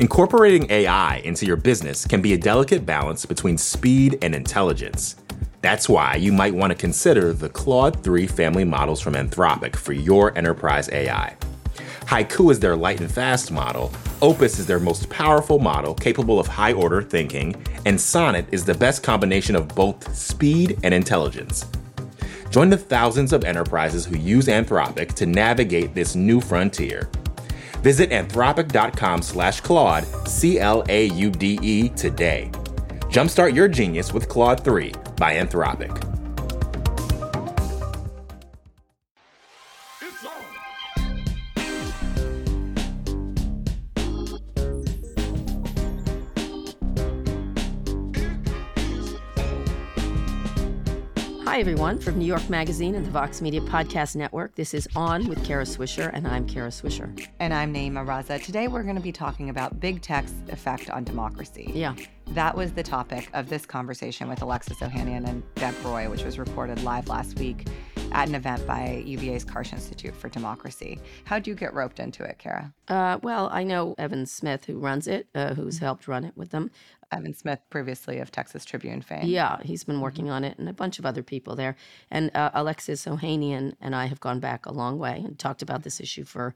Incorporating 0.00 0.70
AI 0.70 1.16
into 1.24 1.44
your 1.44 1.56
business 1.56 2.06
can 2.06 2.22
be 2.22 2.32
a 2.32 2.38
delicate 2.38 2.86
balance 2.86 3.26
between 3.26 3.58
speed 3.58 4.16
and 4.22 4.32
intelligence. 4.32 5.16
That's 5.60 5.88
why 5.88 6.14
you 6.14 6.32
might 6.32 6.54
want 6.54 6.70
to 6.70 6.78
consider 6.78 7.32
the 7.32 7.48
Claude 7.48 8.00
3 8.04 8.28
family 8.28 8.62
models 8.62 9.00
from 9.00 9.14
Anthropic 9.14 9.74
for 9.74 9.92
your 9.92 10.38
enterprise 10.38 10.88
AI. 10.92 11.36
Haiku 12.02 12.52
is 12.52 12.60
their 12.60 12.76
light 12.76 13.00
and 13.00 13.10
fast 13.10 13.50
model, 13.50 13.92
Opus 14.22 14.60
is 14.60 14.66
their 14.68 14.78
most 14.78 15.10
powerful 15.10 15.58
model 15.58 15.94
capable 15.94 16.38
of 16.38 16.46
high 16.46 16.72
order 16.72 17.02
thinking, 17.02 17.56
and 17.84 18.00
Sonnet 18.00 18.46
is 18.52 18.64
the 18.64 18.74
best 18.74 19.02
combination 19.02 19.56
of 19.56 19.66
both 19.68 20.14
speed 20.14 20.78
and 20.84 20.94
intelligence. 20.94 21.66
Join 22.50 22.70
the 22.70 22.78
thousands 22.78 23.32
of 23.32 23.44
enterprises 23.44 24.06
who 24.06 24.16
use 24.16 24.46
Anthropic 24.46 25.14
to 25.14 25.26
navigate 25.26 25.94
this 25.94 26.14
new 26.14 26.40
frontier. 26.40 27.08
Visit 27.82 28.10
anthropic.com 28.10 29.22
slash 29.22 29.60
Claude, 29.60 30.04
C 30.26 30.58
L 30.58 30.84
A 30.88 31.06
U 31.06 31.30
D 31.30 31.58
E, 31.62 31.88
today. 31.90 32.50
Jumpstart 33.10 33.54
your 33.54 33.68
genius 33.68 34.12
with 34.12 34.28
Claude 34.28 34.62
3 34.62 34.92
by 35.16 35.34
Anthropic. 35.34 36.17
Hi, 51.58 51.60
everyone, 51.62 51.98
from 51.98 52.20
New 52.20 52.24
York 52.24 52.48
Magazine 52.48 52.94
and 52.94 53.04
the 53.04 53.10
Vox 53.10 53.42
Media 53.42 53.60
Podcast 53.60 54.14
Network. 54.14 54.54
This 54.54 54.74
is 54.74 54.86
On 54.94 55.26
with 55.26 55.44
Kara 55.44 55.64
Swisher, 55.64 56.08
and 56.14 56.24
I'm 56.24 56.46
Kara 56.46 56.68
Swisher. 56.68 57.26
And 57.40 57.52
I'm 57.52 57.74
Nayeema 57.74 58.06
Raza. 58.06 58.40
Today, 58.40 58.68
we're 58.68 58.84
going 58.84 58.94
to 58.94 59.02
be 59.02 59.10
talking 59.10 59.50
about 59.50 59.80
big 59.80 60.00
tech's 60.00 60.32
effect 60.50 60.88
on 60.88 61.02
democracy. 61.02 61.72
Yeah. 61.74 61.96
That 62.28 62.56
was 62.56 62.74
the 62.74 62.84
topic 62.84 63.28
of 63.32 63.48
this 63.48 63.66
conversation 63.66 64.28
with 64.28 64.40
Alexis 64.40 64.78
Ohanian 64.78 65.28
and 65.28 65.42
Deb 65.56 65.74
Roy, 65.84 66.08
which 66.08 66.22
was 66.22 66.38
recorded 66.38 66.84
live 66.84 67.08
last 67.08 67.40
week 67.40 67.66
at 68.12 68.28
an 68.28 68.34
event 68.34 68.66
by 68.66 69.02
UVA's 69.04 69.44
Karsh 69.44 69.72
Institute 69.72 70.14
for 70.14 70.28
Democracy. 70.28 71.00
How'd 71.24 71.46
you 71.46 71.54
get 71.54 71.74
roped 71.74 72.00
into 72.00 72.22
it, 72.22 72.38
Kara? 72.38 72.72
Uh, 72.86 73.18
well, 73.22 73.48
I 73.52 73.64
know 73.64 73.94
Evan 73.98 74.26
Smith, 74.26 74.64
who 74.64 74.78
runs 74.78 75.06
it, 75.06 75.26
uh, 75.34 75.54
who's 75.54 75.78
helped 75.78 76.08
run 76.08 76.24
it 76.24 76.36
with 76.36 76.50
them. 76.50 76.70
Evan 77.10 77.34
Smith, 77.34 77.60
previously 77.70 78.18
of 78.18 78.30
Texas 78.30 78.64
Tribune 78.64 79.02
fame. 79.02 79.26
Yeah, 79.26 79.58
he's 79.62 79.84
been 79.84 80.00
working 80.00 80.30
on 80.30 80.44
it, 80.44 80.58
and 80.58 80.68
a 80.68 80.72
bunch 80.72 80.98
of 80.98 81.06
other 81.06 81.22
people 81.22 81.56
there. 81.56 81.76
And 82.10 82.30
uh, 82.34 82.50
Alexis 82.54 83.04
Ohanian 83.06 83.74
and 83.80 83.94
I 83.94 84.06
have 84.06 84.20
gone 84.20 84.40
back 84.40 84.66
a 84.66 84.72
long 84.72 84.98
way 84.98 85.22
and 85.24 85.38
talked 85.38 85.62
about 85.62 85.82
this 85.82 86.00
issue 86.00 86.24
for, 86.24 86.54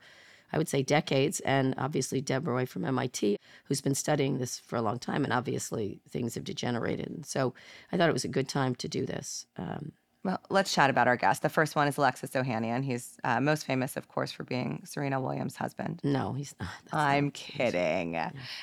I 0.53 0.58
would 0.58 0.69
say, 0.69 0.83
decades. 0.83 1.41
And 1.41 1.75
obviously, 1.78 2.20
Deb 2.20 2.47
Roy 2.47 2.67
from 2.67 2.84
MIT, 2.84 3.39
who's 3.64 3.80
been 3.80 3.95
studying 3.95 4.39
this 4.39 4.58
for 4.58 4.77
a 4.77 4.83
long 4.83 4.98
time, 4.98 5.25
and 5.25 5.33
obviously 5.33 6.00
things 6.08 6.34
have 6.34 6.45
degenerated. 6.45 7.08
And 7.08 7.27
so 7.27 7.55
I 7.91 7.97
thought 7.97 8.11
it 8.11 8.14
was 8.14 8.25
a 8.25 8.28
good 8.28 8.48
time 8.48 8.75
to 8.77 8.89
do 8.89 9.06
this. 9.06 9.47
Um, 9.56 9.92
Well, 10.25 10.41
let's 10.51 10.73
chat 10.73 10.89
about 10.89 11.09
our 11.09 11.17
guest. 11.17 11.42
The 11.42 11.48
first 11.48 11.75
one 11.75 11.89
is 11.89 11.97
Alexis 11.97 12.31
Ohanian. 12.31 12.84
He's 12.84 13.19
uh, 13.25 13.41
most 13.41 13.67
famous, 13.67 13.97
of 13.97 14.06
course, 14.06 14.31
for 14.31 14.45
being 14.45 14.83
Serena 14.84 15.20
Williams' 15.20 15.56
husband. 15.56 16.01
no, 16.05 16.33
he's 16.33 16.55
not. 16.61 16.69
That's 16.84 16.95
I'm 16.95 17.33
case. 17.33 17.73
kidding. 17.73 18.17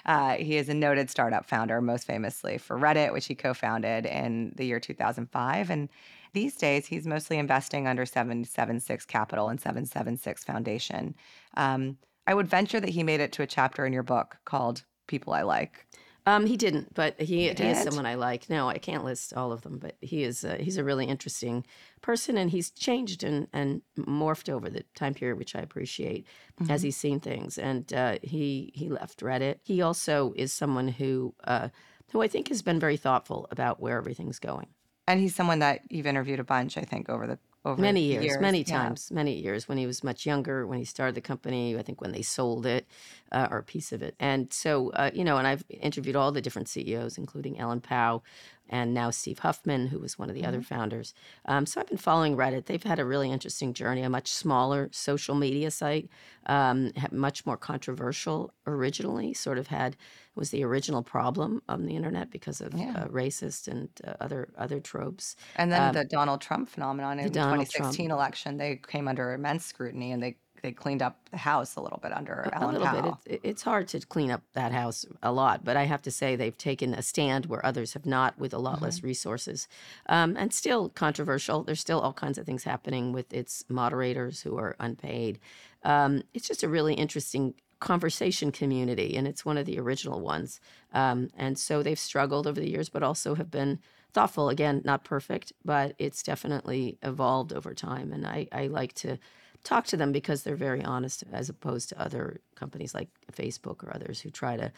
Uh, 0.06 0.36
he 0.36 0.56
is 0.56 0.70
a 0.70 0.74
noted 0.74 1.10
startup 1.10 1.46
founder, 1.50 1.82
most 1.82 2.08
famously 2.08 2.58
for 2.58 2.78
Reddit, 2.78 3.12
which 3.12 3.26
he 3.26 3.36
co 3.36 3.54
founded 3.54 4.06
in 4.06 4.54
the 4.56 4.66
year 4.66 4.80
2005. 4.80 5.70
And 5.70 5.90
these 6.32 6.56
days, 6.56 6.86
he's 6.86 7.06
mostly 7.06 7.38
investing 7.38 7.88
under 7.88 8.06
776 8.06 9.06
Capital 9.06 9.50
and 9.50 9.60
776 9.60 10.44
Foundation. 10.46 11.14
Um, 11.58 11.98
I 12.26 12.36
would 12.36 12.48
venture 12.48 12.80
that 12.80 12.90
he 12.92 13.04
made 13.04 13.20
it 13.20 13.34
to 13.34 13.42
a 13.42 13.48
chapter 13.48 13.86
in 13.86 13.92
your 13.92 14.04
book 14.04 14.38
called 14.46 14.86
People 15.08 15.34
I 15.34 15.42
Like. 15.42 15.88
Um, 16.30 16.46
he 16.46 16.58
didn't, 16.58 16.94
but 16.94 17.20
he, 17.20 17.50
he 17.50 17.64
is 17.64 17.82
someone 17.82 18.06
I 18.06 18.14
like. 18.14 18.52
No, 18.52 18.70
I 18.70 18.78
can't 18.78 19.04
list 19.04 19.34
all 19.34 19.52
of 19.52 19.64
them, 19.64 19.80
but 19.80 19.96
he 20.00 20.22
is 20.22 20.46
uh, 20.46 20.58
he's 20.60 20.78
a 20.78 20.84
really 20.84 21.06
interesting 21.06 21.66
person, 22.02 22.38
and 22.38 22.52
he's 22.52 22.70
changed 22.70 23.24
and, 23.24 23.48
and 23.52 23.82
morphed 23.98 24.48
over 24.48 24.70
the 24.70 24.84
time 24.94 25.16
period, 25.16 25.40
which 25.40 25.56
I 25.56 25.60
appreciate 25.60 26.28
as 26.70 26.84
he's 26.84 26.98
seen 26.98 27.20
things. 27.20 27.58
And 27.58 27.92
uh, 27.92 28.20
he 28.22 28.72
he 28.76 28.90
left 28.90 29.22
Reddit. 29.22 29.56
He 29.64 29.82
also 29.82 30.34
is 30.36 30.54
someone 30.54 30.90
who 30.90 31.34
uh, 31.46 31.70
who 32.12 32.22
I 32.22 32.28
think 32.28 32.50
has 32.50 32.62
been 32.62 32.80
very 32.80 32.98
thoughtful 32.98 33.48
about 33.50 33.80
where 33.80 33.98
everything's 33.98 34.38
going. 34.38 34.68
And 35.08 35.20
he's 35.20 35.34
someone 35.34 35.58
that 35.60 35.82
you've 35.90 36.06
interviewed 36.06 36.40
a 36.40 36.44
bunch, 36.44 36.78
I 36.78 36.84
think, 36.84 37.10
over 37.10 37.26
the 37.26 37.40
over 37.66 37.86
many 37.86 38.04
the 38.08 38.08
years, 38.12 38.38
many 38.40 38.64
Yeah. 38.66 38.92
times, 38.92 39.10
many 39.10 39.34
years 39.40 39.68
when 39.70 39.78
he 39.78 39.88
was 39.88 40.04
much 40.04 40.26
younger, 40.26 40.68
when 40.68 40.80
he 40.80 40.86
started 40.86 41.16
the 41.16 41.22
company, 41.22 41.78
I 41.78 41.82
think 41.82 42.02
when 42.02 42.12
they 42.12 42.22
sold 42.22 42.66
it 42.66 42.86
uh, 43.32 43.48
or 43.50 43.60
a 43.60 43.64
piece 43.64 43.94
of 43.94 44.02
it. 44.02 44.16
And 44.20 44.52
so, 44.52 44.90
uh, 44.92 45.12
you 45.14 45.24
know, 45.24 45.38
and 45.38 45.48
I've 45.48 45.64
interviewed 45.70 46.18
all 46.18 46.32
the 46.34 46.42
different 46.42 46.68
CEOs, 46.68 47.18
including 47.18 47.58
Ellen 47.58 47.80
Pao 47.80 48.22
and 48.68 48.94
now 48.94 49.10
Steve 49.12 49.40
Huffman, 49.40 49.88
who 49.88 49.98
was 50.00 50.20
one 50.20 50.30
of 50.30 50.36
the 50.36 50.46
other 50.46 50.62
founders. 50.62 51.14
Um, 51.46 51.66
so 51.66 51.80
I've 51.80 51.88
been 51.88 51.98
following 51.98 52.36
Reddit. 52.36 52.66
They've 52.66 52.84
had 52.84 53.00
a 53.00 53.06
really 53.06 53.32
interesting 53.32 53.74
journey, 53.74 54.02
a 54.02 54.10
much 54.10 54.28
smaller 54.28 54.90
social 54.92 55.34
media 55.36 55.72
site, 55.72 56.10
um, 56.48 56.92
much 57.12 57.46
more 57.46 57.58
controversial 57.58 58.54
originally, 58.68 59.34
sort 59.34 59.58
of 59.58 59.68
had 59.68 59.96
was 60.40 60.52
the 60.52 60.64
original 60.64 61.04
problem 61.04 61.62
on 61.70 61.86
the 61.86 61.96
internet 61.96 62.32
because 62.32 62.62
of 62.62 62.74
Yeah. 62.74 62.96
uh, 62.96 63.08
racist 63.08 63.68
and 63.68 63.90
uh, 64.06 64.16
other 64.22 64.50
other 64.58 64.80
tropes. 64.80 65.36
And 65.56 65.72
then 65.72 65.92
Um, 65.92 65.92
the 65.92 66.06
Donald 66.06 66.42
Trump 66.42 66.70
phenomenon 66.70 67.20
in 67.20 67.32
the 67.32 67.40
Donald 67.40 67.70
2016 67.70 68.12
election, 68.12 68.58
they 68.58 68.78
came 68.78 69.08
under 69.08 69.32
immense 69.34 69.66
scrutiny 69.66 70.12
and 70.12 70.22
they, 70.24 70.40
they 70.64 70.72
cleaned 70.72 71.02
up 71.02 71.30
the 71.30 71.38
House 71.38 71.76
a 71.76 71.82
little 71.82 72.00
bit 72.00 72.12
under 72.14 72.52
a 72.62 72.66
Ellen 72.66 72.68
little 72.68 72.88
Pao. 72.88 72.88
bit. 72.88 73.06
It, 73.06 73.42
it's 73.44 73.62
hard 73.64 73.88
to 73.90 74.00
clean 74.00 74.32
up 74.32 74.44
that 74.54 74.72
house 74.72 75.06
a 75.22 75.32
lot, 75.32 75.64
but 75.64 75.76
I 75.78 75.84
have 75.84 76.02
to 76.04 76.12
say 76.12 76.36
they've 76.36 76.58
taken 76.58 76.94
a 76.94 77.02
stand 77.02 77.46
where 77.48 77.66
others 77.66 77.94
have 77.94 78.06
not, 78.06 78.38
with 78.38 78.54
a 78.54 78.58
lot 78.60 78.82
Mm-hmm. 78.82 78.82
less 78.82 79.04
resources, 79.04 79.68
um, 80.08 80.36
and 80.38 80.54
still 80.54 80.90
controversial. 80.90 81.64
There's 81.64 81.82
still 81.82 82.00
all 82.00 82.14
kinds 82.14 82.38
of 82.38 82.46
things 82.46 82.64
happening 82.64 83.12
with 83.14 83.34
its 83.34 83.64
moderators 83.70 84.42
who 84.42 84.58
are 84.58 84.76
unpaid. 84.80 85.40
Um, 85.84 86.24
it's 86.34 86.48
just 86.48 86.64
a 86.64 86.70
really 86.70 86.94
interesting 86.94 87.56
conversation 87.80 88.52
community, 88.52 89.16
and 89.16 89.28
it's 89.28 89.46
one 89.46 89.58
of 89.58 89.66
the 89.66 89.80
original 89.80 90.20
ones. 90.20 90.60
Um, 90.94 91.30
and 91.38 91.58
so 91.58 91.82
they've 91.82 92.00
struggled 92.00 92.48
over 92.48 92.60
the 92.60 92.70
years, 92.70 92.90
but 92.90 93.04
also 93.04 93.36
have 93.36 93.50
been 93.50 93.80
thoughtful. 94.14 94.50
Again, 94.50 94.82
not 94.84 95.04
perfect, 95.04 95.54
but 95.64 95.96
it's 95.98 96.24
definitely 96.24 96.98
evolved 97.04 97.54
over 97.54 97.74
time. 97.74 98.12
And 98.12 98.26
I, 98.28 98.48
I 98.52 98.68
like 98.68 98.94
to 98.94 99.18
talk 99.64 99.86
to 99.88 99.98
them 99.98 100.12
because 100.12 100.44
they're 100.44 100.56
very 100.56 100.84
honest 100.84 101.24
as 101.32 101.50
opposed 101.50 101.90
to 101.90 102.02
other 102.02 102.42
companies 102.56 102.94
like 102.94 103.10
Facebook 103.32 103.84
or 103.84 103.94
others 103.94 104.22
who 104.22 104.30
try 104.30 104.58
to 104.58 104.72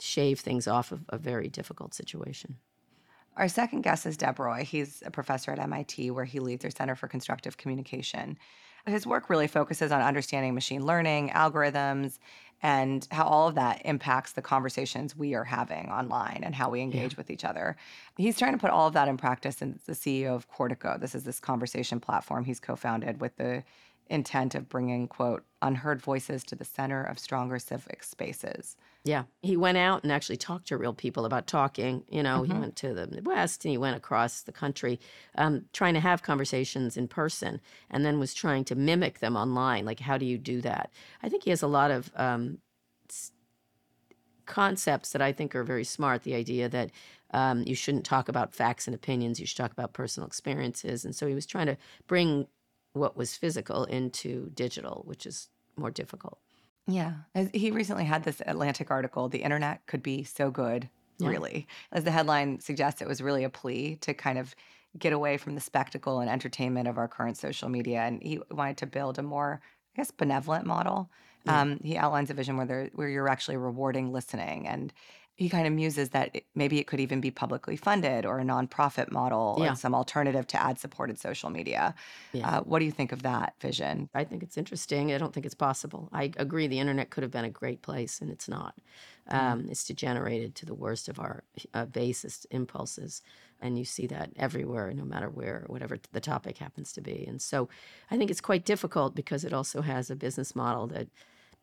shave 0.00 0.40
things 0.40 0.66
off 0.68 0.92
of 0.92 1.04
a 1.08 1.18
very 1.18 1.48
difficult 1.48 1.94
situation. 1.94 2.56
Our 3.36 3.48
second 3.48 3.82
guest 3.82 4.04
is 4.04 4.16
Deb 4.16 4.40
Roy. 4.40 4.64
He's 4.64 5.02
a 5.06 5.12
professor 5.12 5.52
at 5.52 5.60
MIT 5.60 6.10
where 6.10 6.24
he 6.24 6.40
leads 6.40 6.62
their 6.62 6.72
Center 6.72 6.96
for 6.96 7.06
Constructive 7.06 7.56
Communication. 7.56 8.36
His 8.86 9.06
work 9.06 9.30
really 9.30 9.46
focuses 9.46 9.92
on 9.92 10.00
understanding 10.00 10.54
machine 10.54 10.84
learning, 10.84 11.30
algorithms, 11.30 12.18
and 12.62 13.06
how 13.10 13.24
all 13.24 13.48
of 13.48 13.54
that 13.54 13.82
impacts 13.84 14.32
the 14.32 14.42
conversations 14.42 15.16
we 15.16 15.34
are 15.34 15.44
having 15.44 15.88
online 15.90 16.40
and 16.42 16.54
how 16.54 16.68
we 16.68 16.80
engage 16.80 17.16
with 17.16 17.30
each 17.30 17.44
other. 17.44 17.76
He's 18.16 18.38
trying 18.38 18.52
to 18.52 18.58
put 18.58 18.70
all 18.70 18.88
of 18.88 18.94
that 18.94 19.08
in 19.08 19.16
practice 19.16 19.62
and 19.62 19.78
the 19.86 19.92
CEO 19.92 20.34
of 20.34 20.50
Cortico. 20.50 21.00
This 21.00 21.14
is 21.14 21.24
this 21.24 21.38
conversation 21.38 22.00
platform 22.00 22.44
he's 22.44 22.60
co-founded 22.60 23.20
with 23.20 23.36
the 23.36 23.62
intent 24.10 24.54
of 24.54 24.68
bringing 24.68 25.06
quote 25.08 25.44
unheard 25.60 26.00
voices 26.00 26.44
to 26.44 26.54
the 26.54 26.64
center 26.64 27.02
of 27.02 27.18
stronger 27.18 27.58
civic 27.58 28.02
spaces. 28.02 28.76
Yeah, 29.04 29.24
he 29.42 29.56
went 29.56 29.78
out 29.78 30.02
and 30.02 30.12
actually 30.12 30.36
talked 30.36 30.68
to 30.68 30.76
real 30.76 30.92
people 30.92 31.24
about 31.24 31.46
talking. 31.46 32.04
You 32.10 32.22
know, 32.22 32.42
he 32.42 32.52
went 32.52 32.76
to 32.76 32.94
the 32.94 33.06
Midwest 33.06 33.64
and 33.64 33.70
he 33.70 33.78
went 33.78 33.96
across 33.96 34.42
the 34.42 34.52
country, 34.52 35.00
um, 35.36 35.64
trying 35.72 35.94
to 35.94 36.00
have 36.00 36.22
conversations 36.22 36.96
in 36.96 37.08
person, 37.08 37.60
and 37.90 38.04
then 38.04 38.18
was 38.18 38.34
trying 38.34 38.64
to 38.66 38.74
mimic 38.74 39.20
them 39.20 39.36
online. 39.36 39.84
Like, 39.84 40.00
how 40.00 40.18
do 40.18 40.26
you 40.26 40.38
do 40.38 40.60
that? 40.62 40.90
I 41.22 41.28
think 41.28 41.44
he 41.44 41.50
has 41.50 41.62
a 41.62 41.68
lot 41.68 41.90
of 41.90 42.10
um, 42.16 42.58
s- 43.08 43.32
concepts 44.46 45.12
that 45.12 45.22
I 45.22 45.32
think 45.32 45.54
are 45.54 45.64
very 45.64 45.84
smart. 45.84 46.22
The 46.22 46.34
idea 46.34 46.68
that 46.68 46.90
um, 47.32 47.64
you 47.66 47.74
shouldn't 47.74 48.04
talk 48.04 48.28
about 48.28 48.54
facts 48.54 48.86
and 48.86 48.94
opinions; 48.94 49.40
you 49.40 49.46
should 49.46 49.58
talk 49.58 49.72
about 49.72 49.92
personal 49.92 50.26
experiences. 50.26 51.04
And 51.04 51.14
so 51.14 51.26
he 51.26 51.34
was 51.34 51.46
trying 51.46 51.66
to 51.66 51.76
bring 52.06 52.46
what 52.98 53.16
was 53.16 53.36
physical 53.36 53.84
into 53.84 54.50
digital, 54.54 55.02
which 55.06 55.26
is 55.26 55.48
more 55.76 55.90
difficult. 55.90 56.38
Yeah. 56.86 57.14
He 57.52 57.70
recently 57.70 58.04
had 58.04 58.24
this 58.24 58.42
Atlantic 58.46 58.90
article, 58.90 59.28
The 59.28 59.42
Internet 59.42 59.86
Could 59.86 60.02
Be 60.02 60.24
So 60.24 60.50
Good, 60.50 60.88
Yeah. 61.18 61.28
really. 61.28 61.66
As 61.92 62.04
the 62.04 62.10
headline 62.10 62.60
suggests, 62.60 63.02
it 63.02 63.08
was 63.08 63.20
really 63.22 63.44
a 63.44 63.50
plea 63.50 63.96
to 63.96 64.14
kind 64.14 64.38
of 64.38 64.54
get 64.98 65.12
away 65.12 65.36
from 65.36 65.54
the 65.54 65.60
spectacle 65.60 66.20
and 66.20 66.30
entertainment 66.30 66.88
of 66.88 66.96
our 66.96 67.08
current 67.08 67.36
social 67.36 67.68
media. 67.68 68.00
And 68.00 68.22
he 68.22 68.40
wanted 68.50 68.78
to 68.78 68.86
build 68.86 69.18
a 69.18 69.22
more, 69.22 69.60
I 69.94 69.96
guess, 69.96 70.10
benevolent 70.10 70.64
model. 70.66 71.10
Um, 71.46 71.78
he 71.82 71.96
outlines 71.96 72.30
a 72.30 72.34
vision 72.34 72.56
where, 72.56 72.66
there, 72.66 72.90
where 72.94 73.08
you're 73.08 73.28
actually 73.28 73.56
rewarding 73.56 74.12
listening 74.12 74.66
and 74.66 74.92
he 75.38 75.48
kind 75.48 75.68
of 75.68 75.72
muses 75.72 76.08
that 76.10 76.30
it, 76.34 76.44
maybe 76.56 76.80
it 76.80 76.88
could 76.88 76.98
even 76.98 77.20
be 77.20 77.30
publicly 77.30 77.76
funded 77.76 78.26
or 78.26 78.40
a 78.40 78.42
nonprofit 78.42 79.12
model 79.12 79.56
Yeah. 79.60 79.72
or 79.72 79.76
some 79.76 79.94
alternative 79.94 80.48
to 80.48 80.60
ad 80.60 80.80
supported 80.80 81.16
social 81.16 81.48
media. 81.48 81.94
Yeah. 82.32 82.48
Uh, 82.48 82.60
what 82.62 82.80
do 82.80 82.84
you 82.84 82.90
think 82.90 83.12
of 83.12 83.22
that 83.22 83.54
vision? 83.60 84.08
I 84.12 84.24
think 84.24 84.42
it's 84.42 84.58
interesting. 84.58 85.12
I 85.12 85.18
don't 85.18 85.32
think 85.32 85.46
it's 85.46 85.54
possible. 85.54 86.08
I 86.12 86.32
agree. 86.36 86.66
The 86.66 86.80
internet 86.80 87.10
could 87.10 87.22
have 87.22 87.30
been 87.30 87.44
a 87.44 87.50
great 87.50 87.82
place, 87.82 88.20
and 88.20 88.30
it's 88.32 88.48
not. 88.48 88.74
Um, 89.28 89.68
It's 89.70 89.84
degenerated 89.86 90.56
to 90.56 90.66
the 90.66 90.74
worst 90.74 91.08
of 91.08 91.20
our 91.20 91.44
uh, 91.72 91.84
basest 91.84 92.46
impulses, 92.50 93.22
and 93.60 93.78
you 93.78 93.84
see 93.84 94.08
that 94.08 94.30
everywhere, 94.36 94.92
no 94.92 95.04
matter 95.04 95.30
where, 95.30 95.64
whatever 95.68 95.98
the 96.10 96.20
topic 96.20 96.58
happens 96.58 96.92
to 96.94 97.00
be. 97.00 97.24
And 97.28 97.40
so, 97.40 97.68
I 98.10 98.16
think 98.16 98.30
it's 98.30 98.40
quite 98.40 98.64
difficult 98.64 99.14
because 99.14 99.44
it 99.44 99.52
also 99.52 99.82
has 99.82 100.10
a 100.10 100.16
business 100.16 100.56
model 100.56 100.88
that 100.88 101.08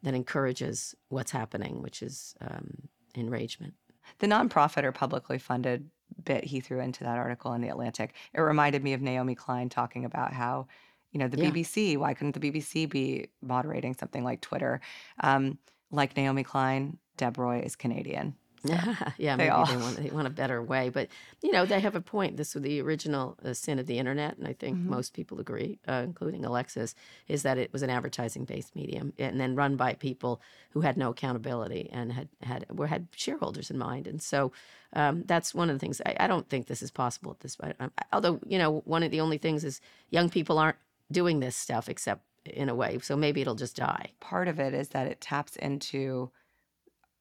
that 0.03 0.13
encourages 0.13 0.95
what's 1.09 1.31
happening, 1.31 1.81
which 1.81 2.01
is 2.03 2.35
um, 2.39 2.87
enragement. 3.17 3.73
The 4.19 4.27
nonprofit 4.27 4.83
or 4.83 4.91
publicly 4.91 5.37
funded 5.39 5.89
bit 6.23 6.43
he 6.45 6.59
threw 6.59 6.79
into 6.79 7.03
that 7.03 7.17
article 7.17 7.53
in 7.53 7.61
The 7.61 7.69
Atlantic, 7.69 8.13
it 8.33 8.39
reminded 8.41 8.83
me 8.83 8.93
of 8.93 9.01
Naomi 9.01 9.35
Klein 9.35 9.69
talking 9.69 10.05
about 10.05 10.33
how, 10.33 10.67
you 11.11 11.19
know, 11.19 11.27
the 11.27 11.37
Yeah. 11.37 11.49
BBC, 11.49 11.97
why 11.97 12.13
couldn't 12.13 12.39
the 12.39 12.51
BBC 12.51 12.89
be 12.89 13.27
moderating 13.41 13.93
something 13.95 14.23
like 14.23 14.41
Twitter? 14.41 14.81
Um, 15.21 15.57
like 15.91 16.15
Naomi 16.15 16.43
Klein, 16.43 16.97
Deb 17.17 17.37
Roy 17.37 17.59
is 17.59 17.75
Canadian. 17.75 18.35
yeah, 19.17 19.35
they 19.35 19.43
maybe 19.43 19.49
all- 19.49 19.65
they 19.65 19.77
want 19.77 19.97
they 19.97 20.09
want 20.09 20.27
a 20.27 20.31
better 20.31 20.61
way, 20.61 20.89
but 20.89 21.07
you 21.41 21.51
know 21.51 21.65
they 21.65 21.79
have 21.79 21.95
a 21.95 22.01
point. 22.01 22.37
This 22.37 22.53
was 22.55 22.63
the 22.63 22.81
original 22.81 23.37
uh, 23.43 23.53
sin 23.53 23.79
of 23.79 23.85
the 23.87 23.97
internet, 23.99 24.37
and 24.37 24.47
I 24.47 24.53
think 24.53 24.77
Mhm. 24.79 24.85
most 24.85 25.13
people 25.13 25.39
agree, 25.39 25.79
uh, 25.87 26.01
including 26.03 26.43
Alexis, 26.45 26.95
is 27.27 27.43
that 27.43 27.57
it 27.57 27.71
was 27.73 27.81
an 27.83 27.89
advertising-based 27.89 28.75
medium, 28.75 29.13
and 29.19 29.39
then 29.39 29.55
run 29.55 29.75
by 29.75 29.93
people 29.93 30.41
who 30.71 30.81
had 30.81 30.97
no 30.97 31.09
accountability 31.11 31.89
and 31.91 32.11
had 32.13 32.29
had 32.41 32.65
were 32.69 32.87
had 32.87 33.07
shareholders 33.15 33.69
in 33.71 33.77
mind, 33.77 34.07
and 34.07 34.21
so 34.21 34.51
um, 34.93 35.23
that's 35.25 35.53
one 35.53 35.69
of 35.69 35.75
the 35.75 35.79
things. 35.79 36.01
I, 36.05 36.15
I 36.21 36.27
don't 36.27 36.47
think 36.49 36.67
this 36.67 36.81
is 36.81 36.91
possible 36.91 37.31
at 37.31 37.39
this 37.41 37.55
point. 37.55 37.75
Um, 37.79 37.91
although 38.13 38.39
you 38.47 38.57
know, 38.57 38.81
one 38.85 39.03
of 39.03 39.11
the 39.11 39.21
only 39.21 39.37
things 39.37 39.63
is 39.63 39.81
young 40.09 40.29
people 40.29 40.57
aren't 40.57 40.77
doing 41.11 41.39
this 41.39 41.55
stuff 41.55 41.87
except 41.89 42.21
in 42.45 42.69
a 42.69 42.75
way, 42.75 42.99
so 43.01 43.15
maybe 43.15 43.41
it'll 43.41 43.55
just 43.55 43.75
die. 43.75 44.11
Part 44.19 44.47
of 44.47 44.59
it 44.59 44.73
is 44.73 44.89
that 44.89 45.07
it 45.07 45.19
taps 45.21 45.55
into 45.55 46.31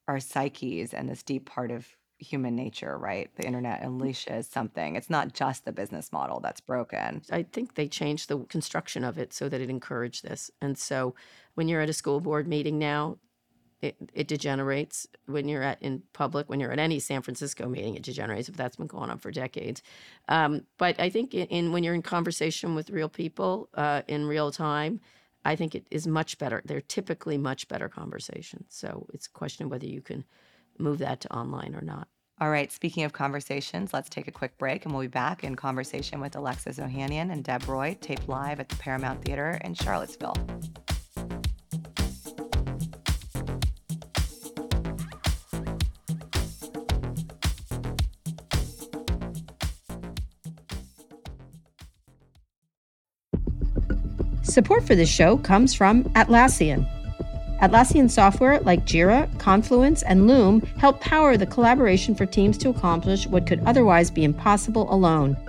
our 0.08 0.20
psyches 0.20 0.92
and 0.94 1.08
this 1.08 1.22
deep 1.22 1.46
part 1.46 1.70
of 1.70 1.96
human 2.18 2.54
nature, 2.54 2.96
right? 2.96 3.30
The 3.36 3.46
internet 3.46 3.82
unleashes 3.82 4.50
something. 4.50 4.96
It's 4.96 5.10
not 5.10 5.32
just 5.32 5.64
the 5.64 5.72
business 5.72 6.12
model 6.12 6.40
that's 6.40 6.60
broken. 6.60 7.22
I 7.30 7.42
think 7.42 7.74
they 7.74 7.88
changed 7.88 8.28
the 8.28 8.38
construction 8.44 9.04
of 9.04 9.18
it 9.18 9.32
so 9.32 9.48
that 9.48 9.60
it 9.60 9.70
encouraged 9.70 10.22
this. 10.22 10.50
And 10.60 10.78
so 10.78 11.14
when 11.54 11.68
you're 11.68 11.80
at 11.80 11.88
a 11.88 11.94
school 11.94 12.20
board 12.20 12.46
meeting 12.46 12.78
now, 12.78 13.18
it, 13.80 13.96
it 14.14 14.28
degenerates. 14.28 15.06
When 15.26 15.48
you're 15.48 15.62
at 15.62 15.82
in 15.82 16.02
public, 16.14 16.48
when 16.48 16.58
you're 16.58 16.72
at 16.72 16.78
any 16.78 16.98
San 17.00 17.20
Francisco 17.20 17.68
meeting, 17.68 17.96
it 17.96 18.02
degenerates. 18.02 18.48
If 18.48 18.56
that's 18.56 18.76
been 18.76 18.86
going 18.86 19.10
on 19.10 19.18
for 19.18 19.30
decades, 19.30 19.82
um, 20.28 20.62
but 20.78 20.98
I 20.98 21.10
think 21.10 21.34
in, 21.34 21.46
in 21.48 21.72
when 21.72 21.84
you're 21.84 21.94
in 21.94 22.00
conversation 22.00 22.74
with 22.74 22.88
real 22.88 23.10
people 23.10 23.68
uh, 23.74 24.02
in 24.08 24.26
real 24.26 24.50
time, 24.50 25.00
I 25.44 25.56
think 25.56 25.74
it 25.74 25.86
is 25.90 26.06
much 26.06 26.38
better. 26.38 26.62
They're 26.64 26.80
typically 26.80 27.38
much 27.38 27.68
better 27.68 27.88
conversations. 27.88 28.66
So 28.70 29.06
it's 29.12 29.26
a 29.26 29.30
question 29.30 29.66
of 29.66 29.70
whether 29.70 29.86
you 29.86 30.00
can 30.00 30.24
move 30.78 30.98
that 30.98 31.20
to 31.22 31.32
online 31.34 31.74
or 31.74 31.82
not. 31.82 32.08
All 32.40 32.50
right, 32.50 32.72
speaking 32.72 33.04
of 33.04 33.12
conversations, 33.12 33.94
let's 33.94 34.08
take 34.08 34.26
a 34.26 34.32
quick 34.32 34.58
break 34.58 34.84
and 34.84 34.92
we'll 34.92 35.02
be 35.02 35.08
back 35.08 35.44
in 35.44 35.54
conversation 35.54 36.20
with 36.20 36.34
Alexis 36.34 36.78
Ohanian 36.78 37.30
and 37.30 37.44
Deb 37.44 37.68
Roy, 37.68 37.96
taped 38.00 38.28
live 38.28 38.58
at 38.58 38.68
the 38.68 38.76
Paramount 38.76 39.24
Theater 39.24 39.60
in 39.62 39.74
Charlottesville. 39.74 40.34
Support 54.54 54.86
for 54.86 54.94
this 54.94 55.08
show 55.08 55.36
comes 55.38 55.74
from 55.74 56.04
Atlassian. 56.10 56.86
Atlassian 57.60 58.08
software 58.08 58.60
like 58.60 58.84
Jira, 58.84 59.26
Confluence, 59.40 60.04
and 60.04 60.28
Loom 60.28 60.60
help 60.78 61.00
power 61.00 61.36
the 61.36 61.44
collaboration 61.44 62.14
for 62.14 62.24
teams 62.24 62.56
to 62.58 62.68
accomplish 62.68 63.26
what 63.26 63.48
could 63.48 63.58
otherwise 63.66 64.12
be 64.12 64.22
impossible 64.22 64.86
alone. 64.94 65.36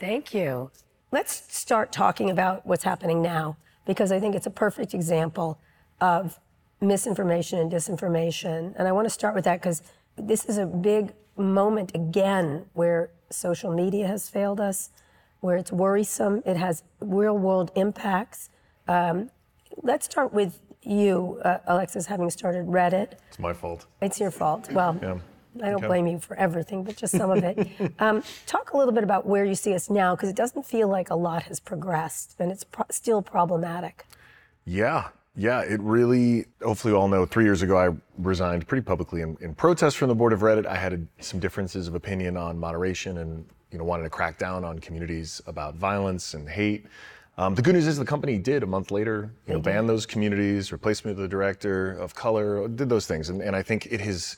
Thank 0.00 0.32
you. 0.32 0.70
Let's 1.12 1.54
start 1.54 1.92
talking 1.92 2.30
about 2.30 2.66
what's 2.66 2.84
happening 2.84 3.20
now 3.20 3.58
because 3.84 4.10
I 4.10 4.18
think 4.18 4.34
it's 4.34 4.46
a 4.46 4.50
perfect 4.50 4.94
example 4.94 5.58
of 6.00 6.40
misinformation 6.80 7.58
and 7.58 7.70
disinformation. 7.70 8.72
And 8.76 8.88
I 8.88 8.92
want 8.92 9.04
to 9.04 9.10
start 9.10 9.34
with 9.34 9.44
that 9.44 9.60
because 9.60 9.82
this 10.16 10.46
is 10.46 10.56
a 10.56 10.64
big 10.64 11.12
moment 11.36 11.92
again 11.94 12.64
where 12.72 13.10
social 13.30 13.72
media 13.74 14.06
has 14.06 14.30
failed 14.30 14.58
us, 14.58 14.88
where 15.40 15.56
it's 15.58 15.70
worrisome, 15.70 16.42
it 16.46 16.56
has 16.56 16.82
real 17.00 17.36
world 17.36 17.70
impacts. 17.74 18.48
Um, 18.88 19.30
let's 19.82 20.06
start 20.06 20.32
with 20.32 20.60
you, 20.82 21.40
uh, 21.44 21.58
Alexis, 21.66 22.06
having 22.06 22.30
started 22.30 22.66
Reddit. 22.66 23.12
It's 23.28 23.38
my 23.38 23.52
fault. 23.52 23.86
It's 24.00 24.18
your 24.18 24.30
fault. 24.30 24.72
Well, 24.72 24.98
Yeah. 25.02 25.18
I 25.56 25.66
don't 25.66 25.76
Okay. 25.76 25.86
blame 25.86 26.06
you 26.06 26.18
for 26.18 26.36
everything, 26.36 26.84
but 26.84 26.96
just 26.96 27.16
some 27.16 27.30
of 27.30 27.42
it. 27.42 27.92
um, 27.98 28.22
talk 28.46 28.72
a 28.72 28.76
little 28.76 28.92
bit 28.92 29.04
about 29.04 29.26
where 29.26 29.44
you 29.44 29.54
see 29.54 29.74
us 29.74 29.90
now, 29.90 30.14
because 30.14 30.28
it 30.28 30.36
doesn't 30.36 30.64
feel 30.64 30.88
like 30.88 31.10
a 31.10 31.14
lot 31.16 31.44
has 31.44 31.58
progressed, 31.60 32.36
and 32.38 32.52
it's 32.52 32.64
pro- 32.64 32.86
still 32.90 33.22
problematic. 33.22 34.06
Yeah. 34.64 35.08
Yeah, 35.36 35.60
it 35.62 35.80
really, 35.80 36.46
hopefully, 36.62 36.92
you 36.92 36.98
all 36.98 37.08
know 37.08 37.24
three 37.24 37.44
years 37.44 37.62
ago, 37.62 37.78
I 37.78 37.94
resigned 38.18 38.66
pretty 38.66 38.84
publicly 38.84 39.22
in, 39.22 39.36
in 39.40 39.54
protest 39.54 39.96
from 39.96 40.08
the 40.08 40.14
board 40.14 40.32
of 40.32 40.40
Reddit. 40.40 40.66
I 40.66 40.74
had 40.76 40.92
a, 40.92 41.22
some 41.22 41.38
differences 41.40 41.86
of 41.86 41.94
opinion 41.94 42.36
on 42.36 42.58
moderation 42.58 43.18
and, 43.18 43.46
you 43.70 43.78
know, 43.78 43.84
wanted 43.84 44.02
to 44.02 44.10
crack 44.10 44.38
down 44.38 44.64
on 44.64 44.80
communities 44.80 45.40
about 45.46 45.76
violence 45.76 46.34
and 46.34 46.48
hate. 46.48 46.86
Um, 47.38 47.54
the 47.54 47.62
good 47.62 47.74
news 47.74 47.86
is 47.86 47.96
the 47.96 48.04
company 48.04 48.38
did 48.38 48.64
a 48.64 48.66
month 48.66 48.90
later, 48.90 49.30
you 49.46 49.54
know, 49.54 49.60
ban 49.60 49.86
those 49.86 50.04
communities, 50.04 50.72
replaced 50.72 51.04
me 51.04 51.12
with 51.12 51.18
the 51.18 51.28
director 51.28 51.92
of 51.92 52.14
color, 52.14 52.66
did 52.68 52.88
those 52.88 53.06
things. 53.06 53.30
And, 53.30 53.40
and 53.40 53.54
I 53.54 53.62
think 53.62 53.86
it 53.86 54.00
has 54.00 54.36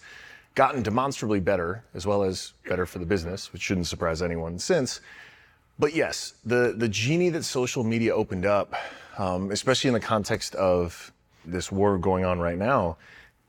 gotten 0.54 0.82
demonstrably 0.82 1.40
better, 1.40 1.84
as 1.94 2.06
well 2.06 2.22
as 2.22 2.52
better 2.68 2.86
for 2.86 2.98
the 2.98 3.06
business, 3.06 3.52
which 3.52 3.62
shouldn't 3.62 3.86
surprise 3.86 4.22
anyone 4.22 4.58
since. 4.58 5.00
But 5.78 5.94
yes, 5.94 6.34
the, 6.44 6.74
the 6.76 6.88
genie 6.88 7.30
that 7.30 7.44
social 7.44 7.82
media 7.82 8.14
opened 8.14 8.46
up, 8.46 8.74
um, 9.18 9.50
especially 9.50 9.88
in 9.88 9.94
the 9.94 10.00
context 10.00 10.54
of 10.54 11.12
this 11.44 11.72
war 11.72 11.98
going 11.98 12.24
on 12.24 12.38
right 12.38 12.58
now, 12.58 12.96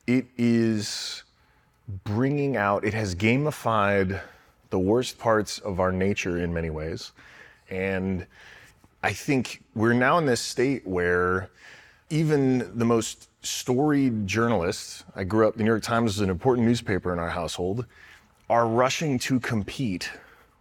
it 0.07 0.25
is 0.37 1.23
bringing 2.05 2.55
out, 2.57 2.85
it 2.85 2.93
has 2.93 3.13
gamified 3.13 4.21
the 4.69 4.79
worst 4.79 5.19
parts 5.19 5.59
of 5.59 5.79
our 5.79 5.91
nature 5.91 6.37
in 6.39 6.53
many 6.53 6.69
ways. 6.69 7.11
And 7.69 8.25
I 9.03 9.13
think 9.13 9.61
we're 9.75 9.93
now 9.93 10.17
in 10.17 10.25
this 10.25 10.41
state 10.41 10.87
where 10.87 11.49
even 12.13 12.77
the 12.77 12.85
most 12.85 13.27
storied 13.41 14.27
journalists, 14.27 15.03
I 15.15 15.23
grew 15.23 15.47
up, 15.47 15.55
the 15.55 15.63
New 15.63 15.69
York 15.69 15.81
Times 15.81 16.11
is 16.11 16.19
an 16.19 16.29
important 16.29 16.67
newspaper 16.67 17.11
in 17.11 17.17
our 17.17 17.29
household, 17.29 17.87
are 18.51 18.67
rushing 18.67 19.17
to 19.17 19.39
compete 19.39 20.11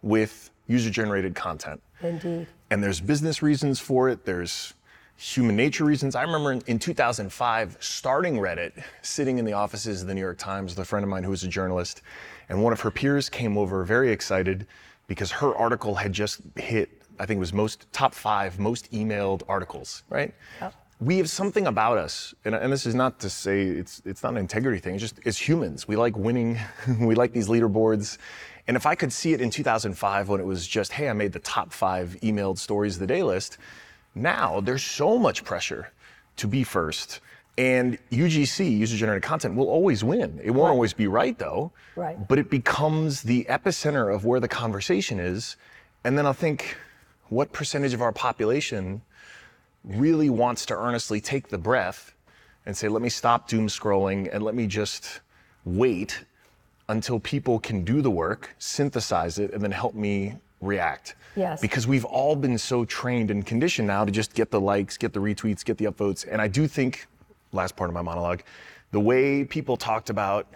with 0.01 0.51
user 0.67 0.89
generated 0.89 1.35
content. 1.35 1.83
Indeed. 2.01 2.47
And 2.71 2.83
there's 2.83 3.01
business 3.01 3.43
reasons 3.43 3.79
for 3.79 4.09
it. 4.09 4.25
There's 4.25 4.73
human 5.17 5.55
nature 5.55 5.85
reasons. 5.85 6.15
I 6.15 6.23
remember 6.23 6.53
in, 6.53 6.63
in 6.67 6.79
2005 6.79 7.77
starting 7.81 8.37
Reddit, 8.37 8.83
sitting 9.03 9.37
in 9.37 9.45
the 9.45 9.53
offices 9.53 10.01
of 10.01 10.09
the 10.09 10.15
New 10.15 10.23
York 10.23 10.39
Times 10.39 10.73
with 10.73 10.79
a 10.79 10.87
friend 10.87 11.05
of 11.05 11.11
mine 11.11 11.23
who 11.23 11.31
was 11.31 11.45
a 11.45 11.49
journalist, 11.49 12.01
and 12.49 12.63
one 12.65 12.73
of 12.73 12.81
her 12.81 12.91
peers 12.91 13.29
came 13.29 13.59
over 13.59 13.85
very 13.85 14.11
excited 14.11 14.67
because 15.07 15.31
her 15.31 15.55
article 15.55 15.97
had 15.97 16.15
just 16.15 16.41
hit, 16.57 17.03
I 17.19 17.27
think 17.27 17.37
it 17.37 17.41
was 17.41 17.53
most 17.53 17.93
top 17.93 18.15
five 18.15 18.59
most 18.59 18.91
emailed 18.91 19.43
articles, 19.49 20.03
right? 20.09 20.33
We 21.03 21.19
have 21.19 21.29
something 21.29 21.67
about 21.67 21.99
us, 21.99 22.33
and, 22.45 22.55
and 22.55 22.73
this 22.73 22.87
is 22.87 22.95
not 22.95 23.19
to 23.21 23.31
say 23.31 23.63
it's 23.63 24.03
it's 24.05 24.23
not 24.23 24.33
an 24.33 24.39
integrity 24.39 24.79
thing. 24.79 24.95
It's 24.95 25.03
just 25.03 25.19
as 25.27 25.37
humans, 25.37 25.89
we 25.89 25.97
like 25.97 26.17
winning, 26.17 26.59
we 27.01 27.17
like 27.17 27.33
these 27.33 27.49
leaderboards, 27.49 28.19
and 28.69 28.77
if 28.77 28.87
I 28.87 28.95
could 28.95 29.13
see 29.13 29.33
it 29.33 29.41
in 29.41 29.51
2005 29.51 30.29
when 30.29 30.41
it 30.41 30.47
was 30.47 30.67
just, 30.67 30.93
hey, 30.93 31.09
I 31.09 31.13
made 31.13 31.33
the 31.33 31.41
top 31.41 31.73
five 31.73 32.17
emailed 32.23 32.59
stories 32.59 32.95
of 32.95 33.01
the 33.01 33.07
day 33.07 33.23
list, 33.23 33.59
now 34.15 34.61
there's 34.61 34.85
so 34.85 35.19
much 35.19 35.45
pressure 35.45 35.91
to 36.37 36.47
be 36.47 36.63
first. 36.63 37.21
And 37.59 37.99
UGC, 38.11 38.79
user 38.79 38.97
generated 38.97 39.25
content, 39.25 39.57
will 39.57 39.69
always 39.69 40.05
win. 40.05 40.41
It 40.43 40.53
won't 40.53 40.71
always 40.71 40.93
be 40.93 41.07
right 41.07 41.39
though. 41.39 41.73
Right. 41.97 42.17
But 42.29 42.39
it 42.39 42.49
becomes 42.49 43.23
the 43.23 43.45
epicenter 43.51 44.15
of 44.15 44.25
where 44.25 44.41
the 44.41 44.49
conversation 44.49 45.19
is. 45.19 45.57
And 46.05 46.17
then 46.17 46.27
I'll 46.27 46.33
think, 46.33 46.77
what 47.29 47.53
percentage 47.53 47.95
of 47.95 48.03
our 48.03 48.13
population 48.13 49.03
really 49.85 50.31
wants 50.31 50.67
to 50.67 50.77
earnestly 50.77 51.21
take 51.21 51.49
the 51.49 51.59
breath 51.59 52.15
and 52.67 52.77
say, 52.77 52.89
let 52.89 53.03
me 53.03 53.09
stop 53.09 53.49
doom 53.49 53.67
scrolling 53.67 54.29
and 54.33 54.43
let 54.43 54.55
me 54.55 54.67
just 54.67 55.21
wait 55.65 56.25
until 56.89 57.19
people 57.21 57.59
can 57.59 57.85
do 57.85 58.03
the 58.03 58.11
work, 58.11 58.55
synthesize 58.59 59.39
it, 59.39 59.53
and 59.53 59.63
then 59.63 59.73
help 59.73 59.95
me 59.95 60.35
react. 60.61 61.17
Yes. 61.35 61.61
Because 61.61 61.87
we've 61.87 62.05
all 62.05 62.37
been 62.37 62.59
so 62.59 62.85
trained 62.85 63.31
and 63.31 63.45
conditioned 63.45 63.89
now 63.89 64.05
to 64.05 64.13
just 64.13 64.35
get 64.35 64.51
the 64.51 64.61
likes, 64.61 64.97
get 64.97 65.13
the 65.13 65.21
retweets, 65.21 65.65
get 65.65 65.79
the 65.79 65.87
upvotes. 65.87 66.27
And 66.31 66.41
I 66.41 66.49
do 66.49 66.69
think, 66.69 67.07
last 67.53 67.77
part 67.77 67.91
of 67.91 67.95
my 67.95 68.03
monologue, 68.03 68.43
the 68.91 69.01
way 69.01 69.45
people 69.45 69.77
talked 69.77 70.11
about 70.11 70.47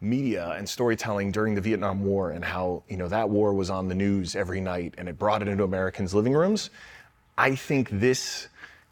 media 0.00 0.54
and 0.56 0.66
storytelling 0.66 1.30
during 1.30 1.54
the 1.54 1.60
Vietnam 1.60 2.02
War 2.04 2.30
and 2.30 2.44
how, 2.44 2.82
you 2.88 2.96
know, 2.96 3.08
that 3.08 3.28
war 3.28 3.52
was 3.52 3.68
on 3.68 3.86
the 3.86 3.94
news 3.94 4.34
every 4.34 4.60
night 4.60 4.94
and 4.96 5.08
it 5.08 5.18
brought 5.18 5.42
it 5.42 5.48
into 5.48 5.62
Americans' 5.62 6.14
living 6.14 6.32
rooms. 6.32 6.70
I 7.40 7.54
think 7.54 7.88
this 7.88 8.48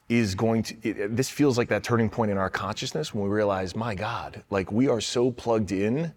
is 0.09 0.35
going 0.35 0.63
to 0.63 0.75
it, 0.83 1.15
this 1.15 1.29
feels 1.29 1.59
like 1.59 1.69
that 1.69 1.85
turning 1.85 2.09
point 2.09 2.31
in 2.31 2.39
our 2.39 2.49
consciousness 2.49 3.13
when 3.13 3.23
we 3.23 3.29
realize, 3.29 3.77
my 3.77 3.95
God, 3.95 4.43
like 4.49 4.73
we 4.73 4.89
are 4.89 5.03
so 5.03 5.31
plugged 5.31 5.71
in 5.71 6.15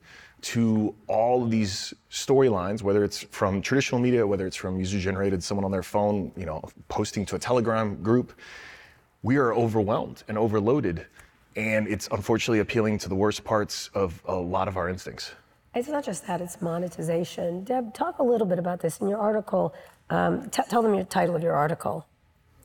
to 0.54 0.96
all 1.08 1.44
of 1.44 1.52
these 1.52 1.94
storylines, 2.10 2.84
whether 2.84 3.04
it's 3.04 3.20
from 3.32 3.62
traditional 3.62 4.00
media, 4.00 4.26
whether 4.26 4.48
it's 4.48 4.56
from 4.56 4.80
user 4.80 4.98
generated, 4.98 5.44
someone 5.44 5.66
on 5.66 5.72
their 5.72 5.84
phone, 5.84 6.32
you 6.38 6.46
know, 6.46 6.62
posting 6.88 7.26
to 7.26 7.36
a 7.36 7.40
Telegram 7.40 8.02
group. 8.02 8.32
We 9.24 9.36
are 9.36 9.54
overwhelmed 9.54 10.24
and 10.30 10.38
overloaded. 10.38 11.06
And 11.58 11.86
it's 11.86 12.08
unfortunately 12.14 12.60
appealing 12.60 12.98
to 13.00 13.10
the 13.10 13.16
worst 13.16 13.44
parts 13.44 13.90
of 13.94 14.22
a 14.26 14.36
lot 14.36 14.70
of 14.70 14.78
our 14.78 14.88
instincts. 14.88 15.34
It's 15.76 15.90
not 15.90 16.06
just 16.06 16.26
that, 16.28 16.40
it's 16.40 16.62
monetization. 16.62 17.66
Deb, 17.66 17.94
talk 17.94 18.20
a 18.20 18.24
little 18.24 18.48
bit 18.48 18.58
about 18.58 18.80
this 18.80 19.00
in 19.00 19.10
your 19.10 19.20
article. 19.20 19.76
Um, 20.10 20.50
t- 20.50 20.64
tell 20.70 20.82
them 20.82 20.96
your 20.96 21.04
title 21.04 21.36
of 21.36 21.44
your 21.44 21.56
article. 21.56 22.08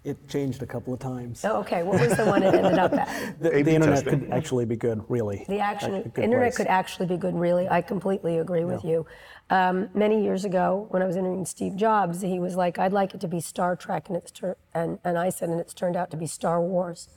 It 0.07 0.29
changed 0.29 0.63
a 0.63 0.67
couple 0.67 0.95
of 0.95 1.01
times. 1.01 1.45
Oh, 1.45 1.57
okay, 1.63 1.83
what 1.83 2.01
was 2.01 2.17
the 2.17 2.25
one 2.27 2.45
it 2.45 2.55
ended 2.55 2.79
up 2.79 2.93
at? 2.93 3.09
The, 3.41 3.51
the 3.51 3.59
internet 3.59 4.05
testing. 4.05 4.21
could 4.21 4.31
actually 4.31 4.65
be 4.65 4.77
good, 4.77 5.03
really. 5.09 5.45
The 5.49 5.59
action, 5.59 6.03
good 6.15 6.23
internet 6.23 6.55
place. 6.55 6.57
could 6.59 6.69
actually 6.69 7.07
be 7.07 7.17
good, 7.17 7.35
really. 7.35 7.69
I 7.69 7.83
completely 7.83 8.39
agree 8.39 8.65
with 8.65 8.85
you. 8.85 9.05
Um, 9.51 9.89
many 9.95 10.23
years 10.23 10.45
ago, 10.45 10.87
when 10.91 11.03
I 11.03 11.07
was 11.07 11.17
interviewing 11.17 11.45
Steve 11.45 11.75
Jobs, 11.75 12.21
he 12.21 12.39
was 12.39 12.55
like, 12.55 12.79
"I'd 12.79 12.93
like 12.93 13.15
it 13.15 13.21
to 13.21 13.29
be 13.29 13.41
Star 13.41 13.75
Trek," 13.75 14.09
and 14.09 14.17
it's 14.17 14.31
tur- 14.31 14.57
and 14.73 15.01
and 15.03 15.19
I 15.19 15.29
said, 15.31 15.49
and 15.49 15.59
it's 15.61 15.75
turned 15.75 15.97
out 15.97 16.11
to 16.13 16.17
be 16.17 16.27
Star 16.29 16.61
Wars, 16.63 17.09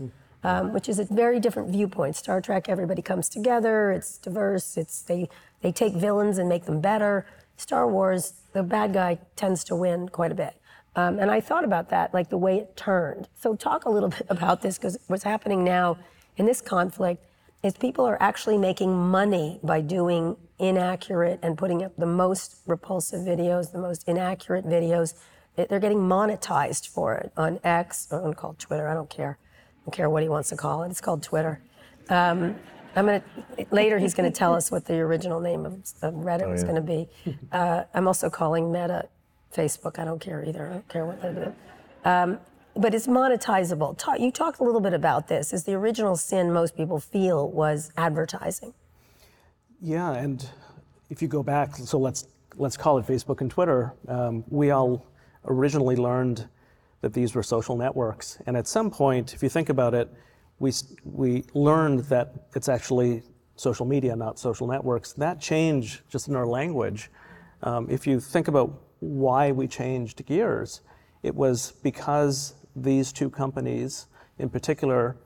um, 0.44 0.74
which 0.74 0.90
is 0.90 0.98
a 0.98 1.06
very 1.06 1.40
different 1.40 1.70
viewpoint. 1.70 2.16
Star 2.16 2.42
Trek, 2.42 2.70
everybody 2.70 3.04
comes 3.04 3.30
together. 3.30 3.92
It's 3.92 4.18
diverse. 4.18 4.78
It's 4.78 5.02
they 5.04 5.30
they 5.62 5.72
take 5.72 5.94
villains 5.94 6.40
and 6.40 6.50
make 6.50 6.66
them 6.66 6.82
better. 6.82 7.28
Star 7.56 7.88
Wars, 7.88 8.34
the 8.54 8.64
bad 8.64 8.94
guy 8.94 9.20
tends 9.36 9.64
to 9.66 9.76
win 9.76 10.10
quite 10.10 10.32
a 10.32 10.36
bit. 10.36 10.56
Um, 11.00 11.20
and 11.20 11.30
I 11.32 11.40
thought 11.40 11.64
about 11.64 11.90
that, 11.90 12.14
like 12.14 12.30
the 12.30 12.38
way 12.38 12.58
it 12.64 12.76
turned. 12.76 13.28
So 13.44 13.56
talk 13.56 13.86
a 13.86 13.90
little 13.90 14.10
bit 14.18 14.26
about 14.30 14.62
this, 14.62 14.78
because 14.78 14.96
what's 15.08 15.24
happening 15.34 15.64
now 15.64 15.98
in 16.38 16.46
this 16.46 16.62
conflict 16.62 17.22
is 17.64 17.72
people 17.78 18.06
are 18.06 18.18
actually 18.30 18.58
making 18.58 18.92
money 19.20 19.60
by 19.64 19.82
doing 19.82 20.36
inaccurate 20.60 21.40
and 21.42 21.58
putting 21.58 21.84
up 21.84 21.94
the 21.98 22.06
most 22.24 22.48
repulsive 22.68 23.22
videos, 23.22 23.72
the 23.72 23.78
most 23.90 24.08
inaccurate 24.08 24.66
videos. 24.66 25.14
They- 25.56 25.66
They're 25.70 25.80
getting 25.88 26.00
monetized 26.18 26.88
for 26.88 27.16
it 27.16 27.32
on 27.38 27.60
X, 27.64 28.08
or 28.12 28.18
I'm 28.18 28.24
gonna 28.26 28.36
call 28.36 28.56
Twitter. 28.58 28.88
I 28.88 28.94
don't 28.94 29.10
care. 29.10 29.38
I 29.42 29.80
don't 29.86 29.94
care 30.00 30.10
what 30.10 30.24
he 30.24 30.30
wants 30.30 30.50
to 30.50 30.58
call 30.58 30.84
it. 30.84 30.90
It's 30.92 31.02
called 31.02 31.22
Twitter. 31.24 31.62
Um, 32.10 32.56
I'm 32.96 33.06
gonna 33.06 33.24
later. 33.72 34.00
He's 34.00 34.14
gonna 34.18 34.32
tell 34.32 34.54
us 34.60 34.72
what 34.72 34.86
the 34.86 34.98
original 35.00 35.40
name 35.40 35.66
of, 35.66 35.74
of 36.02 36.14
Reddit 36.16 36.50
was 36.50 36.64
gonna 36.64 36.82
be. 36.96 37.08
Uh, 37.52 37.84
I'm 37.94 38.08
also 38.08 38.30
calling 38.30 38.72
Meta 38.72 39.08
Facebook. 39.56 40.00
I 40.00 40.06
don't 40.06 40.20
care 40.20 40.44
either. 40.46 40.68
I 40.68 40.74
don't 40.74 40.88
care 40.90 41.06
what 41.06 41.22
they 41.22 41.34
do. 41.34 41.54
Um, 42.06 42.40
but 42.76 42.94
it's 42.94 43.08
monetizable. 43.08 43.98
You 44.20 44.32
talked 44.32 44.60
a 44.60 44.64
little 44.64 44.82
bit 44.82 44.94
about 44.94 45.28
this. 45.28 45.54
Is 45.54 45.64
the 45.64 45.74
original 45.74 46.16
sin 46.16 46.54
most 46.54 46.78
people 46.78 47.00
feel 47.00 47.50
was 47.50 47.92
advertising? 47.98 48.74
Yeah, 49.82 50.14
and 50.14 50.48
if 51.10 51.22
you 51.22 51.28
go 51.28 51.44
back, 51.44 51.76
so 51.76 51.98
let's 51.98 52.28
let's 52.58 52.78
call 52.78 52.98
it 52.98 53.06
Facebook 53.06 53.42
and 53.42 53.50
Twitter. 53.50 53.94
Um, 54.08 54.44
we 54.50 54.72
all 54.72 55.06
originally 55.46 55.96
learned 55.96 56.48
that 57.02 57.14
these 57.14 57.34
were 57.34 57.44
social 57.44 57.76
networks, 57.78 58.38
and 58.46 58.56
at 58.58 58.68
some 58.68 58.92
point, 58.92 59.34
if 59.34 59.42
you 59.42 59.50
think 59.50 59.70
about 59.70 59.94
it, 59.94 60.10
we 60.60 60.72
we 61.04 61.44
learned 61.54 62.02
that 62.06 62.34
it's 62.56 62.70
actually 62.70 63.24
social 63.56 63.86
media, 63.86 64.16
not 64.16 64.40
social 64.40 64.68
networks. 64.68 65.14
That 65.14 65.40
change 65.40 66.02
just 66.10 66.28
in 66.28 66.36
our 66.36 66.46
language. 66.46 67.10
Um, 67.64 67.90
if 67.90 68.08
you 68.08 68.20
think 68.20 68.48
about 68.48 68.82
why 69.00 69.52
we 69.52 69.68
changed 69.68 70.26
gears, 70.26 70.82
it 71.24 71.36
was 71.36 71.74
because 71.84 72.56
these 72.76 73.12
two 73.12 73.30
companies, 73.30 74.08
in 74.38 74.50
particular, 74.50 75.18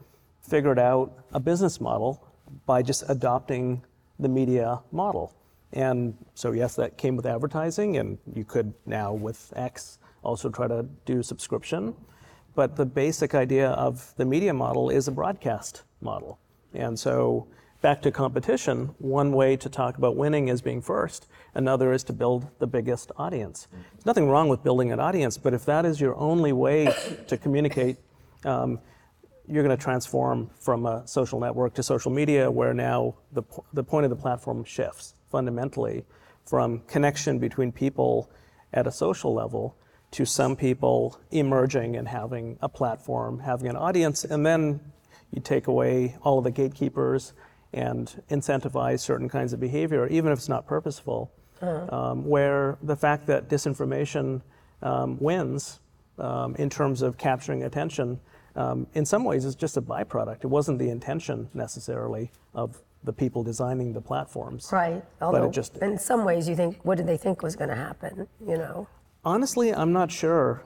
figured 0.41 0.79
out 0.79 1.25
a 1.33 1.39
business 1.39 1.79
model 1.79 2.27
by 2.65 2.81
just 2.81 3.03
adopting 3.09 3.81
the 4.19 4.29
media 4.29 4.79
model. 4.91 5.33
And 5.71 6.15
so, 6.35 6.51
yes, 6.51 6.75
that 6.75 6.97
came 6.97 7.15
with 7.15 7.25
advertising, 7.25 7.97
and 7.97 8.17
you 8.35 8.43
could 8.43 8.73
now 8.85 9.13
with 9.13 9.51
X 9.55 9.97
also 10.23 10.49
try 10.49 10.67
to 10.67 10.85
do 11.05 11.23
subscription. 11.23 11.95
But 12.55 12.75
the 12.75 12.85
basic 12.85 13.33
idea 13.33 13.71
of 13.71 14.13
the 14.17 14.25
media 14.25 14.53
model 14.53 14.89
is 14.89 15.07
a 15.07 15.11
broadcast 15.11 15.83
model. 16.01 16.39
And 16.73 16.97
so, 16.97 17.47
back 17.83 18.01
to 18.01 18.11
competition, 18.11 18.95
one 18.97 19.33
way 19.33 19.57
to 19.57 19.67
talk 19.67 19.97
about 19.97 20.15
winning 20.15 20.47
is 20.47 20.61
being 20.61 20.81
first, 20.81 21.27
another 21.53 21.91
is 21.91 22.01
to 22.01 22.13
build 22.13 22.47
the 22.59 22.65
biggest 22.65 23.11
audience. 23.17 23.67
There's 23.91 24.05
nothing 24.05 24.29
wrong 24.29 24.47
with 24.47 24.63
building 24.63 24.93
an 24.93 25.01
audience, 25.01 25.37
but 25.37 25.53
if 25.53 25.65
that 25.65 25.85
is 25.85 25.99
your 25.99 26.15
only 26.15 26.53
way 26.53 26.87
to 27.27 27.37
communicate, 27.37 27.97
um, 28.45 28.79
you're 29.49 29.63
going 29.63 29.77
to 29.77 29.83
transform 29.83 30.49
from 30.57 30.85
a 30.85 31.05
social 31.05 31.41
network 31.41 31.73
to 31.73 31.83
social 31.83 32.09
media, 32.09 32.49
where 32.49 32.73
now 32.73 33.15
the, 33.33 33.43
the 33.73 33.83
point 33.83 34.05
of 34.05 34.09
the 34.09 34.15
platform 34.15 34.63
shifts 34.63 35.13
fundamentally 35.29 36.05
from 36.45 36.79
connection 36.87 37.37
between 37.37 37.69
people 37.69 38.31
at 38.71 38.87
a 38.87 38.91
social 38.93 39.33
level 39.33 39.75
to 40.11 40.25
some 40.25 40.55
people 40.55 41.19
emerging 41.31 41.97
and 41.97 42.07
having 42.07 42.57
a 42.61 42.69
platform, 42.69 43.39
having 43.39 43.67
an 43.67 43.75
audience, 43.75 44.23
and 44.23 44.45
then 44.45 44.79
you 45.31 45.41
take 45.41 45.67
away 45.67 46.15
all 46.21 46.37
of 46.37 46.45
the 46.45 46.51
gatekeepers 46.51 47.33
and 47.73 48.21
incentivize 48.29 48.99
certain 48.99 49.29
kinds 49.29 49.53
of 49.53 49.59
behavior, 49.59 50.07
even 50.07 50.31
if 50.31 50.39
it's 50.39 50.49
not 50.49 50.67
purposeful. 50.67 51.31
Um, 51.61 52.25
where 52.25 52.77
the 52.83 52.95
fact 52.95 53.25
that 53.27 53.47
disinformation 53.47 54.41
um, 54.81 55.17
wins 55.21 55.79
um, 56.19 56.55
in 56.57 56.69
terms 56.69 57.01
of 57.01 57.17
capturing 57.17 57.63
attention, 57.63 58.19
um, 58.57 58.85
in 58.95 59.05
some 59.05 59.23
ways, 59.23 59.45
is 59.45 59.55
just 59.55 59.77
a 59.77 59.81
byproduct. 59.81 60.43
It 60.43 60.47
wasn't 60.47 60.77
the 60.77 60.89
intention 60.89 61.49
necessarily 61.53 62.31
of 62.53 62.81
the 63.05 63.13
people 63.13 63.43
designing 63.43 63.93
the 63.93 64.01
platforms. 64.01 64.69
Right. 64.73 65.01
But 65.19 65.25
Although, 65.25 65.51
just 65.51 65.77
in 65.77 65.97
some 65.97 66.25
ways, 66.25 66.49
you 66.49 66.55
think, 66.57 66.79
what 66.83 66.97
did 66.97 67.07
they 67.07 67.17
think 67.17 67.41
was 67.41 67.55
going 67.55 67.69
to 67.69 67.75
happen? 67.75 68.27
You 68.45 68.57
know, 68.57 68.87
honestly, 69.23 69.73
I'm 69.73 69.93
not 69.93 70.11
sure 70.11 70.65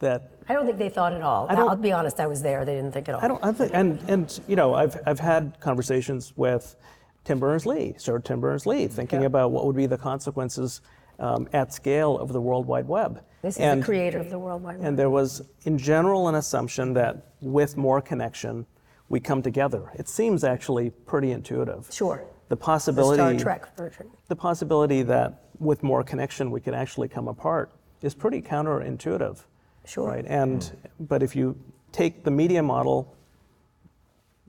that 0.00 0.30
I 0.48 0.52
don't 0.54 0.66
think 0.66 0.78
they 0.78 0.88
thought 0.88 1.12
at 1.12 1.22
all. 1.22 1.46
I 1.48 1.54
I'll 1.54 1.76
be 1.76 1.92
honest. 1.92 2.20
I 2.20 2.26
was 2.26 2.42
there. 2.42 2.64
They 2.64 2.74
didn't 2.74 2.92
think 2.92 3.08
at 3.08 3.14
all. 3.16 3.20
I 3.24 3.28
don't. 3.28 3.44
I 3.44 3.52
think, 3.52 3.72
and 3.74 4.00
and 4.08 4.40
you 4.48 4.56
know, 4.56 4.74
I've 4.74 4.96
I've 5.06 5.20
had 5.20 5.58
conversations 5.60 6.32
with 6.36 6.76
Tim 7.24 7.38
Berners-Lee, 7.38 7.94
Sir 7.98 8.18
Tim 8.20 8.40
Berners-Lee, 8.40 8.86
thinking 8.88 9.20
Yeah. 9.20 9.26
about 9.26 9.50
what 9.50 9.66
would 9.66 9.76
be 9.76 9.86
the 9.86 9.98
consequences 9.98 10.80
um, 11.18 11.48
at 11.52 11.72
scale 11.72 12.16
of 12.18 12.32
the 12.32 12.40
World 12.40 12.66
Wide 12.66 12.86
Web. 12.88 13.22
This 13.42 13.56
is 13.56 13.60
and, 13.60 13.82
the 13.82 13.86
creator 13.86 14.18
of 14.18 14.30
the 14.30 14.38
World 14.38 14.62
Wide 14.62 14.78
Web. 14.78 14.86
And 14.86 14.98
there 14.98 15.10
was, 15.10 15.42
in 15.64 15.78
general, 15.78 16.28
an 16.28 16.36
assumption 16.36 16.92
that 16.94 17.32
with 17.40 17.76
more 17.76 18.00
connection, 18.00 18.66
we 19.08 19.20
come 19.20 19.42
together. 19.42 19.90
It 19.94 20.08
seems 20.08 20.44
actually 20.44 20.90
pretty 20.90 21.32
intuitive. 21.32 21.88
sure. 21.92 22.24
The 22.48 22.56
The 22.56 22.56
possibility. 22.56 23.16
Star 23.18 23.34
Trek 23.34 23.76
version. 23.76 24.06
The 24.28 24.36
possibility 24.36 25.02
that 25.02 25.42
with 25.58 25.82
more 25.82 26.02
connection 26.02 26.50
we 26.50 26.60
could 26.60 26.72
actually 26.74 27.08
come 27.08 27.28
apart 27.28 27.72
is 28.00 28.14
pretty 28.14 28.40
counterintuitive. 28.40 29.44
Sure. 29.88 30.08
Right. 30.08 30.24
And 30.26 30.70
but 31.00 31.22
if 31.22 31.34
you 31.34 31.56
take 31.92 32.22
the 32.22 32.30
media 32.30 32.62
model, 32.62 33.16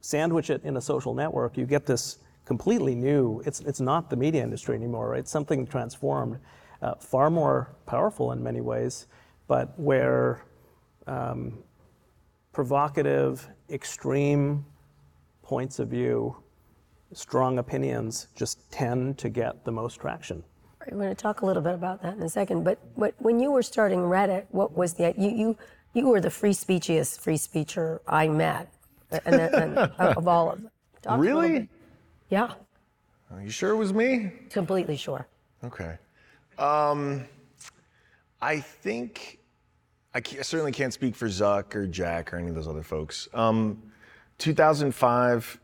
sandwich 0.01 0.49
it 0.49 0.63
in 0.63 0.77
a 0.77 0.81
social 0.81 1.13
network, 1.13 1.57
you 1.57 1.65
get 1.65 1.85
this 1.85 2.19
completely 2.45 2.95
new, 2.95 3.41
it's, 3.45 3.59
it's 3.61 3.79
not 3.79 4.09
the 4.09 4.15
media 4.15 4.41
industry 4.41 4.75
anymore, 4.75 5.09
right? 5.09 5.27
Something 5.27 5.67
transformed, 5.67 6.39
uh, 6.81 6.95
far 6.95 7.29
more 7.29 7.75
powerful 7.85 8.31
in 8.31 8.41
many 8.41 8.59
ways, 8.59 9.05
but 9.47 9.79
where 9.79 10.43
um, 11.05 11.59
provocative, 12.51 13.47
extreme 13.69 14.65
points 15.43 15.79
of 15.79 15.89
view, 15.89 16.35
strong 17.13 17.59
opinions 17.59 18.27
just 18.35 18.71
tend 18.71 19.17
to 19.19 19.29
get 19.29 19.63
the 19.63 19.71
most 19.71 19.99
traction. 19.99 20.43
We're 20.87 20.97
going 20.97 21.09
to 21.09 21.15
talk 21.15 21.41
a 21.41 21.45
little 21.45 21.61
bit 21.61 21.73
about 21.73 22.01
that 22.03 22.15
in 22.15 22.23
a 22.23 22.29
second. 22.29 22.63
But, 22.63 22.79
but 22.97 23.13
when 23.19 23.39
you 23.39 23.51
were 23.51 23.63
starting 23.63 23.99
Reddit, 23.99 24.45
what 24.51 24.75
was 24.75 24.93
the 24.93 25.13
you 25.17 25.29
you 25.29 25.57
you 25.93 26.07
were 26.07 26.21
the 26.21 26.29
free 26.29 26.53
speechiest 26.53 27.19
free 27.19 27.37
speecher 27.37 27.99
I 28.07 28.27
met, 28.27 28.71
and, 29.25 29.35
and, 29.35 29.77
of 29.77 30.27
all 30.27 30.51
of 30.51 30.61
them. 30.61 30.71
Talk 31.01 31.19
really? 31.19 31.67
Yeah. 32.29 32.53
Are 33.31 33.41
you 33.41 33.49
sure 33.49 33.71
it 33.71 33.75
was 33.75 33.93
me? 33.93 34.31
Completely 34.49 34.97
sure. 34.97 35.27
Okay. 35.63 35.97
Um, 36.57 37.25
I 38.41 38.59
think 38.59 39.39
I, 40.13 40.19
I, 40.19 40.41
certainly 40.41 40.71
can't 40.71 40.93
speak 40.93 41.15
for 41.15 41.27
Zuck 41.27 41.75
or 41.75 41.85
Jack 41.87 42.33
or 42.33 42.37
any 42.37 42.49
of 42.49 42.55
those 42.55 42.67
other 42.67 42.83
folks. 42.83 43.27
Um, 43.33 43.81
2005, 44.39 45.59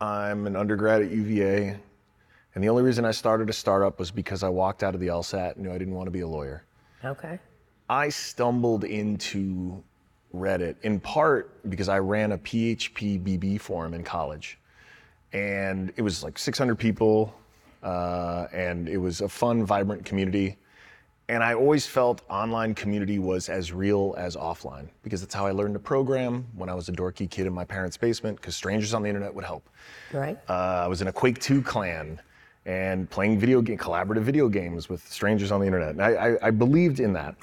I'm 0.00 0.46
an 0.46 0.56
undergrad 0.56 1.02
at 1.02 1.10
UVA, 1.10 1.76
and 2.54 2.64
the 2.64 2.68
only 2.68 2.82
reason 2.82 3.04
I 3.04 3.12
started 3.12 3.48
a 3.48 3.52
startup 3.52 3.98
was 3.98 4.10
because 4.10 4.42
I 4.42 4.48
walked 4.48 4.82
out 4.82 4.94
of 4.94 5.00
the 5.00 5.08
LSAT 5.08 5.54
and 5.54 5.64
knew 5.64 5.70
I 5.70 5.78
didn't 5.78 5.94
want 5.94 6.06
to 6.06 6.10
be 6.10 6.20
a 6.20 6.28
lawyer. 6.28 6.64
Okay. 7.04 7.38
I 7.88 8.08
stumbled 8.08 8.84
into 8.84 9.82
Reddit 10.34 10.76
in 10.82 11.00
part 11.00 11.68
because 11.70 11.88
I 11.88 11.98
ran 11.98 12.32
a 12.32 12.38
PHP 12.38 13.22
BB 13.22 13.60
forum 13.60 13.94
in 13.94 14.02
college. 14.02 14.58
And 15.32 15.92
it 15.96 16.02
was 16.02 16.24
like 16.24 16.38
600 16.38 16.76
people, 16.76 17.34
uh, 17.84 18.46
and 18.52 18.88
it 18.88 18.96
was 18.96 19.20
a 19.20 19.28
fun, 19.28 19.64
vibrant 19.64 20.04
community. 20.04 20.56
And 21.28 21.44
I 21.44 21.54
always 21.54 21.86
felt 21.86 22.22
online 22.28 22.74
community 22.74 23.20
was 23.20 23.48
as 23.48 23.72
real 23.72 24.16
as 24.18 24.34
offline 24.34 24.88
because 25.04 25.20
that's 25.20 25.32
how 25.32 25.46
I 25.46 25.52
learned 25.52 25.74
to 25.74 25.80
program 25.80 26.44
when 26.56 26.68
I 26.68 26.74
was 26.74 26.88
a 26.88 26.92
dorky 26.92 27.30
kid 27.30 27.46
in 27.46 27.52
my 27.52 27.64
parents' 27.64 27.96
basement 27.96 28.40
because 28.40 28.56
strangers 28.56 28.92
on 28.92 29.02
the 29.02 29.08
internet 29.08 29.32
would 29.32 29.44
help. 29.44 29.68
Right. 30.12 30.36
Uh, 30.48 30.82
I 30.84 30.88
was 30.88 31.00
in 31.00 31.06
a 31.06 31.12
Quake 31.12 31.38
2 31.38 31.62
clan 31.62 32.20
and 32.70 33.10
playing 33.10 33.38
video 33.38 33.60
game, 33.60 33.78
collaborative 33.78 34.22
video 34.22 34.48
games 34.48 34.88
with 34.88 35.06
strangers 35.10 35.50
on 35.50 35.60
the 35.60 35.66
internet. 35.66 35.90
And 35.90 36.02
I, 36.02 36.10
I, 36.10 36.48
I 36.48 36.50
believed 36.50 37.00
in 37.00 37.12
that 37.14 37.34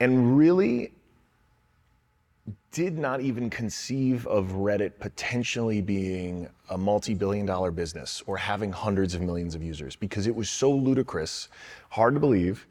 and 0.00 0.36
really 0.36 0.92
did 2.72 2.98
not 2.98 3.20
even 3.20 3.48
conceive 3.48 4.26
of 4.26 4.46
Reddit 4.52 4.98
potentially 4.98 5.80
being 5.80 6.48
a 6.70 6.76
multi 6.76 7.14
billion 7.14 7.46
dollar 7.46 7.70
business 7.70 8.22
or 8.26 8.36
having 8.36 8.72
hundreds 8.72 9.14
of 9.14 9.20
millions 9.20 9.54
of 9.54 9.62
users 9.62 9.94
because 9.94 10.26
it 10.26 10.34
was 10.34 10.50
so 10.50 10.72
ludicrous, 10.72 11.48
hard 11.90 12.14
to 12.14 12.20
believe 12.20 12.66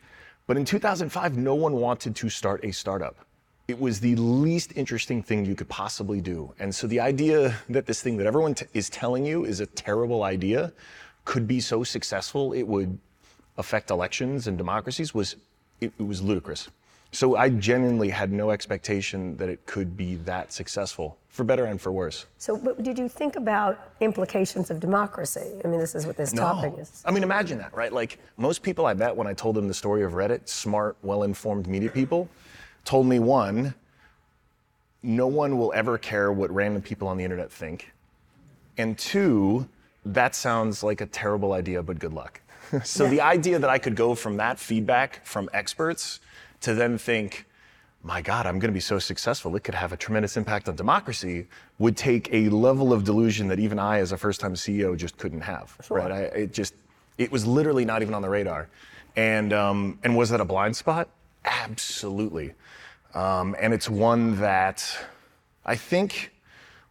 but 0.45 0.57
in 0.57 0.65
2005, 0.65 1.37
no 1.37 1.55
one 1.55 1.73
wanted 1.73 2.15
to 2.17 2.29
start 2.29 2.65
a 2.65 2.71
startup. 2.71 3.15
It 3.69 3.79
was 3.79 4.01
the 4.01 4.15
least 4.17 4.73
interesting 4.75 5.23
thing 5.23 5.45
you 5.45 5.55
could 5.55 5.69
possibly 5.69 6.19
do. 6.19 6.53
And 6.59 6.73
so 6.73 6.85
the 6.85 6.99
idea 6.99 7.55
that 7.69 7.85
this 7.85 8.01
thing 8.01 8.17
that 8.17 8.27
everyone 8.27 8.55
t- 8.55 8.65
is 8.73 8.89
telling 8.89 9.25
you 9.25 9.45
is 9.45 9.61
a 9.61 9.65
terrible 9.65 10.23
idea 10.23 10.73
could 11.25 11.47
be 11.47 11.59
so 11.59 11.83
successful 11.83 12.53
it 12.53 12.67
would 12.67 12.97
affect 13.57 13.91
elections 13.91 14.47
and 14.47 14.57
democracies 14.57 15.13
was 15.13 15.35
it, 15.79 15.91
it 15.97 16.03
was 16.03 16.21
ludicrous. 16.21 16.69
So 17.13 17.35
I 17.35 17.49
genuinely 17.49 18.09
had 18.09 18.31
no 18.31 18.49
expectation 18.49 19.37
that 19.37 19.47
it 19.47 19.63
could 19.67 19.95
be 19.95 20.15
that 20.25 20.51
successful, 20.51 21.15
for 21.29 21.43
better 21.43 21.65
and 21.65 21.79
for 21.79 21.91
worse. 21.91 22.25
So, 22.39 22.57
but 22.57 22.81
did 22.81 22.97
you 22.97 23.07
think 23.07 23.35
about 23.35 23.91
implications 23.99 24.71
of 24.71 24.79
democracy? 24.79 25.51
I 25.63 25.67
mean, 25.67 25.79
this 25.79 25.93
is 25.93 26.07
what 26.07 26.17
this 26.17 26.33
no. 26.33 26.41
topic 26.41 26.73
is. 26.79 27.03
I 27.05 27.11
mean, 27.11 27.21
imagine 27.21 27.59
that, 27.59 27.71
right? 27.75 27.93
Like 27.93 28.17
most 28.37 28.63
people 28.63 28.87
I 28.87 28.95
met 28.95 29.15
when 29.15 29.27
I 29.27 29.33
told 29.33 29.55
them 29.55 29.67
the 29.67 29.75
story 29.75 30.03
of 30.03 30.13
Reddit, 30.13 30.49
smart, 30.49 30.97
well-informed 31.03 31.67
media 31.67 31.91
people, 31.91 32.27
told 32.83 33.05
me 33.05 33.19
one, 33.19 33.75
no 35.03 35.27
one 35.27 35.59
will 35.59 35.71
ever 35.75 35.99
care 35.99 36.31
what 36.31 36.49
random 36.49 36.81
people 36.81 37.07
on 37.07 37.17
the 37.17 37.23
internet 37.23 37.51
think, 37.51 37.93
and 38.79 38.97
two, 38.97 39.69
that 40.05 40.35
sounds 40.35 40.83
like 40.83 41.01
a 41.01 41.05
terrible 41.05 41.53
idea, 41.53 41.81
but 41.81 41.99
good 41.99 42.13
luck. 42.13 42.41
so 42.83 43.05
yeah. 43.05 43.09
the 43.09 43.21
idea 43.21 43.59
that 43.59 43.69
I 43.69 43.77
could 43.77 43.95
go 43.95 44.15
from 44.15 44.37
that 44.37 44.59
feedback 44.59 45.25
from 45.25 45.49
experts 45.53 46.19
to 46.61 46.73
then 46.73 46.97
think, 46.97 47.45
my 48.03 48.21
God, 48.21 48.45
I'm 48.45 48.59
going 48.59 48.69
to 48.69 48.73
be 48.73 48.79
so 48.79 48.99
successful, 48.99 49.55
it 49.55 49.63
could 49.63 49.75
have 49.75 49.93
a 49.93 49.97
tremendous 49.97 50.35
impact 50.37 50.67
on 50.67 50.75
democracy, 50.75 51.47
would 51.79 51.95
take 51.95 52.33
a 52.33 52.49
level 52.49 52.91
of 52.91 53.03
delusion 53.03 53.47
that 53.47 53.59
even 53.59 53.79
I, 53.79 53.99
as 53.99 54.11
a 54.11 54.17
first 54.17 54.41
time 54.41 54.55
CEO, 54.55 54.97
just 54.97 55.17
couldn't 55.17 55.41
have. 55.41 55.77
Sure. 55.85 55.97
Right? 55.97 56.11
I, 56.11 56.19
it 56.21 56.53
just, 56.53 56.73
it 57.17 57.31
was 57.31 57.45
literally 57.45 57.85
not 57.85 58.01
even 58.01 58.13
on 58.13 58.21
the 58.21 58.29
radar. 58.29 58.69
And, 59.15 59.53
um, 59.53 59.99
and 60.03 60.17
was 60.17 60.29
that 60.31 60.41
a 60.41 60.45
blind 60.45 60.75
spot? 60.75 61.09
Absolutely. 61.45 62.53
Um, 63.13 63.55
and 63.59 63.73
it's 63.73 63.89
one 63.89 64.39
that 64.39 64.97
I 65.65 65.75
think 65.75 66.32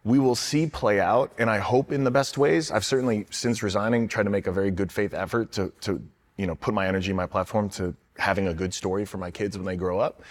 we 0.05 0.19
will 0.19 0.35
see 0.35 0.67
play 0.67 0.99
out, 0.99 1.31
and 1.37 1.49
I 1.49 1.59
hope 1.59 1.91
in 1.91 2.03
the 2.03 2.11
best 2.11 2.37
ways. 2.37 2.71
I've 2.71 2.83
certainly, 2.83 3.25
since 3.29 3.63
resigning, 3.63 4.07
tried 4.07 4.23
to 4.23 4.29
make 4.29 4.47
a 4.47 4.51
very 4.51 4.71
good 4.71 4.91
faith 4.91 5.13
effort 5.13 5.51
to, 5.53 5.71
to 5.81 6.01
you 6.37 6.45
know, 6.45 6.55
put 6.55 6.73
my 6.73 6.87
energy, 6.87 7.13
my 7.13 7.25
platform 7.25 7.69
to 7.69 7.95
having 8.17 8.47
a 8.47 8.53
good 8.53 8.73
story 8.73 9.05
for 9.05 9.17
my 9.17 9.31
kids 9.31 9.57
when 9.57 9.65
they 9.65 9.77
grow 9.77 9.99
up. 9.99 10.21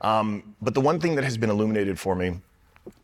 Um, 0.00 0.54
but 0.60 0.74
the 0.74 0.80
one 0.80 0.98
thing 0.98 1.14
that 1.14 1.24
has 1.24 1.38
been 1.38 1.50
illuminated 1.50 1.98
for 1.98 2.14
me, 2.14 2.40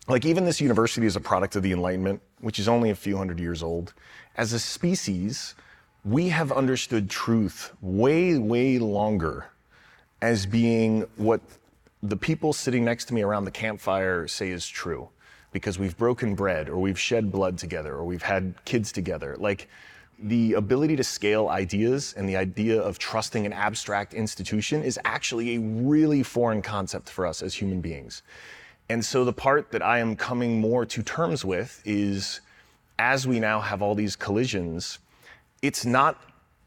like 0.08 0.24
even 0.24 0.44
this 0.44 0.60
university 0.60 1.06
is 1.06 1.16
a 1.16 1.20
product 1.20 1.56
of 1.56 1.62
the 1.62 1.72
Enlightenment, 1.72 2.20
which 2.40 2.58
is 2.58 2.68
only 2.68 2.90
a 2.90 2.94
few 2.94 3.16
hundred 3.16 3.38
years 3.38 3.62
old. 3.62 3.94
As 4.36 4.52
a 4.52 4.58
species, 4.58 5.54
we 6.04 6.28
have 6.30 6.50
understood 6.50 7.08
truth 7.08 7.72
way, 7.80 8.36
way 8.38 8.78
longer 8.78 9.46
as 10.20 10.46
being 10.46 11.06
what 11.16 11.40
the 12.02 12.16
people 12.16 12.52
sitting 12.52 12.84
next 12.84 13.06
to 13.06 13.14
me 13.14 13.22
around 13.22 13.44
the 13.44 13.50
campfire 13.50 14.26
say 14.26 14.50
is 14.50 14.66
true 14.66 15.08
because 15.52 15.78
we've 15.78 15.96
broken 15.96 16.34
bread 16.34 16.68
or 16.68 16.78
we've 16.78 16.98
shed 16.98 17.30
blood 17.30 17.56
together 17.56 17.94
or 17.94 18.04
we've 18.04 18.22
had 18.22 18.54
kids 18.64 18.90
together. 18.90 19.36
Like, 19.38 19.68
the 20.22 20.54
ability 20.54 20.94
to 20.96 21.04
scale 21.04 21.48
ideas 21.48 22.14
and 22.16 22.28
the 22.28 22.36
idea 22.36 22.80
of 22.80 22.98
trusting 22.98 23.44
an 23.44 23.52
abstract 23.52 24.14
institution 24.14 24.82
is 24.82 24.98
actually 25.04 25.56
a 25.56 25.60
really 25.60 26.22
foreign 26.22 26.62
concept 26.62 27.10
for 27.10 27.26
us 27.26 27.42
as 27.42 27.54
human 27.54 27.80
beings. 27.80 28.22
And 28.88 29.04
so 29.04 29.24
the 29.24 29.32
part 29.32 29.72
that 29.72 29.82
I 29.82 29.98
am 29.98 30.16
coming 30.16 30.60
more 30.60 30.86
to 30.86 31.02
terms 31.02 31.44
with 31.44 31.82
is 31.84 32.40
as 32.98 33.26
we 33.26 33.40
now 33.40 33.60
have 33.60 33.82
all 33.82 33.94
these 33.94 34.14
collisions, 34.14 35.00
it's 35.60 35.84
not 35.84 36.20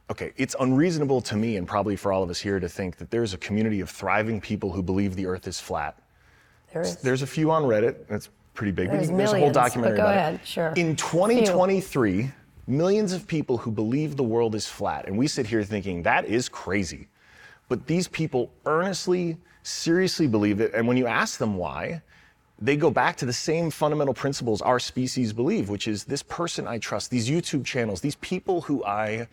okay, 0.10 0.34
it's 0.38 0.56
unreasonable 0.60 1.22
to 1.22 1.36
me 1.36 1.58
and 1.58 1.68
probably 1.68 1.96
for 1.96 2.12
all 2.12 2.24
of 2.24 2.30
us 2.30 2.40
here 2.40 2.60
to 2.60 2.70
think 2.70 2.98
that 2.98 3.10
there's 3.10 3.34
a 3.34 3.38
community 3.38 3.80
of 3.80 3.90
thriving 3.90 4.40
people 4.40 4.72
who 4.72 4.84
believe 4.84 5.16
the 5.16 5.26
earth 5.26 5.48
is 5.48 5.60
flat. 5.60 5.98
There 6.74 6.82
is. 6.82 6.98
There's 6.98 7.22
a 7.22 7.28
few 7.28 7.52
on 7.52 7.64
Reddit. 7.64 7.96
It's 8.10 8.30
pretty 8.56 8.72
big. 8.72 8.90
There's, 8.90 9.10
there's 9.10 9.12
millions, 9.12 9.34
a 9.34 9.40
whole 9.40 9.52
documentary 9.52 9.98
but 9.98 10.04
go 10.04 10.08
about 10.08 10.18
ahead, 10.18 10.34
it. 10.36 10.48
Sure. 10.48 10.74
In 10.76 10.96
2023, 10.96 12.24
few 12.24 12.34
millions 12.68 13.14
of 13.14 13.28
people 13.28 13.58
who 13.58 13.72
believe 13.72 14.18
the 14.18 14.24
world 14.24 14.56
is 14.56 14.68
flat. 14.68 15.08
And 15.08 15.18
we 15.18 15.28
sit 15.28 15.46
here 15.46 15.64
thinking, 15.64 16.04
that 16.04 16.26
is 16.26 16.50
crazy. 16.50 17.08
But 17.68 17.88
these 17.88 18.08
people 18.08 18.52
earnestly, 18.66 19.38
seriously 19.64 20.28
believe 20.28 20.62
it. 20.62 20.74
And 20.74 20.88
when 20.88 20.98
you 20.98 21.08
ask 21.08 21.38
them 21.38 21.58
why, 21.58 22.02
they 22.60 22.78
go 22.78 22.90
back 22.90 23.18
to 23.18 23.26
the 23.26 23.34
same 23.34 23.70
fundamental 23.70 24.14
principles 24.14 24.62
our 24.62 24.80
species 24.80 25.34
believe, 25.34 25.70
which 25.70 25.88
is 25.88 26.06
this 26.06 26.24
person 26.24 26.68
I 26.68 26.78
trust, 26.78 27.12
these 27.12 27.30
YouTube 27.30 27.66
channels, 27.66 28.02
these 28.02 28.16
people 28.16 28.62
who 28.62 28.84
I 28.86 29.28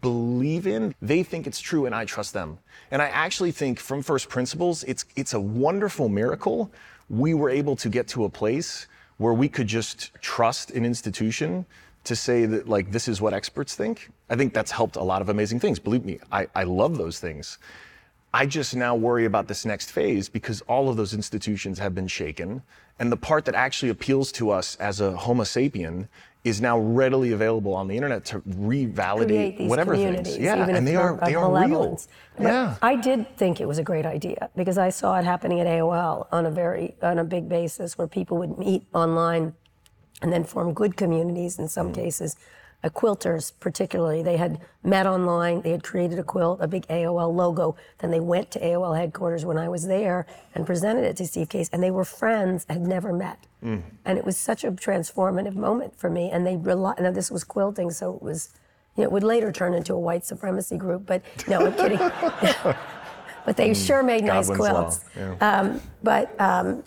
believe 0.00 0.66
in, 0.66 0.94
they 1.02 1.22
think 1.22 1.46
it's 1.46 1.60
true 1.60 1.86
and 1.86 1.94
I 1.94 2.04
trust 2.04 2.32
them. 2.32 2.58
And 2.90 3.00
I 3.00 3.08
actually 3.08 3.52
think 3.52 3.78
from 3.78 4.02
first 4.02 4.28
principles, 4.28 4.84
it's, 4.84 5.04
it's 5.16 5.34
a 5.34 5.40
wonderful 5.40 6.08
miracle 6.08 6.70
we 7.12 7.34
were 7.34 7.50
able 7.50 7.76
to 7.76 7.88
get 7.88 8.08
to 8.08 8.24
a 8.24 8.28
place 8.28 8.88
where 9.18 9.34
we 9.34 9.48
could 9.48 9.68
just 9.68 10.10
trust 10.20 10.70
an 10.72 10.84
institution 10.84 11.64
to 12.04 12.16
say 12.16 12.46
that 12.46 12.68
like 12.68 12.90
this 12.90 13.06
is 13.06 13.20
what 13.20 13.34
experts 13.34 13.76
think. 13.76 14.10
I 14.30 14.34
think 14.34 14.54
that's 14.54 14.72
helped 14.72 14.96
a 14.96 15.02
lot 15.02 15.22
of 15.22 15.28
amazing 15.28 15.60
things. 15.60 15.78
Believe 15.78 16.04
me 16.04 16.18
i, 16.32 16.48
I 16.56 16.64
love 16.64 16.98
those 16.98 17.20
things. 17.20 17.58
I 18.34 18.46
just 18.46 18.74
now 18.74 18.96
worry 18.96 19.26
about 19.26 19.46
this 19.46 19.66
next 19.66 19.92
phase 19.92 20.30
because 20.30 20.62
all 20.62 20.88
of 20.88 20.96
those 20.96 21.12
institutions 21.12 21.78
have 21.78 21.94
been 21.94 22.08
shaken. 22.08 22.62
And 22.98 23.12
the 23.12 23.16
part 23.16 23.44
that 23.44 23.54
actually 23.54 23.90
appeals 23.90 24.32
to 24.32 24.50
us 24.50 24.74
as 24.76 25.02
a 25.02 25.14
homo 25.14 25.42
sapien 25.42 26.08
is 26.44 26.60
now 26.60 26.78
readily 26.78 27.32
available 27.32 27.72
on 27.72 27.86
the 27.86 27.94
internet 27.94 28.24
to 28.24 28.40
revalidate 28.40 29.68
whatever 29.68 29.96
things. 29.96 30.36
yeah 30.38 30.66
and 30.68 30.86
they 30.86 30.96
are 30.96 31.16
they 31.24 31.34
are 31.34 31.66
real. 31.66 32.00
but 32.36 32.44
yeah. 32.44 32.76
I 32.82 32.96
did 32.96 33.36
think 33.36 33.60
it 33.60 33.68
was 33.68 33.78
a 33.78 33.84
great 33.84 34.06
idea 34.06 34.50
because 34.56 34.76
i 34.76 34.90
saw 34.90 35.16
it 35.18 35.24
happening 35.24 35.60
at 35.60 35.66
aol 35.66 36.26
on 36.32 36.46
a 36.46 36.50
very 36.50 36.96
on 37.02 37.18
a 37.18 37.24
big 37.24 37.48
basis 37.48 37.96
where 37.96 38.08
people 38.08 38.38
would 38.38 38.58
meet 38.58 38.84
online 38.92 39.54
and 40.20 40.32
then 40.32 40.42
form 40.44 40.72
good 40.74 40.96
communities 40.96 41.58
in 41.58 41.68
some 41.68 41.90
mm. 41.90 41.94
cases 41.94 42.36
uh, 42.84 42.88
quilters 42.88 43.52
particularly. 43.60 44.22
They 44.22 44.36
had 44.36 44.60
met 44.82 45.06
online. 45.06 45.62
They 45.62 45.70
had 45.70 45.82
created 45.82 46.18
a 46.18 46.24
quilt, 46.24 46.58
a 46.60 46.66
big 46.68 46.86
AOL 46.88 47.34
logo. 47.34 47.76
Then 47.98 48.10
they 48.10 48.20
went 48.20 48.50
to 48.52 48.60
AOL 48.60 48.96
headquarters 48.96 49.44
when 49.44 49.58
I 49.58 49.68
was 49.68 49.86
there 49.86 50.26
and 50.54 50.66
presented 50.66 51.04
it 51.04 51.16
to 51.18 51.26
Steve 51.26 51.48
Case, 51.48 51.68
and 51.72 51.82
they 51.82 51.90
were 51.90 52.04
friends, 52.04 52.66
had 52.68 52.82
never 52.82 53.12
met. 53.12 53.38
And 54.04 54.18
it 54.18 54.24
was 54.24 54.36
such 54.36 54.64
a 54.64 54.72
transformative 54.72 55.54
moment 55.54 55.96
for 55.96 56.10
me. 56.10 56.30
And 56.32 56.44
they 56.44 56.56
rely. 56.56 56.94
Now 56.98 57.12
this 57.12 57.30
was 57.30 57.44
quilting, 57.44 57.90
so 57.92 58.14
it 58.14 58.22
was. 58.22 58.50
You 58.96 59.04
know, 59.04 59.08
it 59.08 59.12
would 59.12 59.22
later 59.22 59.50
turn 59.52 59.72
into 59.72 59.94
a 59.94 59.98
white 59.98 60.22
supremacy 60.26 60.76
group, 60.76 61.06
but 61.06 61.22
no, 61.48 61.64
I'm 61.64 61.72
kidding. 61.74 61.96
but 63.46 63.56
they 63.56 63.72
sure 63.72 64.02
made 64.02 64.24
nice 64.24 64.48
Godwin's 64.48 64.72
Law, 64.72 64.82
quilts. 64.82 65.04
yeah. 65.16 65.34
Um, 65.40 65.80
but 66.02 66.38
um, 66.38 66.84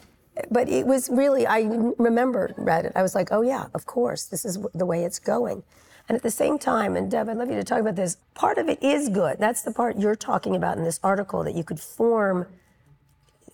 but 0.51 0.69
it 0.69 0.85
was 0.85 1.09
really 1.09 1.45
I 1.47 1.61
remember 1.97 2.53
Reddit. 2.57 2.91
I 2.95 3.01
was 3.01 3.15
like, 3.15 3.29
oh 3.31 3.41
yeah, 3.41 3.67
of 3.73 3.85
course, 3.85 4.25
this 4.25 4.45
is 4.45 4.59
the 4.73 4.85
way 4.85 5.03
it's 5.03 5.19
going. 5.19 5.63
And 6.07 6.15
at 6.15 6.21
the 6.21 6.31
same 6.31 6.59
time, 6.59 6.95
and 6.95 7.09
Deb, 7.09 7.29
I'd 7.29 7.37
love 7.37 7.49
you 7.49 7.55
to 7.55 7.63
talk 7.63 7.79
about 7.79 7.95
this. 7.95 8.17
Part 8.35 8.59
of 8.59 8.69
it 8.69 8.81
is 8.83 9.09
good. 9.09 9.37
That's 9.39 9.63
the 9.63 9.71
part 9.71 9.97
you're 9.97 10.15
talking 10.15 10.55
about 10.55 10.77
in 10.77 10.83
this 10.83 10.99
article 11.03 11.43
that 11.43 11.55
you 11.55 11.63
could 11.63 11.79
form. 11.79 12.47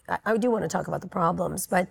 I, 0.10 0.18
I 0.26 0.38
do 0.38 0.52
want 0.52 0.64
to 0.64 0.68
talk 0.68 0.88
about 0.88 1.02
the 1.02 1.08
problems, 1.08 1.68
but 1.68 1.88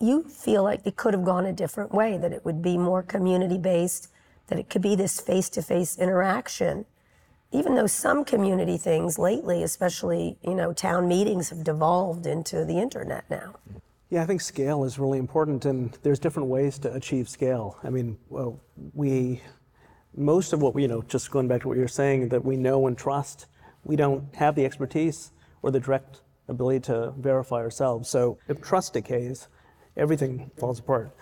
you 0.00 0.24
feel 0.24 0.64
like 0.64 0.80
it 0.84 0.96
could 0.96 1.14
have 1.14 1.24
gone 1.24 1.46
a 1.46 1.52
different 1.52 1.92
way. 1.92 2.18
That 2.18 2.32
it 2.32 2.44
would 2.44 2.62
be 2.62 2.76
more 2.76 3.02
community 3.02 3.58
based. 3.58 4.08
That 4.48 4.58
it 4.58 4.68
could 4.68 4.82
be 4.82 4.96
this 4.96 5.20
face 5.20 5.48
to 5.50 5.62
face 5.62 5.96
interaction 5.98 6.86
even 7.52 7.74
though 7.74 7.86
some 7.86 8.24
community 8.24 8.78
things 8.78 9.18
lately, 9.18 9.62
especially 9.62 10.38
you 10.42 10.54
know 10.54 10.72
town 10.72 11.08
meetings, 11.08 11.50
have 11.50 11.64
devolved 11.64 12.26
into 12.26 12.64
the 12.64 12.78
internet 12.78 13.24
now. 13.28 13.54
Yeah, 14.10 14.22
I 14.22 14.26
think 14.26 14.40
scale 14.40 14.82
is 14.84 14.98
really 14.98 15.18
important, 15.18 15.64
and 15.64 15.96
there's 16.02 16.18
different 16.18 16.48
ways 16.48 16.78
to 16.80 16.92
achieve 16.92 17.28
scale. 17.28 17.78
I 17.84 17.90
mean, 17.90 18.18
well, 18.28 18.60
we, 18.92 19.40
most 20.16 20.52
of 20.52 20.60
what 20.60 20.74
we, 20.74 20.82
you 20.82 20.88
know, 20.88 21.02
just 21.02 21.30
going 21.30 21.46
back 21.46 21.60
to 21.62 21.68
what 21.68 21.76
you're 21.76 21.86
saying, 21.86 22.28
that 22.30 22.44
we 22.44 22.56
know 22.56 22.88
and 22.88 22.98
trust, 22.98 23.46
we 23.84 23.94
don't 23.94 24.34
have 24.34 24.56
the 24.56 24.64
expertise 24.64 25.30
or 25.62 25.70
the 25.70 25.78
direct 25.78 26.22
ability 26.48 26.80
to 26.80 27.12
verify 27.18 27.56
ourselves. 27.56 28.08
So 28.08 28.36
if 28.48 28.60
trust 28.60 28.94
decays, 28.94 29.46
everything 29.96 30.50
falls 30.58 30.80
apart. 30.80 31.14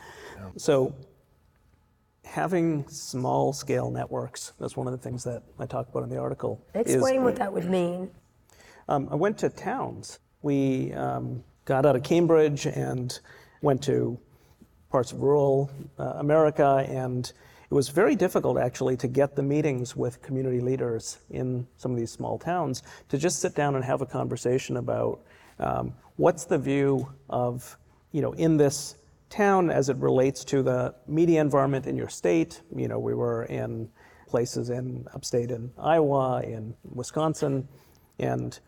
So 0.57 0.94
having 2.24 2.88
small 2.88 3.53
scale 3.53 3.90
networks, 3.90 4.53
that's 4.59 4.77
one 4.79 4.87
of 4.87 4.92
the 4.92 4.98
things 4.98 5.24
that 5.24 5.42
I 5.59 5.66
talk 5.66 5.88
about 5.90 6.05
in 6.05 6.09
the 6.09 6.16
article. 6.18 6.64
is- 6.74 6.94
Explain 6.94 7.22
what 7.22 7.37
that 7.37 7.53
would 7.53 7.68
mean. 7.68 8.11
um, 8.88 9.09
I 9.11 9.14
went 9.14 9.37
to 9.38 9.51
towns. 9.51 10.18
We 10.40 10.92
um, 10.94 11.44
got 11.68 11.85
out 11.85 11.94
of 11.94 12.02
Cambridge 12.02 12.64
and 12.64 13.20
went 13.61 13.83
to 13.83 14.18
parts 14.90 15.12
of 15.12 15.20
rural 15.20 15.70
uh, 15.98 16.14
America, 16.16 16.83
and 16.88 17.31
it 17.70 17.74
was 17.74 17.90
very 17.90 18.16
difficult 18.16 18.59
actually 18.59 18.96
to 18.96 19.07
get 19.07 19.37
the 19.37 19.42
meetings 19.42 19.94
with 19.94 20.22
community 20.22 20.61
leaders 20.61 21.18
in 21.28 21.66
some 21.76 21.92
of 21.92 21.98
these 21.98 22.11
small 22.11 22.38
towns 22.38 22.83
to 23.11 23.18
just 23.18 23.40
sit 23.40 23.54
down 23.54 23.74
and 23.74 23.85
have 23.85 24.00
a 24.00 24.07
conversation 24.07 24.78
about 24.78 25.20
um, 25.59 25.92
what's 26.16 26.46
the 26.46 26.57
view 26.57 27.07
of, 27.28 27.76
you 28.12 28.22
know, 28.22 28.33
in 28.33 28.57
this 28.57 28.96
town 29.28 29.68
as 29.68 29.90
it 29.90 29.96
relates 29.98 30.44
to 30.44 30.62
the 30.62 30.94
media 31.07 31.38
environment 31.38 31.87
in 31.87 31.98
your 31.98 32.09
state. 32.09 32.62
You 32.74 32.88
know, 32.88 32.98
we 32.98 33.12
were 33.12 33.44
in 33.44 33.90
places 34.26 34.70
in 34.70 35.07
upstate 35.12 35.50
in 35.50 35.70
Iowa, 35.78 36.40
in 36.40 36.74
Wisconsin, 36.94 37.68
and 38.18 38.59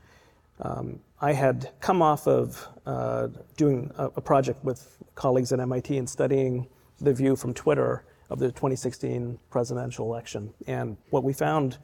um, 0.60 1.00
I 1.22 1.32
had 1.32 1.70
come 1.80 2.00
off 2.00 2.26
of 2.26 2.66
uh, 2.86 3.28
doing 3.56 3.90
a, 3.98 4.06
a 4.16 4.20
project 4.20 4.64
with 4.64 4.96
colleagues 5.14 5.52
at 5.52 5.60
MIT 5.60 5.96
and 5.98 6.08
studying 6.08 6.66
the 7.00 7.12
view 7.12 7.36
from 7.36 7.52
Twitter 7.52 8.04
of 8.30 8.38
the 8.38 8.46
2016 8.46 9.38
presidential 9.50 10.06
election. 10.06 10.54
And 10.66 10.96
what 11.10 11.22
we 11.22 11.32
found 11.32 11.76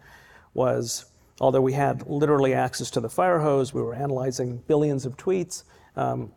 was, 0.54 1.06
although 1.40 1.60
we 1.60 1.74
had 1.74 2.06
literally 2.06 2.54
access 2.54 2.90
to 2.92 3.00
the 3.00 3.10
fire 3.10 3.38
hose, 3.38 3.74
we 3.74 3.82
were 3.82 3.94
analyzing 3.94 4.62
billions 4.68 5.04
of 5.04 5.16
tweets, 5.18 5.64
um, 5.96 6.32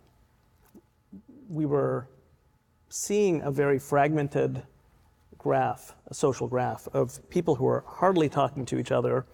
we 1.48 1.66
were 1.66 2.08
seeing 2.90 3.42
a 3.44 3.52
very 3.52 3.80
fragmented 3.80 4.64
graph, 5.38 5.96
a 6.08 6.14
social 6.14 6.48
graph 6.48 6.88
of 6.94 7.28
people 7.30 7.56
who 7.56 7.66
are 7.66 7.84
hardly 7.88 8.28
talking 8.28 8.66
to 8.66 8.78
each 8.78 8.92
other. 8.92 9.26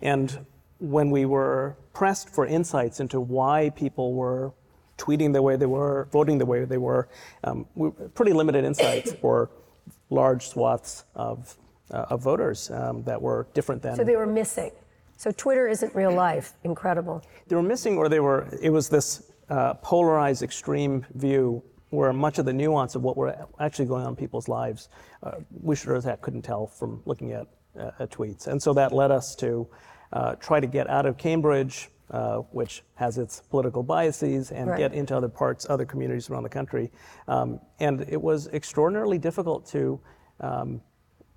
And 0.00 0.46
when 0.80 1.10
we 1.10 1.26
were 1.26 1.76
pressed 1.92 2.30
for 2.30 2.46
insights 2.46 3.00
into 3.00 3.20
why 3.20 3.70
people 3.70 4.14
were 4.14 4.52
tweeting 4.96 5.32
the 5.32 5.42
way 5.42 5.56
they 5.56 5.66
were, 5.66 6.08
voting 6.10 6.38
the 6.38 6.46
way 6.46 6.64
they 6.64 6.78
were, 6.78 7.08
um, 7.44 7.66
we, 7.74 7.90
pretty 8.14 8.32
limited 8.32 8.64
insights 8.64 9.12
for 9.12 9.50
large 10.10 10.48
swaths 10.48 11.04
of, 11.14 11.56
uh, 11.90 12.06
of 12.10 12.22
voters 12.22 12.70
um, 12.70 13.02
that 13.04 13.20
were 13.20 13.46
different 13.54 13.82
than 13.82 13.96
So 13.96 14.04
they 14.04 14.16
were 14.16 14.26
missing. 14.26 14.72
So 15.16 15.30
Twitter 15.30 15.68
isn't 15.68 15.94
real 15.94 16.12
life. 16.12 16.54
Incredible. 16.64 17.22
they 17.48 17.56
were 17.56 17.62
missing 17.62 17.98
or 17.98 18.08
they 18.08 18.20
were 18.20 18.48
it 18.62 18.70
was 18.70 18.88
this 18.88 19.30
uh, 19.50 19.74
polarized 19.74 20.42
extreme 20.42 21.04
view 21.14 21.62
where 21.90 22.12
much 22.12 22.38
of 22.38 22.46
the 22.46 22.52
nuance 22.52 22.94
of 22.94 23.02
what 23.02 23.16
were 23.16 23.34
actually 23.58 23.84
going 23.84 24.04
on 24.04 24.10
in 24.10 24.16
people's 24.16 24.48
lives 24.48 24.88
uh, 25.22 25.32
we 25.62 25.76
sure 25.76 25.96
as 25.96 26.04
heck 26.04 26.22
couldn't 26.22 26.42
tell 26.42 26.66
from 26.66 27.02
looking 27.04 27.32
at, 27.32 27.46
uh, 27.78 27.90
at 27.98 28.10
tweets 28.10 28.46
and 28.46 28.62
so 28.62 28.72
that 28.72 28.92
led 28.92 29.10
us 29.10 29.34
to 29.34 29.68
uh, 30.12 30.34
try 30.36 30.60
to 30.60 30.66
get 30.66 30.88
out 30.88 31.06
of 31.06 31.16
cambridge 31.16 31.88
uh, 32.10 32.38
which 32.50 32.82
has 32.96 33.18
its 33.18 33.40
political 33.50 33.84
biases 33.84 34.50
and 34.50 34.68
Right. 34.70 34.78
get 34.78 34.92
into 34.92 35.16
other 35.16 35.28
parts 35.28 35.66
other 35.70 35.84
communities 35.84 36.28
around 36.30 36.42
the 36.42 36.48
country 36.48 36.90
um, 37.28 37.60
and 37.78 38.00
it 38.08 38.20
was 38.20 38.48
extraordinarily 38.48 39.18
difficult 39.18 39.64
to 39.66 40.00
um, 40.40 40.80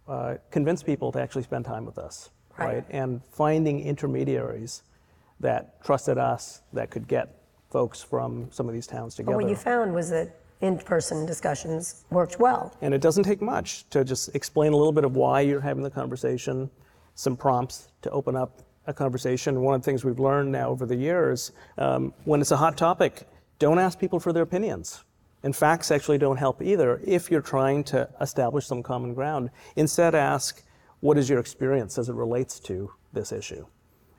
uh, 0.07 0.35
convince 0.51 0.81
people 0.83 1.11
to 1.11 1.21
actually 1.21 1.43
spend 1.43 1.65
time 1.65 1.85
with 1.85 1.97
us 1.97 2.31
Right. 2.57 2.65
right 2.75 2.85
and 2.89 3.21
finding 3.31 3.79
intermediaries 3.81 4.83
that 5.39 5.83
trusted 5.83 6.17
us 6.17 6.61
that 6.73 6.89
could 6.89 7.07
get 7.07 7.37
folks 7.69 8.01
from 8.01 8.47
some 8.51 8.67
of 8.67 8.73
these 8.73 8.87
towns 8.87 9.15
But 9.15 9.23
together. 9.23 9.37
what 9.37 9.49
you 9.49 9.55
found 9.55 9.93
was 9.93 10.09
that 10.11 10.35
in-person 10.61 11.25
discussions 11.25 12.05
worked 12.09 12.39
well. 12.39 12.71
and 12.81 12.93
it 12.93 13.01
doesn't 13.01 13.23
take 13.23 13.41
much 13.41 13.87
to 13.89 14.03
just 14.05 14.33
explain 14.35 14.71
a 14.73 14.77
little 14.77 14.91
bit 14.93 15.03
of 15.03 15.15
why 15.15 15.41
you're 15.41 15.59
having 15.61 15.83
the 15.83 15.89
conversation, 15.89 16.69
some 17.15 17.37
prompts 17.37 17.89
to 18.01 18.09
open 18.11 18.35
up 18.35 18.61
a 18.87 18.93
conversation. 18.93 19.61
One 19.61 19.75
of 19.75 19.81
the 19.81 19.85
things 19.85 20.03
we've 20.03 20.19
learned 20.19 20.51
now 20.51 20.69
over 20.69 20.85
the 20.85 20.95
years, 20.95 21.51
um, 21.77 22.13
when 22.25 22.41
it's 22.41 22.51
a 22.51 22.57
hot 22.57 22.77
topic, 22.77 23.27
don't 23.59 23.79
ask 23.79 23.99
people 23.99 24.19
for 24.19 24.33
their 24.33 24.43
opinions. 24.43 25.03
And 25.43 25.55
facts 25.55 25.91
actually 25.91 26.17
don't 26.17 26.37
help 26.37 26.61
either 26.61 27.01
if 27.05 27.29
you're 27.29 27.41
trying 27.41 27.83
to 27.85 28.09
establish 28.21 28.65
some 28.65 28.81
common 28.81 29.13
ground. 29.13 29.49
Instead, 29.75 30.15
ask, 30.15 30.63
what 31.01 31.17
is 31.17 31.29
your 31.29 31.39
experience 31.39 31.97
as 31.97 32.09
it 32.09 32.13
relates 32.13 32.59
to 32.61 32.91
this 33.11 33.31
issue? 33.31 33.65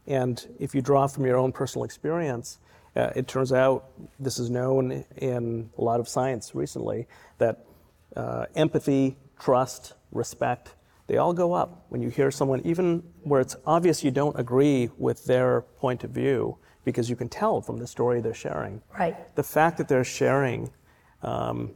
And 0.07 0.47
if 0.59 0.75
you 0.75 0.83
draw 0.83 1.07
from 1.07 1.25
your 1.25 1.39
own 1.39 1.51
personal 1.51 1.85
experience, 1.85 2.59
uh, 2.95 3.11
it 3.17 3.27
turns 3.27 3.53
out 3.53 3.87
this 4.21 4.39
is 4.39 4.51
known 4.51 5.05
in 5.17 5.71
a 5.79 5.83
lot 5.83 5.99
of 5.99 6.09
science 6.09 6.55
recently 6.55 7.09
that 7.39 7.65
uh, 8.17 8.45
empathy, 8.55 9.17
trust, 9.41 9.95
respect, 10.13 10.75
they 11.07 11.19
all 11.19 11.33
go 11.33 11.53
up 11.53 11.85
when 11.91 12.01
you 12.01 12.09
hear 12.09 12.31
someone, 12.31 12.61
even 12.65 13.03
where 13.23 13.41
it's 13.41 13.57
obvious 13.67 14.03
you 14.03 14.11
don't 14.11 14.39
agree 14.39 14.91
with 14.97 15.25
their 15.27 15.63
point 15.79 16.05
of 16.05 16.11
view, 16.11 16.57
because 16.85 17.09
you 17.11 17.17
can 17.17 17.29
tell 17.29 17.61
from 17.61 17.79
the 17.79 17.87
story 17.87 18.21
they're 18.21 18.35
sharing. 18.35 18.81
Right. 18.99 19.35
The 19.37 19.43
fact 19.43 19.79
that 19.79 19.89
they're 19.89 20.05
sharing 20.05 20.71
um, 21.23 21.73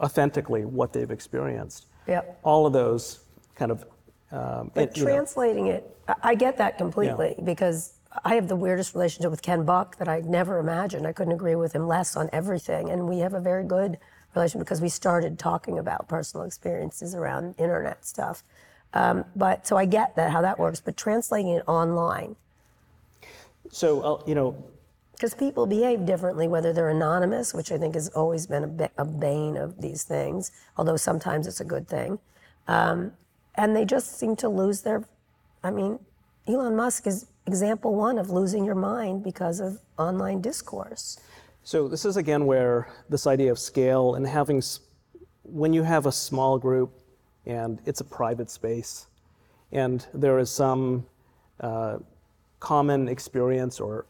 authentically 0.00 0.64
what 0.64 0.92
they've 0.92 1.10
experienced, 1.10 1.86
Yep. 2.06 2.40
all 2.42 2.66
of 2.66 2.72
those 2.72 3.24
kind 3.54 3.70
of. 3.70 3.84
Um, 4.32 4.70
But 4.74 4.82
it- 4.90 4.96
you 4.96 5.04
know, 5.04 5.10
translating 5.12 5.66
it, 5.66 5.96
I- 6.08 6.14
I 6.22 6.34
get 6.34 6.56
that 6.58 6.78
completely 6.78 7.36
because 7.44 7.94
I 8.24 8.34
have 8.34 8.48
the 8.48 8.56
weirdest 8.56 8.94
relationship 8.94 9.30
with 9.30 9.42
Ken 9.42 9.64
Buck 9.64 9.96
that 9.96 10.08
I 10.08 10.20
never 10.20 10.58
imagined. 10.58 11.06
I 11.06 11.12
couldn't 11.12 11.32
agree 11.32 11.54
with 11.54 11.72
him 11.72 11.86
less 11.86 12.16
on 12.16 12.28
everything. 12.32 12.90
And 12.90 13.08
we 13.08 13.18
have 13.20 13.34
a 13.34 13.40
very 13.40 13.64
good 13.64 13.98
relationship 14.34 14.66
because 14.66 14.80
we 14.80 14.88
started 14.88 15.38
talking 15.38 15.78
about 15.78 16.08
personal 16.08 16.44
experiences 16.46 17.14
around 17.14 17.54
internet 17.58 18.04
stuff. 18.04 18.42
Um, 18.92 19.24
but 19.36 19.66
so 19.66 19.76
I 19.76 19.84
get 19.84 20.16
that, 20.16 20.32
how 20.32 20.42
that 20.42 20.58
works. 20.58 20.80
But 20.80 20.96
translating 20.96 21.52
it 21.52 21.64
online, 21.66 22.36
so, 23.70 24.00
uh, 24.00 24.22
you 24.26 24.34
know, 24.34 24.56
because 25.12 25.34
people 25.34 25.66
behave 25.66 26.06
differently, 26.06 26.48
whether 26.48 26.72
they're 26.72 26.88
anonymous, 26.88 27.52
which 27.52 27.70
I 27.70 27.78
think 27.78 27.94
has 27.94 28.08
always 28.08 28.46
been 28.46 28.64
a, 28.64 28.68
ba- 28.68 28.90
a 28.96 29.04
bane 29.04 29.56
of 29.56 29.80
these 29.80 30.02
things, 30.02 30.50
although 30.76 30.96
sometimes 30.96 31.46
it's 31.46 31.60
a 31.60 31.64
good 31.64 31.86
thing. 31.88 32.18
Um, 32.66 33.12
and 33.54 33.76
they 33.76 33.84
just 33.84 34.18
seem 34.18 34.36
to 34.36 34.48
lose 34.48 34.80
their. 34.80 35.04
I 35.62 35.70
mean, 35.70 35.98
Elon 36.48 36.74
Musk 36.74 37.06
is 37.06 37.26
example 37.46 37.94
one 37.94 38.18
of 38.18 38.30
losing 38.30 38.64
your 38.64 38.74
mind 38.74 39.22
because 39.22 39.60
of 39.60 39.78
online 39.98 40.40
discourse. 40.40 41.20
So 41.64 41.86
this 41.86 42.04
is 42.04 42.16
again 42.16 42.46
where 42.46 42.88
this 43.10 43.26
idea 43.26 43.52
of 43.52 43.58
scale 43.58 44.14
and 44.14 44.26
having, 44.26 44.62
when 45.42 45.74
you 45.74 45.82
have 45.82 46.06
a 46.06 46.12
small 46.12 46.58
group 46.58 46.99
and 47.46 47.80
it's 47.86 48.00
a 48.00 48.04
private 48.04 48.50
space, 48.50 49.06
and 49.72 50.06
there 50.14 50.38
is 50.38 50.50
some 50.50 51.06
uh, 51.60 51.98
common 52.60 53.08
experience 53.08 53.80
or 53.80 54.06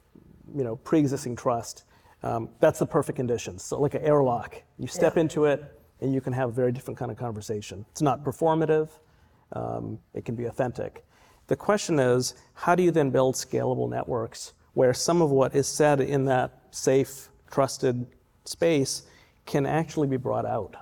you 0.55 0.65
know 0.65 0.77
pre-existing 0.77 1.37
trust, 1.37 1.85
um, 2.23 2.49
that's 2.61 2.79
the 2.79 2.87
perfect 2.87 3.17
conditions. 3.17 3.63
So 3.63 3.81
like 3.81 3.95
an 3.95 4.03
airlock, 4.03 4.63
you 4.79 4.87
step 4.87 5.15
Yeah. 5.17 5.23
into 5.23 5.45
it 5.47 5.65
and 6.01 6.13
you 6.15 6.21
can 6.21 6.33
have 6.33 6.49
a 6.49 6.53
very 6.53 6.73
different 6.73 6.99
kind 6.99 7.11
of 7.11 7.17
conversation. 7.17 7.85
It's 7.91 8.03
not 8.03 8.25
performative. 8.25 8.89
um, 9.53 9.99
it 10.15 10.25
can 10.25 10.37
be 10.37 10.45
authentic. 10.45 11.05
The 11.49 11.57
question 11.57 11.99
is, 11.99 12.35
how 12.55 12.77
do 12.77 12.83
you 12.85 12.93
then 12.93 13.11
build 13.11 13.35
scalable 13.35 13.91
networks 13.91 14.53
where 14.75 14.95
some 14.95 15.21
of 15.21 15.31
what 15.31 15.57
is 15.57 15.67
said 15.67 16.01
in 16.01 16.25
that 16.27 16.51
safe, 16.71 17.29
trusted 17.51 18.07
space 18.45 19.03
can 19.47 19.67
actually 19.67 20.07
be 20.07 20.17
brought 20.17 20.47
out 20.47 20.77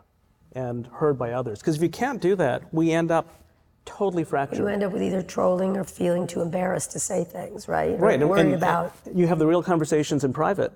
and 0.52 0.86
heard 0.86 1.18
by 1.18 1.32
others? 1.32 1.60
Because 1.60 1.76
if 1.76 1.82
you 1.82 1.88
can't 1.88 2.20
do 2.20 2.34
that, 2.36 2.72
we 2.72 2.92
end 2.92 3.10
up 3.10 3.38
totally 3.84 4.24
fractured. 4.24 4.58
You 4.58 4.66
end 4.68 4.82
up 4.82 4.92
with 4.92 5.02
either 5.02 5.22
trolling 5.22 5.76
or 5.76 5.84
feeling 5.84 6.26
too 6.26 6.42
embarrassed 6.42 6.92
to 6.92 6.98
say 6.98 7.24
things, 7.24 7.68
right? 7.68 7.92
Or 7.92 7.96
right, 7.96 8.20
and, 8.20 8.28
worry 8.28 8.40
and 8.40 8.54
about. 8.54 8.94
you 9.14 9.26
have 9.26 9.38
the 9.38 9.46
real 9.46 9.62
conversations 9.62 10.24
in 10.24 10.32
private, 10.32 10.72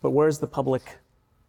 but 0.00 0.10
where's 0.10 0.38
the 0.38 0.46
public? 0.46 0.98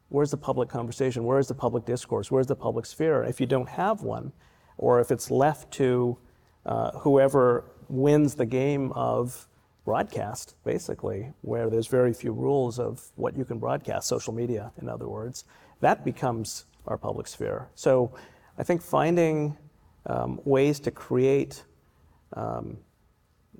Where's 0.09 0.31
the 0.31 0.37
public 0.37 0.69
conversation? 0.69 1.25
Where's 1.25 1.47
the 1.47 1.53
public 1.53 1.85
discourse? 1.85 2.31
Where's 2.31 2.47
the 2.47 2.55
public 2.55 2.85
sphere? 2.85 3.23
If 3.23 3.41
you 3.41 3.45
don't 3.45 3.69
have 3.69 4.01
one, 4.01 4.31
or 4.77 4.99
if 4.99 5.11
it's 5.11 5.29
left 5.29 5.71
to 5.73 6.17
uh, 6.65 6.91
whoever 6.99 7.65
wins 7.89 8.35
the 8.35 8.45
game 8.45 8.91
of 8.93 9.47
broadcast, 9.85 10.55
basically, 10.63 11.31
where 11.41 11.69
there's 11.69 11.87
very 11.87 12.13
few 12.13 12.31
rules 12.31 12.79
of 12.79 13.09
what 13.15 13.37
you 13.37 13.45
can 13.45 13.59
broadcast, 13.59 14.07
social 14.07 14.33
media, 14.33 14.71
in 14.81 14.89
other 14.89 15.07
words, 15.07 15.45
that 15.81 16.03
becomes 16.03 16.65
our 16.87 16.97
public 16.97 17.27
sphere. 17.27 17.69
So 17.75 18.11
I 18.57 18.63
think 18.63 18.81
finding 18.81 19.57
um, 20.05 20.39
ways 20.45 20.79
to 20.81 20.91
create 20.91 21.63
um, 22.33 22.77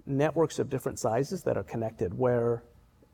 networks 0.06 0.60
of 0.60 0.70
different 0.70 1.00
sizes 1.00 1.44
that 1.44 1.58
are 1.58 1.64
connected, 1.64 2.18
where 2.18 2.64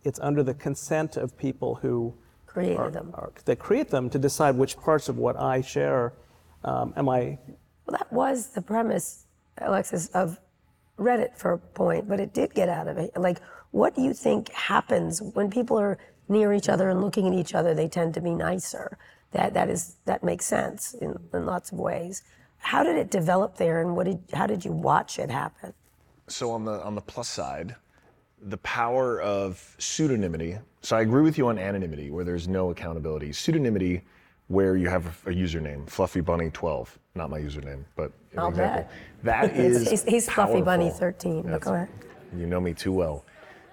it's 0.04 0.20
under 0.20 0.44
the 0.44 0.54
consent 0.54 1.18
of 1.18 1.38
people 1.38 1.76
who 1.76 2.14
Created 2.46 2.78
are, 2.80 2.92
them. 2.92 3.12
are- 3.16 3.32
that 3.46 3.58
create 3.58 3.90
them 3.90 4.10
to 4.12 4.20
decide 4.20 4.56
which 4.56 4.78
parts 4.78 5.10
of 5.10 5.18
what 5.18 5.36
I 5.40 5.62
share 5.62 6.14
um, 6.64 6.94
am 6.96 7.10
I 7.10 7.40
Well, 7.88 7.98
that 7.98 8.12
was 8.14 8.50
the 8.50 8.62
premise, 8.62 9.26
Alexis, 9.58 10.08
of 10.10 10.40
Reddit 11.00 11.36
for 11.36 11.54
a 11.54 11.58
point, 11.58 12.08
but 12.08 12.20
it 12.20 12.34
did 12.34 12.54
get 12.54 12.70
out 12.70 12.88
of 12.88 12.98
it. 12.98 13.12
Like, 13.18 13.40
what 13.72 13.96
do 13.96 14.04
you 14.04 14.14
think 14.14 14.50
happens 14.52 15.20
when 15.34 15.50
people 15.50 15.80
are 15.80 15.98
near 16.30 16.54
each 16.54 16.70
other 16.70 16.90
and 16.90 17.02
looking 17.02 17.28
at 17.28 17.34
each 17.34 17.56
other? 17.56 17.74
They 17.74 17.88
tend 17.88 18.14
to 18.14 18.22
be 18.22 18.36
nicer. 18.36 18.98
That 19.34 19.54
that 19.54 19.70
is 19.70 19.96
that 20.06 20.24
makes 20.24 20.46
sense 20.46 20.94
in, 20.96 21.18
in 21.34 21.46
lots 21.46 21.72
of 21.72 21.80
ways. 21.80 22.24
How 22.60 22.84
did 22.84 22.96
it 22.96 23.10
develop 23.12 23.58
there, 23.58 23.82
and 23.82 23.96
what 23.96 24.06
did 24.06 24.20
how 24.34 24.48
did 24.48 24.64
you 24.64 24.72
watch 24.72 25.20
it 25.20 25.30
happen? 25.30 25.74
So 26.28 26.52
on 26.52 26.64
the 26.66 26.82
on 26.84 26.96
the 26.96 27.02
plus 27.02 27.28
side, 27.28 27.76
the 28.42 28.58
power 28.58 29.20
of 29.22 29.76
pseudonymity. 29.80 30.60
So 30.82 30.96
I 30.98 31.02
agree 31.02 31.22
with 31.24 31.38
you 31.38 31.48
on 31.48 31.58
anonymity, 31.58 32.12
where 32.12 32.24
there's 32.24 32.48
no 32.48 32.70
accountability. 32.72 33.30
Pseudonymity, 33.30 34.02
where 34.48 34.76
you 34.78 34.88
have 34.90 35.06
a, 35.26 35.30
a 35.30 35.34
username, 35.34 35.90
Fluffy 35.90 36.20
Bunny 36.22 36.50
12, 36.52 37.00
not 37.16 37.30
my 37.30 37.40
username, 37.40 37.84
but 37.96 38.12
an 38.34 38.40
I'll 38.40 38.50
example. 38.50 38.84
bet. 38.84 38.92
That 39.24 39.56
He's- 39.56 39.90
he's, 39.90 40.04
he's 40.04 40.30
Fluffy 40.30 40.62
Bunny 40.62 40.90
13. 40.90 41.42
But 41.44 41.44
That's- 41.44 41.64
go 41.64 41.74
ahead. 41.74 41.90
You 42.38 42.46
know 42.48 42.60
me 42.60 42.74
too 42.74 42.92
well. 42.92 43.24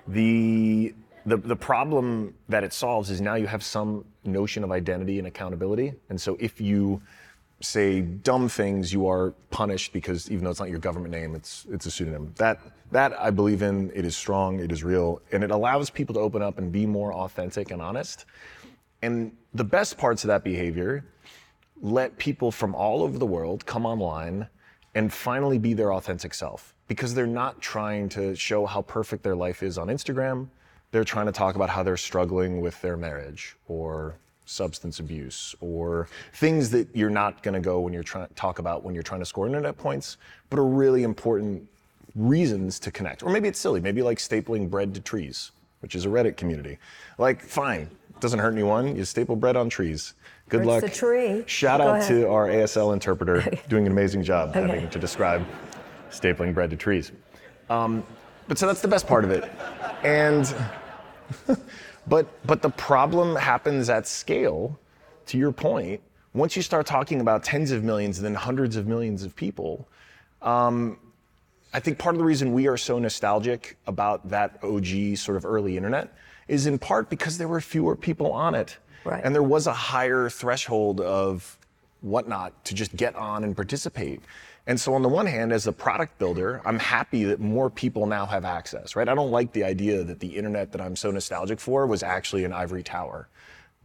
The, 0.09 0.95
the 1.27 1.37
the 1.37 1.57
problem 1.57 2.35
that 2.49 2.63
it 2.65 2.73
solves 2.73 3.11
is 3.11 3.21
now 3.21 3.35
you 3.35 3.47
have 3.47 3.63
some 3.63 4.05
notion 4.25 4.65
of 4.65 4.71
identity 4.71 5.19
and 5.19 5.27
accountability. 5.27 5.95
And 6.09 6.21
so 6.21 6.37
if 6.41 6.61
you 6.61 7.01
say 7.61 8.01
dumb 8.01 8.49
things, 8.49 8.93
you 8.93 9.07
are 9.09 9.33
punished 9.51 9.93
because 9.93 10.31
even 10.31 10.45
though 10.45 10.51
it's 10.51 10.61
not 10.61 10.71
your 10.71 10.79
government 10.79 11.13
name, 11.13 11.35
it's 11.35 11.67
it's 11.71 11.87
a 11.87 11.91
pseudonym. 11.91 12.33
That 12.37 12.61
that 12.91 13.19
I 13.19 13.31
believe 13.31 13.63
in. 13.63 13.91
It 13.95 14.05
is 14.05 14.17
strong. 14.17 14.61
It 14.61 14.73
is 14.73 14.83
real, 14.83 15.21
and 15.33 15.45
it 15.45 15.51
allows 15.51 15.91
people 15.91 16.15
to 16.15 16.21
open 16.21 16.43
up 16.43 16.59
and 16.59 16.73
be 16.73 16.87
more 16.87 17.13
authentic 17.13 17.71
and 17.71 17.81
honest. 17.81 18.25
And 19.03 19.33
the 19.55 19.65
best 19.65 19.97
parts 19.97 20.25
of 20.25 20.29
that 20.29 20.45
behavior 20.45 21.05
let 21.83 22.19
people 22.19 22.51
from 22.51 22.75
all 22.75 23.03
over 23.03 23.19
the 23.19 23.27
world 23.27 23.65
come 23.65 23.87
online 23.87 24.47
and 24.95 25.13
finally 25.13 25.59
be 25.59 25.73
their 25.73 25.95
authentic 25.95 26.35
self 26.35 26.75
because 26.89 27.15
they're 27.15 27.27
not 27.27 27.61
trying 27.61 28.09
to 28.11 28.35
show 28.35 28.67
how 28.67 28.83
perfect 28.83 29.23
their 29.23 29.37
life 29.37 29.63
is 29.63 29.79
on 29.79 29.87
Instagram. 29.87 30.49
They're 30.93 31.05
trying 31.05 31.27
to 31.27 31.33
talk 31.33 31.55
about 31.55 31.71
how 31.71 31.83
they're 31.83 31.97
struggling 31.97 32.61
with 32.61 32.81
their 32.83 32.97
marriage 32.97 33.57
or 33.69 34.17
substance 34.45 34.99
abuse 34.99 35.55
or 35.61 36.09
things 36.35 36.71
that 36.71 36.89
you're 36.93 37.11
not 37.11 37.43
going 37.43 37.55
to 37.55 37.61
go 37.61 37.81
when 37.81 37.93
you're 37.93 38.03
trying 38.03 38.27
to 38.27 38.35
talk 38.35 38.59
about 38.59 38.83
when 38.83 38.95
you're 38.95 39.03
trying 39.05 39.21
to 39.21 39.27
score 39.27 39.47
internet 39.47 39.79
points, 39.79 40.17
but 40.49 40.59
are 40.59 40.67
really 40.67 41.05
important 41.05 41.67
reasons 42.17 42.81
to 42.81 42.91
connect. 42.91 43.23
Or 43.23 43.31
maybe 43.31 43.47
it's 43.47 43.61
silly, 43.61 43.81
maybe 43.81 44.03
like 44.03 44.19
stapling 44.19 44.69
bread 44.69 44.93
to 44.95 45.01
trees, 45.01 45.53
which 45.81 45.95
is 45.95 46.05
a 46.05 46.09
Reddit 46.09 46.37
community. 46.37 46.79
Like, 47.19 47.41
fine, 47.43 47.89
doesn't 48.19 48.41
hurt 48.41 48.53
anyone. 48.53 48.97
You 48.97 49.05
staple 49.05 49.37
bread 49.37 49.57
on 49.57 49.69
trees. 49.69 50.15
Good 50.49 50.59
Hurts 50.59 50.67
luck. 50.69 50.83
the 50.83 50.89
tree. 50.91 51.45
Shout 51.47 51.79
Go 51.79 51.87
out 51.87 51.97
ahead. 52.01 52.09
to 52.09 52.29
our 52.29 52.49
ASL 52.49 52.93
interpreter 52.93 53.49
doing 53.69 53.87
an 53.87 53.93
amazing 53.93 54.25
job 54.25 54.55
having 54.55 54.89
to 54.91 54.99
describe 54.99 55.47
stapling 56.11 56.53
bread 56.53 56.71
to 56.71 56.77
trees. 56.77 57.13
Um, 57.69 58.05
but 58.49 58.59
so 58.59 58.67
that's 58.67 58.83
the 58.83 58.89
best 58.89 59.07
part 59.07 59.23
of 59.25 59.31
it. 59.31 59.49
And 60.03 60.53
but 62.07 62.27
but 62.47 62.63
the 62.63 62.71
problem 62.71 63.37
happens 63.37 63.89
at 63.91 64.07
scale, 64.07 64.79
to 65.27 65.39
your 65.39 65.53
point, 65.53 66.01
once 66.35 66.57
you 66.57 66.63
start 66.63 66.87
talking 66.87 67.21
about 67.21 67.43
tens 67.43 67.71
of 67.71 67.85
millions 67.85 68.19
and 68.19 68.25
then 68.25 68.35
hundreds 68.35 68.77
of 68.77 68.87
millions 68.87 69.23
of 69.23 69.35
people, 69.35 69.87
um, 70.43 70.99
I 71.73 71.81
think 71.81 71.99
part 71.99 72.15
of 72.15 72.19
the 72.19 72.25
reason 72.25 72.53
we 72.53 72.67
are 72.67 72.77
so 72.77 72.99
nostalgic 72.99 73.77
about 73.87 74.29
that 74.31 74.59
OG 74.63 75.17
sort 75.17 75.37
of 75.37 75.45
early 75.45 75.77
internet 75.77 76.13
is 76.49 76.67
in 76.67 76.79
part 76.79 77.09
because 77.09 77.39
there 77.39 77.49
were 77.49 77.61
fewer 77.61 77.95
people 77.95 78.33
on 78.33 78.55
it. 78.55 78.77
Right. 79.05 79.23
And 79.25 79.35
there 79.35 79.43
was 79.43 79.67
a 79.67 79.73
higher 79.73 80.29
threshold 80.29 81.01
of 81.01 81.57
whatnot 82.01 82.65
to 82.65 82.75
just 82.75 82.97
get 82.97 83.15
on 83.15 83.45
and 83.45 83.55
participate. 83.55 84.21
And 84.71 84.81
so 84.81 84.95
on 84.95 85.03
the 85.03 85.09
one 85.09 85.27
hand, 85.27 85.53
as 85.53 85.67
a 85.67 85.73
product 85.73 86.17
builder, 86.21 86.63
I'm 86.65 86.79
happy 86.79 87.25
that 87.25 87.41
more 87.41 87.69
people 87.69 88.07
now 88.07 88.25
have 88.25 88.45
access, 88.45 88.95
right? 88.95 89.09
I 89.09 89.17
don't 89.17 89.33
like 89.33 89.51
the 89.51 89.65
idea 89.65 90.05
that 90.05 90.21
the 90.21 90.29
internet 90.29 90.71
that 90.71 90.81
I'm 90.81 90.95
so 90.95 91.11
nostalgic 91.11 91.59
for 91.59 91.89
was 91.89 92.05
actually 92.05 92.45
an 92.45 92.53
ivory 92.53 92.85
tower. 92.85 93.29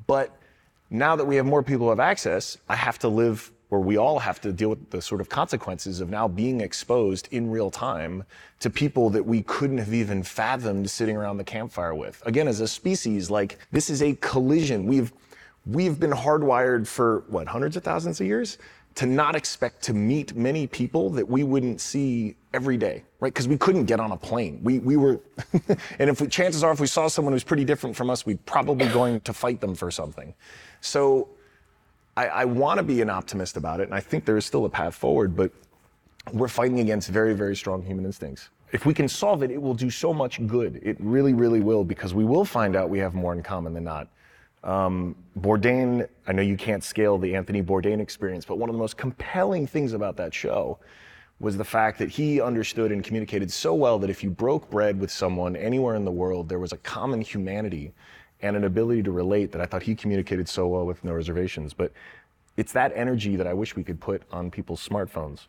But 0.06 0.38
now 0.91 1.15
that 1.15 1.26
we 1.26 1.38
have 1.38 1.45
more 1.48 1.63
people 1.63 1.88
who 1.88 1.89
have 1.89 2.00
access, 2.00 2.60
I 2.69 2.76
have 2.76 3.00
to 3.00 3.08
live, 3.08 3.52
or 3.71 3.80
we 3.80 3.98
all 3.98 4.19
have 4.19 4.39
to 4.41 4.54
deal 4.54 4.69
with 4.69 4.91
the 4.91 5.02
sort 5.02 5.21
of 5.21 5.28
consequences 5.28 6.02
of 6.02 6.12
now 6.12 6.28
being 6.28 6.62
exposed 6.62 7.30
in 7.32 7.50
real 7.50 7.71
time 7.71 8.24
to 8.60 8.69
people 8.69 9.10
that 9.10 9.26
we 9.26 9.41
couldn't 9.41 9.80
have 9.80 9.91
even 9.91 10.21
fathomed 10.21 10.88
sitting 10.91 11.17
around 11.17 11.38
the 11.38 11.43
campfire 11.43 11.95
with. 11.95 12.21
Again, 12.28 12.48
as 12.48 12.60
a 12.60 12.67
species, 12.67 13.32
like 13.32 13.58
this 13.71 13.89
is 13.89 14.04
a 14.04 14.13
collision. 14.21 14.86
We've 14.86 15.12
we've 15.65 16.00
been 16.00 16.12
hardwired 16.12 16.86
for 16.86 17.24
what 17.28 17.48
hundreds 17.48 17.76
of 17.76 17.84
thousands 17.84 18.21
of 18.21 18.28
years 18.28 18.60
to 18.95 19.05
not 19.05 19.36
expect 19.36 19.84
to 19.84 19.93
meet 19.93 20.36
many 20.36 20.67
people 20.67 21.10
that 21.10 21.27
we 21.27 21.43
wouldn't 21.43 21.81
see 21.81 22.36
every 22.53 22.77
day, 22.77 23.03
right? 23.19 23.34
Because 23.34 23.47
we 23.47 23.58
couldn't 23.58 23.86
get 23.86 23.99
on 23.99 24.13
a 24.13 24.17
plane. 24.17 24.62
We, 24.63 24.79
we 24.79 24.95
were, 24.95 25.19
and 25.99 26.10
if 26.10 26.21
we, 26.21 26.27
chances 26.27 26.63
are, 26.63 26.71
if 26.71 26.79
we 26.79 26.88
saw 26.88 27.10
someone 27.10 27.34
who's 27.34 27.43
pretty 27.43 27.65
different 27.65 27.95
from 27.95 28.10
us, 28.10 28.25
we'd 28.25 28.43
probably 28.45 28.88
going 28.88 29.19
to 29.21 29.34
fight 29.34 29.60
them 29.60 29.75
for 29.75 29.91
something. 29.91 30.34
So 30.79 31.27
I, 32.15 32.27
I 32.27 32.45
want 32.45 32.77
to 32.77 32.84
be 32.84 33.01
an 33.01 33.10
optimist 33.10 33.58
about 33.58 33.81
it, 33.81 33.84
and 33.84 33.93
I 33.93 33.99
think 33.99 34.23
there 34.23 34.38
is 34.38 34.45
still 34.45 34.63
a 34.63 34.69
path 34.69 34.95
forward, 34.95 35.36
but 35.36 35.51
we're 36.31 36.47
fighting 36.47 36.79
against 36.79 37.10
very, 37.10 37.34
very 37.34 37.55
strong 37.55 37.84
human 37.84 38.05
instincts. 38.05 38.49
If 38.71 38.86
we 38.86 38.93
can 38.93 39.10
solve 39.10 39.43
it, 39.43 39.51
it 39.51 39.62
will 39.62 39.73
do 39.73 39.89
so 39.89 40.13
much 40.13 40.45
good. 40.47 40.79
It 40.81 40.95
really, 40.99 41.34
really 41.34 41.60
will, 41.60 41.84
because 41.84 42.13
we 42.13 42.23
will 42.23 42.45
find 42.45 42.77
out 42.77 42.89
we 42.89 42.99
have 42.99 43.13
more 43.13 43.34
in 43.34 43.43
common 43.43 43.73
than 43.73 43.84
not. 43.84 44.08
Um, 44.65 45.15
Bourdain, 45.39 46.08
I 46.28 46.34
know 46.34 46.41
you 46.41 46.58
can't 46.58 46.84
scale 46.84 47.17
the 47.19 47.36
Anthony 47.36 47.62
Bourdain 47.62 47.99
experience, 47.99 48.45
but 48.45 48.58
one 48.58 48.67
of 48.67 48.73
the 48.73 48.80
most 48.80 48.97
compelling 48.97 49.67
things 49.67 49.93
about 49.93 50.17
that 50.17 50.34
show 50.34 50.80
was 51.39 51.56
the 51.56 51.63
fact 51.63 51.99
that 51.99 52.10
he 52.10 52.41
understood 52.41 52.91
and 52.91 53.04
communicated 53.04 53.51
so 53.51 53.73
well 53.75 53.99
that 53.99 54.10
if 54.10 54.23
you 54.23 54.30
broke 54.30 54.69
bread 54.69 54.99
with 54.99 55.12
someone 55.12 55.56
anywhere 55.56 55.95
in 55.95 56.04
the 56.04 56.12
world, 56.12 56.49
there 56.49 56.60
was 56.60 56.71
a 56.71 56.78
common 56.78 57.21
humanity 57.21 57.93
and 58.41 58.56
an 58.56 58.63
ability 58.63 59.04
to 59.04 59.12
relate 59.12 59.51
that 59.51 59.62
I 59.62 59.65
thought 59.65 59.84
he 59.84 59.95
communicated 59.95 60.49
so 60.49 60.67
well 60.67 60.86
with 60.86 61.04
no 61.04 61.13
reservations. 61.13 61.73
But 61.73 61.91
it's 62.58 62.71
that 62.71 62.91
energy 62.95 63.36
that 63.36 63.47
I 63.47 63.54
wish 63.54 63.75
we 63.75 63.84
could 63.84 63.99
put 63.99 64.23
on 64.32 64.49
people's 64.49 64.86
smartphones. 64.88 65.41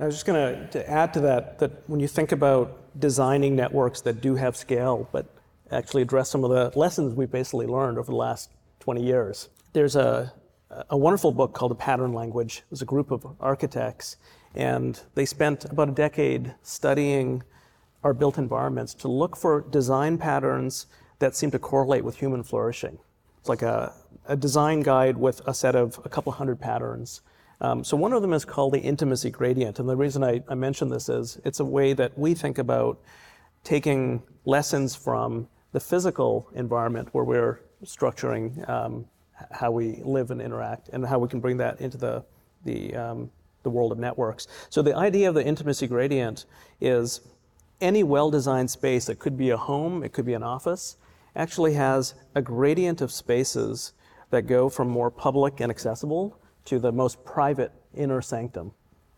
I 0.00 0.06
was 0.06 0.16
just 0.16 0.26
going 0.26 0.68
to 0.68 0.90
add 0.90 1.14
to 1.14 1.20
that 1.20 1.58
that 1.60 1.88
when 1.88 2.00
you 2.00 2.08
think 2.08 2.32
about 2.32 2.80
designing 2.98 3.54
networks 3.54 4.00
that 4.02 4.20
do 4.20 4.34
have 4.34 4.56
scale, 4.56 5.08
but 5.12 5.26
actually 5.70 6.02
address 6.02 6.30
some 6.30 6.44
of 6.44 6.50
the 6.50 6.78
lessons 6.78 7.14
we've 7.14 7.30
basically 7.30 7.66
learned 7.66 7.98
over 7.98 8.10
the 8.10 8.16
last 8.16 8.50
20 8.80 9.02
years, 9.02 9.48
there's 9.72 9.96
a, 9.96 10.32
a 10.90 10.96
wonderful 10.96 11.32
book 11.32 11.52
called 11.52 11.70
The 11.70 11.76
Pattern 11.76 12.12
Language. 12.12 12.58
It 12.58 12.70
was 12.70 12.82
a 12.82 12.86
group 12.86 13.10
of 13.10 13.26
architects, 13.40 14.16
and 14.54 15.00
they 15.14 15.24
spent 15.24 15.64
about 15.64 15.88
a 15.88 15.92
decade 15.92 16.54
studying 16.62 17.42
our 18.02 18.12
built 18.12 18.38
environments 18.38 18.94
to 18.94 19.08
look 19.08 19.36
for 19.36 19.62
design 19.70 20.18
patterns 20.18 20.86
that 21.18 21.34
seem 21.34 21.50
to 21.50 21.58
correlate 21.58 22.04
with 22.04 22.16
human 22.18 22.42
flourishing. 22.42 22.98
It's 23.40 23.48
like 23.48 23.62
a, 23.62 23.92
a 24.26 24.36
design 24.36 24.80
guide 24.80 25.16
with 25.16 25.40
a 25.46 25.54
set 25.54 25.74
of 25.74 25.98
a 26.04 26.08
couple 26.08 26.32
hundred 26.32 26.60
patterns. 26.60 27.22
Um, 27.60 27.82
so 27.82 27.96
one 27.96 28.12
of 28.12 28.20
them 28.20 28.32
is 28.32 28.44
called 28.44 28.74
the 28.74 28.80
intimacy 28.80 29.30
gradient. 29.30 29.78
And 29.78 29.88
the 29.88 29.96
reason 29.96 30.22
I, 30.22 30.42
I 30.48 30.54
mention 30.54 30.88
this 30.88 31.08
is 31.08 31.38
it's 31.44 31.60
a 31.60 31.64
way 31.64 31.94
that 31.94 32.18
we 32.18 32.34
think 32.34 32.58
about 32.58 33.00
taking 33.64 34.22
lessons 34.44 34.94
from 34.94 35.48
the 35.72 35.80
physical 35.80 36.48
environment 36.54 37.08
where 37.12 37.24
we're 37.24 37.60
structuring 37.84 38.68
um, 38.68 39.04
how 39.50 39.70
we 39.70 40.00
live 40.04 40.30
and 40.30 40.40
interact 40.40 40.88
and 40.90 41.04
how 41.04 41.18
we 41.18 41.28
can 41.28 41.40
bring 41.40 41.56
that 41.56 41.80
into 41.80 41.98
the, 41.98 42.24
the 42.64 42.94
um, 42.94 43.30
the 43.64 43.70
world 43.70 43.90
of 43.90 43.98
networks. 43.98 44.46
So 44.70 44.80
the 44.82 44.94
idea 44.94 45.28
of 45.28 45.34
the 45.34 45.44
intimacy 45.44 45.88
gradient 45.88 46.44
is 46.80 47.22
any 47.80 48.04
well-designed 48.04 48.70
space 48.70 49.06
that 49.06 49.18
could 49.18 49.36
be 49.36 49.50
a 49.50 49.56
home, 49.56 50.04
it 50.04 50.12
could 50.12 50.24
be 50.24 50.34
an 50.34 50.44
office, 50.44 50.96
actually 51.34 51.74
has 51.74 52.14
a 52.36 52.42
gradient 52.42 53.00
of 53.00 53.10
spaces 53.10 53.92
that 54.30 54.42
go 54.42 54.68
from 54.68 54.88
more 54.88 55.10
public 55.10 55.60
and 55.60 55.70
accessible 55.70 56.38
to 56.66 56.78
the 56.78 56.92
most 56.92 57.24
private 57.24 57.72
inner 57.94 58.22
sanctum. 58.22 58.72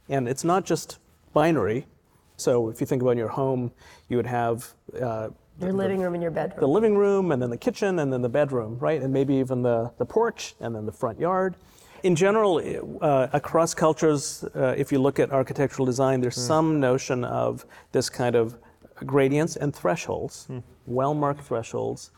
And 0.09 0.27
it's 0.27 0.45
not 0.45 0.65
just 0.65 0.99
binary. 1.35 1.87
So 2.37 2.69
if 2.69 2.81
you 2.81 2.87
think 2.87 3.03
about 3.03 3.17
your 3.17 3.29
home, 3.29 3.73
you 4.09 4.17
would 4.17 4.27
have 4.27 4.75
uh, 5.01 5.29
Your 5.61 5.73
living 5.73 6.01
room 6.01 6.15
and 6.15 6.23
your 6.23 6.31
bedroom. 6.33 6.61
the 6.61 6.69
living 6.69 6.97
room 6.97 7.33
and 7.33 7.41
then 7.41 7.51
the 7.51 7.57
kitchen 7.57 7.99
and 7.99 8.13
then 8.13 8.23
the 8.23 8.29
bedroom, 8.29 8.79
right? 8.79 9.01
And 9.01 9.13
maybe 9.13 9.35
even 9.37 9.63
the, 9.63 9.91
the 9.99 10.05
porch 10.05 10.55
and 10.61 10.75
then 10.75 10.85
the 10.87 10.93
front 10.93 11.19
yard. 11.19 11.57
In 12.03 12.15
general, 12.15 12.61
uh, 13.01 13.29
across 13.33 13.75
cultures, 13.75 14.45
uh, 14.55 14.75
if 14.77 14.93
you 14.93 14.99
look 14.99 15.19
at 15.19 15.33
architectural 15.33 15.87
design, 15.87 16.21
there's 16.21 16.37
some 16.37 16.79
notion 16.79 17.25
of 17.25 17.65
this 17.93 18.09
kind 18.11 18.37
of 18.37 18.57
gradients 19.05 19.57
and 19.57 19.75
thresholds, 19.75 20.47
well 20.87 21.15
marked 21.15 21.43
thresholds. 21.43 22.11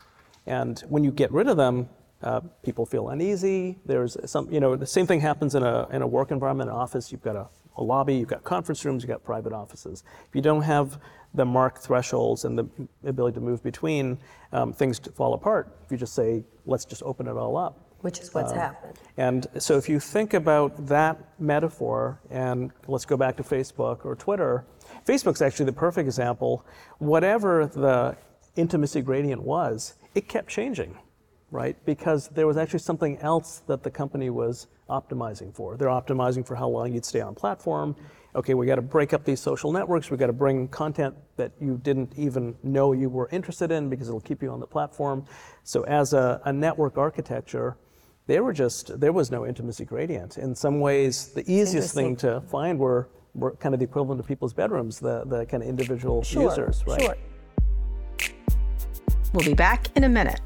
And 0.45 0.79
when 0.89 1.03
you 1.03 1.11
get 1.11 1.31
rid 1.31 1.47
of 1.47 1.57
them, 1.57 1.89
uh, 2.21 2.41
people 2.63 2.85
feel 2.85 3.09
uneasy. 3.09 3.79
There's 3.85 4.17
some, 4.29 4.51
you 4.51 4.59
know, 4.59 4.75
the 4.75 4.85
same 4.85 5.07
thing 5.07 5.21
happens 5.21 5.55
in 5.55 5.63
a, 5.63 5.87
in 5.91 6.01
a 6.01 6.07
work 6.07 6.31
environment, 6.31 6.69
an 6.69 6.75
office. 6.75 7.11
You've 7.11 7.23
got 7.23 7.37
a, 7.37 7.47
a 7.79 7.83
lobby, 7.83 8.15
you've 8.15 8.27
got 8.27 8.43
conference 8.43 8.85
rooms, 8.85 9.01
you've 9.01 9.09
got 9.09 9.23
private 9.23 9.53
offices. 9.53 10.03
If 10.27 10.35
you 10.35 10.41
don't 10.41 10.61
have 10.61 10.99
the 11.33 11.45
marked 11.45 11.79
thresholds 11.79 12.45
and 12.45 12.57
the 12.59 12.67
ability 13.05 13.35
to 13.35 13.41
move 13.41 13.61
between, 13.63 14.17
um, 14.51 14.73
things 14.73 14.99
to 14.99 15.11
fall 15.11 15.33
apart. 15.33 15.65
If 15.85 15.91
you 15.91 15.97
just 15.97 16.13
say, 16.13 16.43
let's 16.65 16.85
just 16.85 17.03
open 17.03 17.27
it 17.27 17.37
all 17.37 17.55
up. 17.57 17.73
which 18.01 18.19
is 18.19 18.33
what's 18.33 18.51
happened. 18.51 18.97
And 19.17 19.47
so 19.57 19.77
if 19.77 19.89
you 19.89 19.99
think 19.99 20.33
about 20.33 20.87
that 20.87 21.17
metaphor, 21.39 22.19
and 22.29 22.71
let's 22.87 23.05
go 23.05 23.17
back 23.17 23.35
to 23.37 23.43
Facebook 23.43 24.05
or 24.05 24.15
Twitter, 24.15 24.65
Facebook's 25.05 25.41
actually 25.41 25.65
the 25.65 25.73
perfect 25.73 26.05
example. 26.07 26.65
Whatever 26.99 27.67
the 27.67 28.15
intimacy 28.55 29.01
gradient 29.01 29.41
was, 29.41 29.95
it 30.15 30.27
kept 30.27 30.49
changing, 30.49 30.97
right? 31.51 31.75
Because 31.85 32.27
there 32.29 32.47
was 32.47 32.57
actually 32.57 32.79
something 32.79 33.17
else 33.19 33.61
that 33.67 33.83
the 33.83 33.91
company 33.91 34.29
was 34.29 34.67
optimizing 34.89 35.53
for. 35.53 35.77
They're 35.77 35.87
optimizing 35.87 36.45
for 36.45 36.55
how 36.55 36.67
long 36.67 36.93
you'd 36.93 37.05
stay 37.05 37.21
on 37.21 37.35
platform. 37.35 37.95
Okay, 38.35 38.53
we 38.53 38.67
got 38.67 38.75
to 38.75 38.81
break 38.81 39.13
up 39.13 39.25
these 39.25 39.39
social 39.39 39.71
networks. 39.71 40.11
We 40.11 40.17
got 40.17 40.27
to 40.27 40.33
bring 40.33 40.67
content 40.67 41.15
that 41.37 41.51
you 41.59 41.79
didn't 41.83 42.13
even 42.15 42.55
know 42.61 42.93
you 42.93 43.09
were 43.09 43.27
interested 43.31 43.71
in 43.71 43.89
because 43.89 44.07
it'll 44.07 44.21
keep 44.21 44.43
you 44.43 44.51
on 44.51 44.59
the 44.59 44.67
platform. 44.67 45.25
So 45.63 45.83
as 45.83 46.13
a, 46.13 46.39
a 46.45 46.53
network 46.53 46.97
architecture, 46.97 47.77
they 48.27 48.39
were 48.39 48.53
just 48.53 48.99
there 48.99 49.11
was 49.11 49.31
no 49.31 49.47
intimacy 49.47 49.85
gradient. 49.85 50.37
In 50.37 50.53
some 50.53 50.79
ways, 50.79 51.29
the 51.29 51.43
easiest 51.51 51.95
thing 51.95 52.15
to 52.17 52.41
find 52.41 52.77
were 52.77 53.09
were 53.33 53.55
kind 53.55 53.73
of 53.73 53.79
the 53.79 53.85
equivalent 53.85 54.19
of 54.19 54.27
people's 54.27 54.53
bedrooms, 54.53 54.99
the 54.99 55.23
the 55.25 55.47
kind 55.47 55.63
of 55.63 55.69
individual 55.69 56.21
Sure, 56.21 56.43
users, 56.43 56.83
right? 56.85 57.01
sure. 57.01 57.15
We'll 59.33 59.45
be 59.45 59.55
back 59.55 59.87
in 59.95 60.03
a 60.03 60.09
minute. 60.09 60.41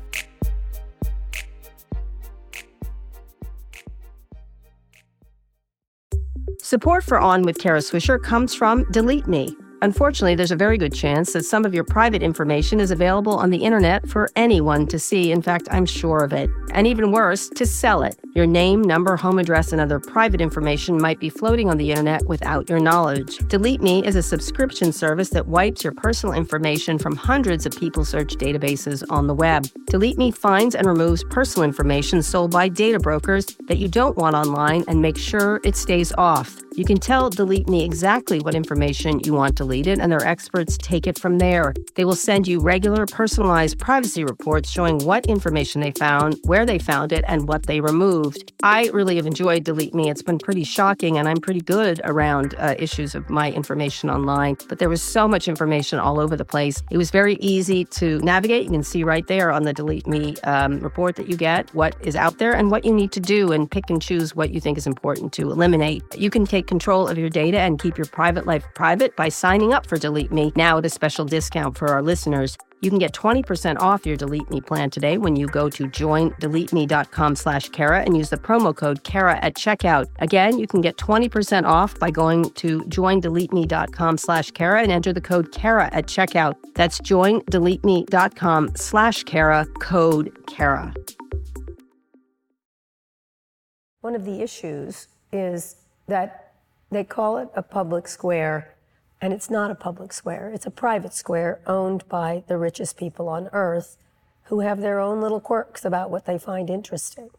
Support 6.74 7.04
for 7.04 7.20
On 7.20 7.44
with 7.44 7.60
Kara 7.60 7.78
Swisher 7.78 8.20
comes 8.20 8.56
from 8.56 8.84
Delete 8.90 9.28
Me. 9.28 9.56
Unfortunately, 9.84 10.34
there's 10.34 10.50
a 10.50 10.56
very 10.56 10.78
good 10.78 10.94
chance 10.94 11.34
that 11.34 11.44
some 11.44 11.66
of 11.66 11.74
your 11.74 11.84
private 11.84 12.24
information 12.24 12.80
is 12.80 12.90
available 12.90 13.38
on 13.38 13.50
the 13.50 13.58
internet 13.58 14.08
for 14.08 14.30
anyone 14.38 14.88
to 14.88 14.98
see. 14.98 15.32
In 15.32 15.42
fact, 15.42 15.68
I'm 15.70 15.86
sure 15.86 16.24
of 16.24 16.32
it. 16.32 16.50
And 16.72 16.88
even 16.88 17.12
worse, 17.12 17.50
to 17.50 17.66
sell 17.66 18.02
it. 18.02 18.18
Your 18.34 18.48
name, 18.48 18.82
number, 18.82 19.16
home 19.18 19.40
address, 19.40 19.74
and 19.74 19.82
other 19.82 20.00
private 20.00 20.42
information 20.42 21.00
might 21.00 21.20
be 21.20 21.30
floating 21.30 21.70
on 21.70 21.78
the 21.78 21.92
internet 21.92 22.26
without 22.26 22.70
your 22.70 22.80
knowledge. 22.80 23.38
Delete 23.50 23.82
Me 23.82 24.04
is 24.04 24.16
a 24.16 24.24
subscription 24.24 24.92
service 24.92 25.30
that 25.30 25.48
wipes 25.48 25.84
your 25.84 25.94
personal 25.94 26.34
information 26.34 26.98
from 26.98 27.16
hundreds 27.16 27.66
of 27.68 27.78
people 27.78 28.06
search 28.06 28.36
databases 28.38 29.04
on 29.12 29.28
the 29.28 29.36
web. 29.36 29.68
Delete 29.88 30.18
Me 30.18 30.32
finds 30.32 30.74
and 30.74 30.88
removes 30.88 31.26
personal 31.26 31.66
information 31.66 32.24
sold 32.24 32.52
by 32.52 32.70
data 32.70 33.00
brokers 33.00 33.46
that 33.68 33.78
you 33.78 33.90
don't 33.90 34.18
want 34.18 34.36
online 34.36 34.86
and 34.88 35.02
makes 35.02 35.22
sure 35.22 35.60
it 35.66 35.76
stays 35.76 36.14
off. 36.18 36.63
You 36.76 36.86
can 36.86 36.98
tell 36.98 37.30
Delete 37.30 37.70
Me 37.70 37.86
exactly 37.86 38.40
what 38.40 38.56
information 38.56 39.20
you 39.20 39.34
want 39.34 39.56
deleted, 39.56 40.00
and 40.00 40.12
their 40.12 40.26
experts 40.26 40.76
take 40.76 41.06
it 41.06 41.20
from 41.20 41.38
there. 41.38 41.72
They 41.94 42.04
will 42.04 42.16
send 42.16 42.48
you 42.48 42.60
regular, 42.60 43.06
personalized 43.06 43.78
privacy 43.78 44.24
reports 44.24 44.72
showing 44.72 44.98
what 45.06 45.28
information 45.28 45.82
they 45.82 45.92
found, 45.92 46.40
where 46.46 46.66
they 46.66 46.80
found 46.80 47.12
it, 47.12 47.24
and 47.28 47.48
what 47.48 47.68
they 47.68 47.80
removed. 47.80 48.54
I 48.64 48.88
really 48.88 49.18
have 49.18 49.28
enjoyed 49.28 49.66
Delete 49.66 49.94
Me. 49.94 50.10
It's 50.10 50.24
been 50.24 50.40
pretty 50.40 50.64
shocking, 50.64 51.20
and 51.20 51.30
I'm 51.30 51.38
pretty 51.38 51.62
good 51.62 52.02
around 52.06 52.56
uh, 52.58 52.74
issues 52.80 53.14
of 53.14 53.30
my 53.30 53.52
information 53.52 54.10
online. 54.10 54.58
But 54.68 54.80
there 54.80 54.90
was 54.90 55.04
so 55.04 55.28
much 55.28 55.48
information 55.48 56.00
all 56.00 56.20
over 56.20 56.36
the 56.36 56.46
place. 56.46 56.82
It 56.90 56.98
was 56.98 57.12
very 57.12 57.36
easy 57.36 57.86
to 57.86 58.18
navigate. 58.22 58.64
You 58.64 58.72
can 58.72 58.84
see 58.84 59.04
right 59.04 59.28
there 59.28 59.52
on 59.52 59.62
the 59.62 59.74
Delete 59.74 60.08
Me 60.08 60.36
um, 60.44 60.80
report 60.80 61.18
that 61.18 61.30
you 61.30 61.38
get 61.38 61.72
what 61.76 61.96
is 62.02 62.16
out 62.16 62.40
there 62.40 62.54
and 62.54 62.72
what 62.72 62.84
you 62.84 62.94
need 62.94 63.12
to 63.12 63.20
do, 63.20 63.52
and 63.52 63.70
pick 63.70 63.92
and 63.92 64.02
choose 64.02 64.36
what 64.36 64.50
you 64.50 64.60
think 64.60 64.80
is 64.80 64.88
important 64.88 65.34
to 65.34 65.52
eliminate. 65.52 66.02
You 66.18 66.32
can 66.32 66.48
take 66.48 66.63
control 66.68 67.08
of 67.08 67.18
your 67.18 67.30
data 67.30 67.60
and 67.60 67.80
keep 67.80 67.98
your 67.98 68.08
private 68.08 68.46
life 68.46 68.66
private 68.74 69.16
by 69.16 69.30
signing 69.30 69.74
up 69.74 69.86
for 69.86 69.98
Delete 69.98 70.32
Me 70.32 70.52
now 70.56 70.78
at 70.78 70.86
a 70.86 70.90
special 70.90 71.26
discount 71.26 71.78
for 71.78 71.90
our 71.90 72.02
listeners. 72.02 72.58
You 72.84 72.90
can 72.90 73.00
get 73.00 73.14
20% 73.14 73.80
off 73.80 74.06
your 74.06 74.18
Delete 74.18 74.50
Me 74.50 74.60
plan 74.60 74.90
today 74.90 75.18
when 75.18 75.38
you 75.38 75.48
go 75.48 75.70
to 75.70 75.86
joindeleteme.com 75.86 77.36
slash 77.38 77.70
Kara 77.70 78.02
and 78.02 78.18
use 78.18 78.30
the 78.30 78.36
promo 78.36 78.76
code 78.76 79.06
Kara 79.06 79.40
at 79.42 79.56
checkout. 79.56 80.08
Again, 80.20 80.60
you 80.60 80.68
can 80.68 80.82
get 80.82 80.98
20% 80.98 81.64
off 81.64 81.98
by 81.98 82.12
going 82.12 82.50
to 82.56 82.82
joindeleteme.com 82.82 84.18
slash 84.18 84.52
Kara 84.52 84.82
and 84.82 84.92
enter 84.92 85.14
the 85.14 85.22
code 85.22 85.54
Kara 85.54 85.90
at 85.94 86.08
checkout. 86.08 86.56
That's 86.76 87.00
joindeleteme.com 87.00 88.76
slash 88.76 89.24
Kara, 89.24 89.66
code 89.80 90.38
Kara. 90.48 90.94
One 94.02 94.14
of 94.14 94.26
the 94.26 94.42
issues 94.42 95.08
is 95.32 95.78
that 96.08 96.43
they 96.94 97.04
call 97.04 97.38
it 97.38 97.50
a 97.56 97.62
public 97.62 98.08
square, 98.08 98.76
and 99.22 99.34
it's 99.34 99.50
not 99.50 99.72
a 99.72 99.76
public 99.76 100.14
square. 100.14 100.52
It's 100.54 100.66
a 100.66 100.72
private 100.72 101.14
square 101.14 101.60
owned 101.66 102.08
by 102.10 102.44
the 102.48 102.58
richest 102.58 102.98
people 102.98 103.28
on 103.30 103.50
earth 103.52 103.98
who 104.46 104.60
have 104.60 104.82
their 104.82 105.00
own 105.00 105.22
little 105.22 105.40
quirks 105.40 105.86
about 105.86 106.12
what 106.12 106.26
they 106.26 106.38
find 106.38 106.70
interesting 106.70 107.30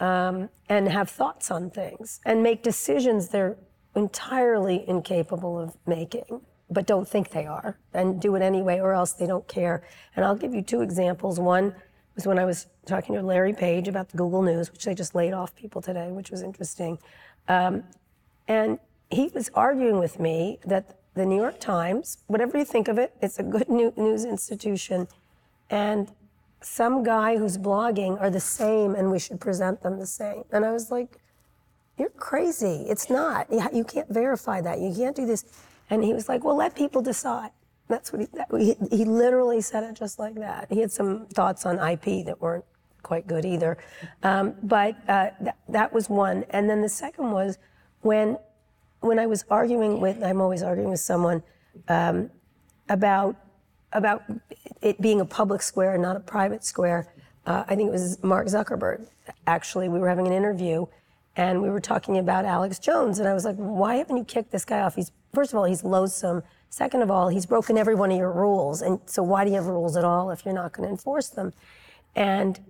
um, 0.00 0.50
and 0.68 0.88
have 0.88 1.08
thoughts 1.08 1.50
on 1.50 1.70
things 1.70 2.20
and 2.24 2.42
make 2.42 2.62
decisions 2.62 3.28
they're 3.28 3.56
entirely 3.94 4.84
incapable 4.88 5.58
of 5.58 5.76
making, 5.86 6.40
but 6.70 6.86
don't 6.86 7.08
think 7.08 7.30
they 7.30 7.46
are 7.46 7.78
and 7.92 8.20
do 8.20 8.34
it 8.34 8.42
anyway, 8.42 8.80
or 8.80 8.92
else 8.92 9.12
they 9.12 9.26
don't 9.26 9.46
care. 9.48 9.82
And 10.16 10.24
I'll 10.24 10.34
give 10.36 10.54
you 10.54 10.62
two 10.62 10.82
examples. 10.82 11.38
One 11.38 11.74
was 12.14 12.26
when 12.26 12.38
I 12.38 12.44
was 12.44 12.66
talking 12.86 13.14
to 13.14 13.22
Larry 13.22 13.52
Page 13.52 13.88
about 13.88 14.08
the 14.08 14.16
Google 14.16 14.42
News, 14.42 14.70
which 14.70 14.84
they 14.84 14.94
just 14.94 15.14
laid 15.14 15.32
off 15.32 15.54
people 15.54 15.80
today, 15.80 16.10
which 16.10 16.30
was 16.30 16.42
interesting. 16.42 16.98
Um, 17.48 17.84
and 18.48 18.78
he 19.10 19.30
was 19.34 19.50
arguing 19.54 19.98
with 19.98 20.18
me 20.18 20.58
that 20.66 20.98
the 21.14 21.24
New 21.24 21.40
York 21.40 21.60
Times, 21.60 22.18
whatever 22.26 22.58
you 22.58 22.64
think 22.64 22.88
of 22.88 22.98
it, 22.98 23.14
it's 23.22 23.38
a 23.38 23.42
good 23.42 23.68
news 23.68 24.24
institution. 24.24 25.06
And 25.70 26.10
some 26.60 27.02
guy 27.02 27.36
who's 27.36 27.56
blogging 27.56 28.20
are 28.20 28.30
the 28.30 28.40
same 28.40 28.94
and 28.94 29.10
we 29.10 29.18
should 29.18 29.40
present 29.40 29.82
them 29.82 29.98
the 29.98 30.06
same. 30.06 30.44
And 30.50 30.64
I 30.64 30.72
was 30.72 30.90
like, 30.90 31.18
you're 31.98 32.10
crazy. 32.10 32.86
It's 32.88 33.08
not. 33.08 33.46
You 33.72 33.84
can't 33.84 34.08
verify 34.08 34.60
that. 34.62 34.80
You 34.80 34.92
can't 34.94 35.14
do 35.14 35.26
this. 35.26 35.44
And 35.90 36.02
he 36.02 36.12
was 36.12 36.28
like, 36.28 36.42
well, 36.42 36.56
let 36.56 36.74
people 36.74 37.02
decide. 37.02 37.50
That's 37.88 38.12
what 38.12 38.22
he, 38.22 38.28
that, 38.32 38.48
he, 38.50 38.74
he 38.96 39.04
literally 39.04 39.60
said 39.60 39.84
it 39.84 39.94
just 39.94 40.18
like 40.18 40.34
that. 40.36 40.66
He 40.70 40.80
had 40.80 40.90
some 40.90 41.26
thoughts 41.26 41.66
on 41.66 41.78
IP 41.78 42.24
that 42.24 42.40
weren't 42.40 42.64
quite 43.02 43.26
good 43.26 43.44
either. 43.44 43.76
Um, 44.22 44.54
but 44.62 44.96
uh, 45.08 45.30
th- 45.38 45.54
that 45.68 45.92
was 45.92 46.08
one. 46.08 46.44
And 46.50 46.68
then 46.68 46.80
the 46.80 46.88
second 46.88 47.30
was 47.30 47.58
when, 48.04 48.38
when 49.00 49.18
I 49.18 49.26
was 49.26 49.44
arguing 49.50 50.00
with, 50.00 50.22
I'm 50.22 50.40
always 50.40 50.62
arguing 50.62 50.90
with 50.90 51.00
someone 51.00 51.42
um, 51.88 52.30
about, 52.88 53.36
about 53.92 54.22
it 54.82 55.00
being 55.00 55.20
a 55.20 55.24
public 55.24 55.62
square 55.62 55.94
and 55.94 56.02
not 56.02 56.16
a 56.16 56.20
private 56.20 56.64
square. 56.64 57.12
Uh, 57.46 57.64
I 57.66 57.74
think 57.74 57.88
it 57.88 57.92
was 57.92 58.22
Mark 58.22 58.46
Zuckerberg. 58.46 59.06
Actually, 59.46 59.88
we 59.88 59.98
were 59.98 60.08
having 60.08 60.26
an 60.26 60.32
interview 60.32 60.86
and 61.36 61.62
we 61.62 61.70
were 61.70 61.80
talking 61.80 62.18
about 62.18 62.44
Alex 62.44 62.78
Jones. 62.78 63.18
And 63.18 63.28
I 63.28 63.34
was 63.34 63.44
like, 63.44 63.56
why 63.56 63.96
haven't 63.96 64.16
you 64.16 64.24
kicked 64.24 64.52
this 64.52 64.64
guy 64.64 64.80
off? 64.80 64.94
He's, 64.94 65.10
first 65.32 65.52
of 65.52 65.58
all, 65.58 65.64
he's 65.64 65.82
loathsome. 65.82 66.42
Second 66.68 67.02
of 67.02 67.10
all, 67.10 67.28
he's 67.28 67.46
broken 67.46 67.78
every 67.78 67.94
one 67.94 68.10
of 68.10 68.18
your 68.18 68.32
rules. 68.32 68.82
And 68.82 69.00
so 69.06 69.22
why 69.22 69.44
do 69.44 69.50
you 69.50 69.56
have 69.56 69.66
rules 69.66 69.96
at 69.96 70.04
all 70.04 70.30
if 70.30 70.44
you're 70.44 70.54
not 70.54 70.72
going 70.72 70.86
to 70.86 70.90
enforce 70.92 71.28
them? 71.28 71.52
And 72.14 72.60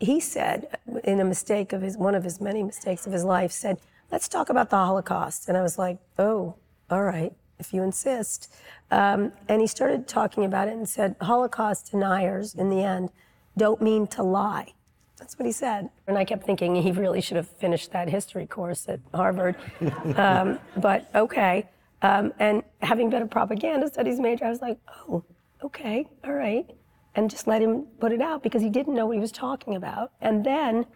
he 0.00 0.20
said, 0.20 0.78
in 1.02 1.20
a 1.20 1.24
mistake 1.24 1.72
of 1.72 1.82
his, 1.82 1.96
one 1.96 2.14
of 2.14 2.24
his 2.24 2.40
many 2.40 2.62
mistakes 2.62 3.06
of 3.06 3.12
his 3.12 3.24
life, 3.24 3.52
said, 3.52 3.78
let's 4.14 4.28
talk 4.28 4.48
about 4.48 4.70
the 4.70 4.76
Holocaust. 4.76 5.48
And 5.48 5.58
I 5.58 5.62
was 5.62 5.76
like, 5.76 5.98
oh, 6.20 6.54
all 6.88 7.02
right, 7.02 7.32
if 7.58 7.74
you 7.74 7.82
insist. 7.82 8.54
Um, 8.92 9.32
and 9.48 9.60
he 9.60 9.66
started 9.66 10.06
talking 10.06 10.44
about 10.44 10.68
it 10.68 10.74
and 10.74 10.88
said, 10.88 11.16
Holocaust 11.20 11.90
deniers, 11.90 12.54
in 12.54 12.70
the 12.70 12.80
end, 12.80 13.10
don't 13.56 13.82
mean 13.82 14.06
to 14.06 14.22
lie. 14.22 14.72
That's 15.18 15.36
what 15.36 15.46
he 15.46 15.52
said. 15.52 15.90
And 16.06 16.16
I 16.16 16.24
kept 16.24 16.46
thinking 16.46 16.76
he 16.76 16.92
really 16.92 17.20
should 17.20 17.36
have 17.36 17.48
finished 17.48 17.90
that 17.90 18.08
history 18.08 18.46
course 18.46 18.88
at 18.88 19.00
Harvard. 19.12 19.56
um, 20.16 20.60
but 20.76 21.10
okay. 21.16 21.68
Um, 22.02 22.32
and 22.38 22.62
having 22.82 23.10
been 23.10 23.22
a 23.22 23.26
propaganda 23.26 23.88
studies 23.88 24.20
major, 24.20 24.44
I 24.44 24.50
was 24.50 24.62
like, 24.62 24.78
oh, 25.08 25.24
okay, 25.64 26.06
all 26.22 26.34
right. 26.34 26.70
And 27.16 27.28
just 27.28 27.48
let 27.48 27.60
him 27.60 27.86
put 27.98 28.12
it 28.12 28.20
out 28.20 28.44
because 28.44 28.62
he 28.62 28.70
didn't 28.70 28.94
know 28.94 29.06
what 29.06 29.16
he 29.16 29.20
was 29.20 29.32
talking 29.32 29.74
about. 29.74 30.12
And 30.20 30.46
then 30.46 30.86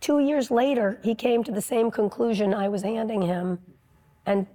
two 0.00 0.20
years 0.20 0.50
later, 0.50 0.98
he 1.02 1.14
came 1.14 1.44
to 1.44 1.52
the 1.52 1.62
same 1.62 1.90
conclusion 1.90 2.54
I 2.54 2.68
was 2.68 2.82
handing 2.82 3.22
him 3.22 3.58
and 4.26 4.46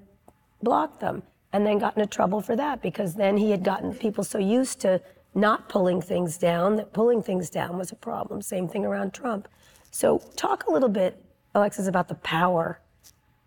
blocked 0.62 1.00
them. 1.00 1.24
And 1.52 1.68
then 1.68 1.78
got 1.78 1.96
into 1.96 2.10
trouble 2.10 2.42
for 2.42 2.56
that 2.56 2.82
because 2.82 3.14
then 3.14 3.38
he 3.38 3.52
had 3.52 3.64
gotten 3.64 3.94
people 3.94 4.24
so 4.24 4.40
used 4.40 4.82
to 4.82 5.00
not 5.36 5.70
pulling 5.70 6.02
things 6.02 6.36
down 6.36 6.78
that 6.78 6.94
pulling 6.94 7.22
things 7.22 7.48
down 7.48 7.78
was 7.78 7.92
a 7.92 7.96
problem. 7.96 8.42
Same 8.42 8.68
thing 8.68 8.86
around 8.86 9.14
Trump. 9.14 9.48
So, 9.92 10.20
talk 10.36 10.66
a 10.66 10.72
little 10.72 10.90
bit, 10.90 11.24
Alexis, 11.54 11.86
about 11.86 12.08
the 12.08 12.16
power 12.16 12.80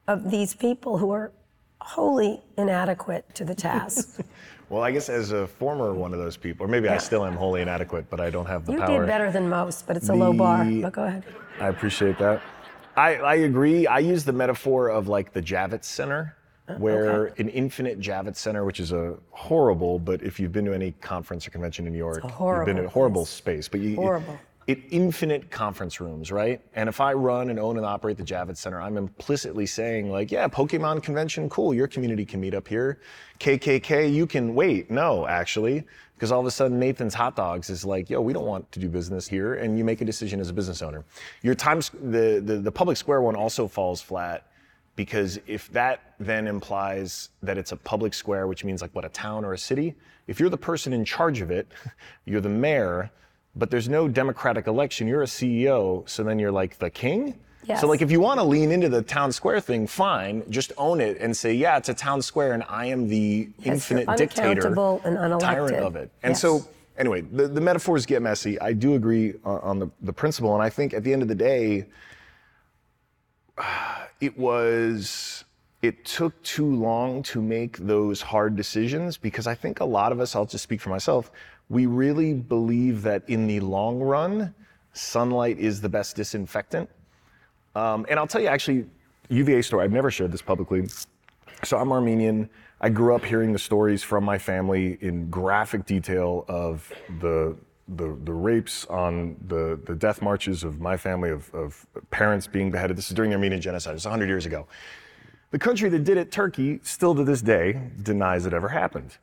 of 0.07 0.31
these 0.31 0.55
people 0.55 0.99
who 0.99 1.11
are 1.11 1.33
wholly 1.81 2.41
inadequate 2.57 3.35
to 3.35 3.45
the 3.45 3.55
task. 3.57 4.21
Well, 4.69 4.83
I 4.83 4.91
guess 4.91 5.09
as 5.09 5.31
a 5.31 5.47
former 5.47 5.95
one 5.95 6.13
of 6.13 6.19
those 6.19 6.37
people, 6.37 6.67
or 6.67 6.69
maybe 6.69 6.89
I 6.89 6.99
still 6.99 7.25
am 7.25 7.35
wholly 7.35 7.63
inadequate, 7.63 8.11
but 8.11 8.21
I 8.21 8.31
don't 8.31 8.47
have 8.47 8.67
the 8.67 8.73
you 8.73 8.79
power. 8.81 8.99
did 8.99 9.07
better 9.07 9.31
than 9.31 9.49
most, 9.49 9.87
but 9.87 9.97
it's 9.97 10.09
a 10.09 10.13
low 10.13 10.33
bar. 10.33 10.65
But 10.65 10.93
go 10.93 11.05
ahead. 11.05 11.23
I 11.61 11.69
appreciate 11.69 12.19
that. 12.19 12.43
I, 12.97 13.17
I 13.17 13.35
agree. 13.37 13.87
I 13.87 13.99
use 13.99 14.25
the 14.25 14.33
metaphor 14.33 14.89
of 14.89 15.09
like 15.09 15.33
the 15.33 15.43
Javits 15.43 15.85
Center, 15.85 16.37
oh, 16.69 16.75
where 16.75 17.27
an 17.39 17.49
infinite 17.51 18.01
Javits 18.01 18.37
Center, 18.37 18.65
which 18.65 18.81
is 18.81 18.93
a 18.93 19.17
horrible, 19.31 19.99
but 19.99 20.23
if 20.23 20.41
you've 20.41 20.53
been 20.53 20.65
to 20.65 20.73
any 20.73 20.93
conference 20.93 21.47
or 21.47 21.51
convention 21.51 21.87
in 21.87 21.93
New 21.93 21.99
York, 21.99 22.23
you've 22.25 22.65
been 22.67 22.79
in 22.79 22.87
a 22.87 22.89
horrible 22.89 23.23
place. 23.23 23.31
space. 23.31 23.69
But 23.69 23.81
you, 23.81 23.97
Horrible. 23.97 24.39
It, 24.67 24.81
infinite 24.91 25.49
conference 25.49 26.01
rooms, 26.01 26.33
right? 26.33 26.61
And 26.75 26.89
if 26.89 27.01
I 27.01 27.13
run 27.13 27.51
and 27.51 27.59
own 27.59 27.77
and 27.77 27.87
operate 27.87 28.17
the 28.17 28.25
Javits 28.25 28.57
Center, 28.57 28.81
I'm 28.81 28.97
implicitly 28.97 29.65
saying 29.65 30.11
like, 30.11 30.33
yeah, 30.33 30.49
Pokemon 30.49 31.05
convention, 31.05 31.49
cool. 31.49 31.73
Your 31.73 31.87
community 31.87 32.25
can 32.25 32.41
meet 32.41 32.53
up 32.53 32.67
here. 32.67 32.99
KKK, 33.39 34.13
you 34.13 34.27
can 34.27 34.57
wait. 34.57 34.91
No, 34.91 35.29
actually, 35.29 35.85
because 36.17 36.33
all 36.33 36.41
of 36.41 36.47
a 36.47 36.51
sudden 36.51 36.79
Nathan's 36.79 37.15
Hot 37.15 37.37
Dogs 37.37 37.69
is 37.69 37.85
like, 37.85 38.09
yo, 38.09 38.21
we 38.21 38.33
don't 38.33 38.47
want 38.47 38.71
to 38.73 38.81
do 38.81 38.89
business 38.89 39.29
here, 39.29 39.55
and 39.55 39.79
you 39.79 39.85
make 39.85 40.01
a 40.01 40.05
decision 40.05 40.41
as 40.41 40.49
a 40.49 40.53
business 40.53 40.81
owner. 40.83 41.05
Your 41.43 41.55
times, 41.55 41.91
the 41.91 42.43
the, 42.45 42.57
the 42.59 42.73
public 42.73 42.97
square 42.97 43.21
one 43.21 43.37
also 43.37 43.69
falls 43.69 44.01
flat 44.01 44.47
because 44.97 45.39
if 45.47 45.71
that 45.73 46.15
then 46.19 46.47
implies 46.47 47.29
that 47.43 47.59
it's 47.59 47.73
a 47.73 47.77
public 47.77 48.15
square, 48.15 48.47
which 48.47 48.65
means 48.65 48.81
like 48.81 48.95
what 48.95 49.05
a 49.05 49.11
town 49.11 49.45
or 49.45 49.53
a 49.53 49.59
city, 49.59 49.95
if 50.27 50.41
you're 50.41 50.49
the 50.49 50.57
person 50.57 50.93
in 50.95 51.05
charge 51.05 51.43
of 51.43 51.51
it, 51.51 51.71
you're 52.25 52.41
the 52.41 52.49
mayor, 52.49 53.11
but 53.55 53.71
there's 53.71 53.89
no 53.89 54.09
democratic 54.09 54.67
election, 54.67 55.07
you're 55.07 55.23
a 55.23 55.27
CEO, 55.27 56.09
so 56.09 56.23
then 56.25 56.39
you're 56.39 56.51
like 56.51 56.79
the 56.79 56.91
king. 56.91 57.39
Yes. 57.67 57.81
So 57.81 57.89
like 57.89 58.01
if 58.01 58.11
you 58.11 58.21
want 58.21 58.39
to 58.39 58.45
lean 58.45 58.71
into 58.71 58.89
the 58.89 59.03
town 59.03 59.33
square 59.33 59.61
thing, 59.61 59.87
fine, 59.87 60.45
just 60.51 60.73
own 60.79 61.01
it 61.01 61.19
and 61.21 61.37
say, 61.37 61.53
yeah, 61.53 61.77
it's 61.77 61.89
a 61.89 61.95
town 61.95 62.23
square 62.23 62.53
and 62.53 62.63
I 62.69 62.87
am 62.87 63.09
the 63.09 63.49
you're 63.59 63.75
infinite 63.75 64.09
dictator, 64.17 64.69
and 64.69 65.41
tyrant 65.41 65.77
of 65.77 65.97
it. 65.97 66.11
And 66.23 66.31
Yes. 66.33 66.41
so 66.41 66.67
anyway, 66.97 67.23
the, 67.23 67.49
the 67.49 67.61
metaphors 67.61 68.07
get 68.07 68.23
messy. 68.23 68.61
I 68.61 68.73
do 68.73 68.95
agree 68.95 69.35
on, 69.45 69.61
on 69.61 69.79
the, 69.81 69.91
the 70.03 70.13
principle, 70.13 70.55
and 70.55 70.63
I 70.63 70.71
think 70.71 70.95
at 70.95 71.03
the 71.03 71.13
end 71.13 71.23
of 71.23 71.29
the 71.29 71.35
day, 71.35 71.87
it 74.21 74.39
was 74.39 75.45
it 75.83 76.05
took 76.05 76.41
too 76.43 76.75
long 76.75 77.23
to 77.23 77.41
make 77.41 77.77
those 77.79 78.21
hard 78.21 78.57
decisions 78.57 79.17
because 79.17 79.47
I 79.47 79.55
think 79.55 79.81
a 79.81 79.85
lot 79.85 80.11
of 80.11 80.21
us, 80.21 80.35
I'll 80.35 80.47
just 80.47 80.65
speak 80.65 80.81
for 80.81 80.91
myself, 80.91 81.31
we 81.69 81.87
really 81.87 82.33
believe 82.33 83.03
that 83.03 83.29
in 83.29 83.47
the 83.47 83.61
long 83.61 84.01
run, 84.01 84.55
sunlight 84.95 85.59
is 85.59 85.81
the 85.81 85.89
best 85.89 86.17
disinfectant. 86.17 86.89
Um, 87.77 88.07
and 88.09 88.19
I'll 88.19 88.27
tell 88.27 88.41
you 88.41 88.49
actually, 88.49 88.87
UVA 89.29 89.61
story, 89.61 89.85
I've 89.85 89.93
never 89.93 90.11
shared 90.11 90.33
this 90.33 90.41
publicly. 90.41 90.89
So 91.63 91.77
I'm 91.77 91.93
Armenian. 91.93 92.49
I 92.81 92.89
grew 92.89 93.15
up 93.15 93.23
hearing 93.23 93.53
the 93.53 93.59
stories 93.59 94.03
from 94.03 94.25
my 94.25 94.39
family 94.39 94.97
in 95.03 95.29
graphic 95.29 95.85
detail 95.85 96.47
of 96.49 96.91
the 97.21 97.55
the, 97.89 98.19
the 98.25 98.33
rapes 98.33 98.85
on 98.87 99.37
the, 99.47 99.79
the 99.85 99.95
death 99.95 100.21
marches 100.21 100.65
of 100.65 100.81
my 100.81 100.97
family 100.97 101.31
of, 101.31 101.55
of 101.55 101.87
parents 102.11 102.49
being 102.49 102.69
beheaded. 102.69 102.97
This 102.97 103.07
is 103.07 103.15
during 103.15 103.31
the 103.31 103.37
Armenian 103.37 103.61
genocide. 103.61 103.95
It's 103.95 104.05
100 104.05 104.27
years 104.27 104.45
ago. 104.45 104.67
The 105.53 105.59
country 105.61 105.89
that 105.91 106.03
did 106.03 106.19
it, 106.19 106.33
Turkey, 106.33 106.81
still 106.83 107.15
to 107.15 107.23
this 107.23 107.41
day 107.41 107.81
denies 108.03 108.45
it 108.45 108.53
ever 108.53 108.69
happened. 108.69 109.17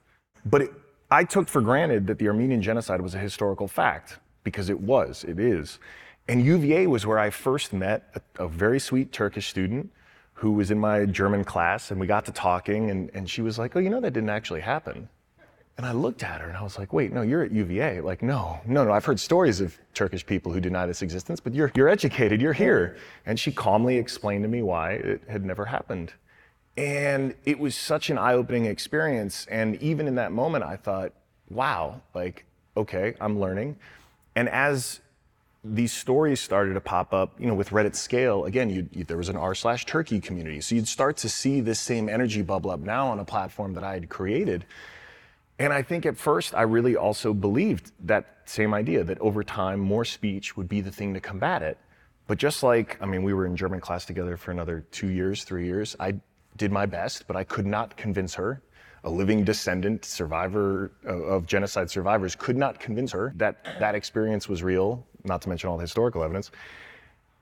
But 0.46 0.62
it, 0.62 0.72
I 1.12 1.26
took 1.26 1.50
for 1.50 1.60
granted 1.60 2.08
that 2.08 2.20
the 2.20 2.30
Armenian 2.30 2.62
genocide 2.62 3.02
was 3.02 3.16
a 3.16 3.20
historical 3.20 3.68
fact 3.68 4.20
because 4.46 4.70
it 4.70 4.80
was, 4.80 5.26
it 5.28 5.40
is. 5.40 5.80
And 6.28 6.44
UVA 6.44 6.88
was 6.88 7.06
where 7.06 7.20
I 7.20 7.30
first 7.30 7.74
met 7.74 8.10
a, 8.16 8.46
a 8.46 8.48
very 8.48 8.80
sweet 8.80 9.12
Turkish 9.12 9.48
student 9.48 9.92
who 10.36 10.52
was 10.52 10.72
in 10.72 10.80
my 10.80 11.06
German 11.06 11.44
class, 11.44 11.92
and 11.92 12.00
we 12.00 12.08
got 12.08 12.26
to 12.26 12.32
talking, 12.32 12.90
and, 12.90 13.10
and 13.14 13.30
she 13.30 13.42
was 13.42 13.60
like, 13.60 13.76
Oh, 13.76 13.80
you 13.80 13.90
know, 13.90 14.00
that 14.02 14.12
didn't 14.12 14.30
actually 14.30 14.62
happen. 14.62 15.10
And 15.78 15.88
I 15.88 15.92
looked 15.92 16.22
at 16.22 16.40
her 16.40 16.48
and 16.48 16.56
I 16.56 16.62
was 16.62 16.78
like, 16.78 16.94
wait, 16.94 17.12
no, 17.12 17.24
you're 17.24 17.42
at 17.44 17.52
UVA. 17.52 18.02
Like, 18.02 18.22
no, 18.22 18.60
no, 18.66 18.86
no. 18.86 18.92
I've 18.92 19.06
heard 19.06 19.20
stories 19.20 19.60
of 19.60 19.76
Turkish 19.96 20.24
people 20.24 20.52
who 20.54 20.60
deny 20.60 20.86
this 20.86 21.02
existence, 21.02 21.40
but 21.40 21.56
you're, 21.56 21.72
you're 21.74 21.90
educated, 21.90 22.40
you're 22.42 22.54
here. 22.54 22.96
And 23.26 23.40
she 23.40 23.52
calmly 23.52 23.98
explained 23.98 24.44
to 24.44 24.48
me 24.48 24.62
why 24.62 24.92
it 24.92 25.24
had 25.28 25.44
never 25.44 25.66
happened. 25.66 26.14
And 26.78 27.34
it 27.46 27.58
was 27.58 27.76
such 27.76 28.12
an 28.12 28.20
eye 28.20 28.34
opening 28.34 28.66
experience. 28.66 29.48
And 29.50 29.82
even 29.82 30.08
in 30.08 30.16
that 30.16 30.32
moment, 30.32 30.64
I 30.64 30.76
thought, 30.76 31.12
wow, 31.50 32.02
like, 32.14 32.46
okay, 32.78 33.16
I'm 33.20 33.40
learning. 33.40 33.76
And 34.36 34.50
as 34.50 35.00
these 35.64 35.94
stories 35.94 36.42
started 36.42 36.74
to 36.74 36.82
pop 36.82 37.14
up, 37.14 37.40
you 37.40 37.48
know, 37.48 37.54
with 37.54 37.70
Reddit 37.70 37.96
scale, 37.96 38.46
again, 38.46 38.70
you, 38.70 38.90
you, 38.92 39.04
there 39.06 39.18
was 39.18 39.30
an 39.30 39.38
r 39.38 39.56
slash 39.56 39.86
Turkey 39.86 40.20
community. 40.20 40.60
So 40.60 40.76
you'd 40.76 40.88
start 40.88 41.16
to 41.18 41.30
see 41.30 41.62
this 41.62 41.80
same 41.80 42.10
energy 42.10 42.42
bubble 42.42 42.72
up 42.72 42.82
now 42.82 43.08
on 43.08 43.20
a 43.20 43.26
platform 43.26 43.74
that 43.76 43.84
I 43.84 43.94
had 43.94 44.10
created. 44.10 44.66
And 45.60 45.72
I 45.72 45.82
think 45.82 46.06
at 46.06 46.18
first 46.18 46.54
I 46.54 46.64
really 46.64 46.98
also 46.98 47.34
believed 47.34 47.92
that 48.02 48.40
same 48.46 48.74
idea 48.74 49.04
that 49.06 49.20
over 49.20 49.44
time 49.44 49.80
more 49.80 50.04
speech 50.04 50.58
would 50.58 50.68
be 50.68 50.82
the 50.82 50.92
thing 50.92 51.14
to 51.14 51.22
combat 51.22 51.62
it. 51.62 51.78
But 52.28 52.38
just 52.38 52.64
like, 52.64 52.98
I 53.02 53.06
mean, 53.06 53.24
we 53.24 53.34
were 53.34 53.46
in 53.46 53.56
German 53.56 53.80
class 53.80 54.06
together 54.06 54.36
for 54.36 54.52
another 54.52 54.86
two 54.92 55.10
years, 55.10 55.44
three 55.44 55.66
years. 55.66 55.96
I 56.00 56.16
did 56.58 56.72
my 56.72 56.86
best, 56.86 57.26
but 57.28 57.36
I 57.36 57.44
could 57.44 57.66
not 57.66 57.96
convince 57.96 58.34
her, 58.36 58.62
a 59.06 59.10
living 59.10 59.44
descendant, 59.44 60.06
survivor 60.06 60.92
of, 61.06 61.22
of 61.22 61.46
genocide 61.46 61.90
survivors, 61.90 62.36
could 62.36 62.58
not 62.58 62.80
convince 62.80 63.12
her 63.12 63.34
that 63.38 63.64
that 63.80 63.96
experience 63.96 64.48
was 64.48 64.64
real, 64.64 65.06
not 65.24 65.42
to 65.44 65.50
mention 65.50 65.70
all 65.70 65.78
the 65.78 65.84
historical 65.84 66.24
evidence. 66.24 66.52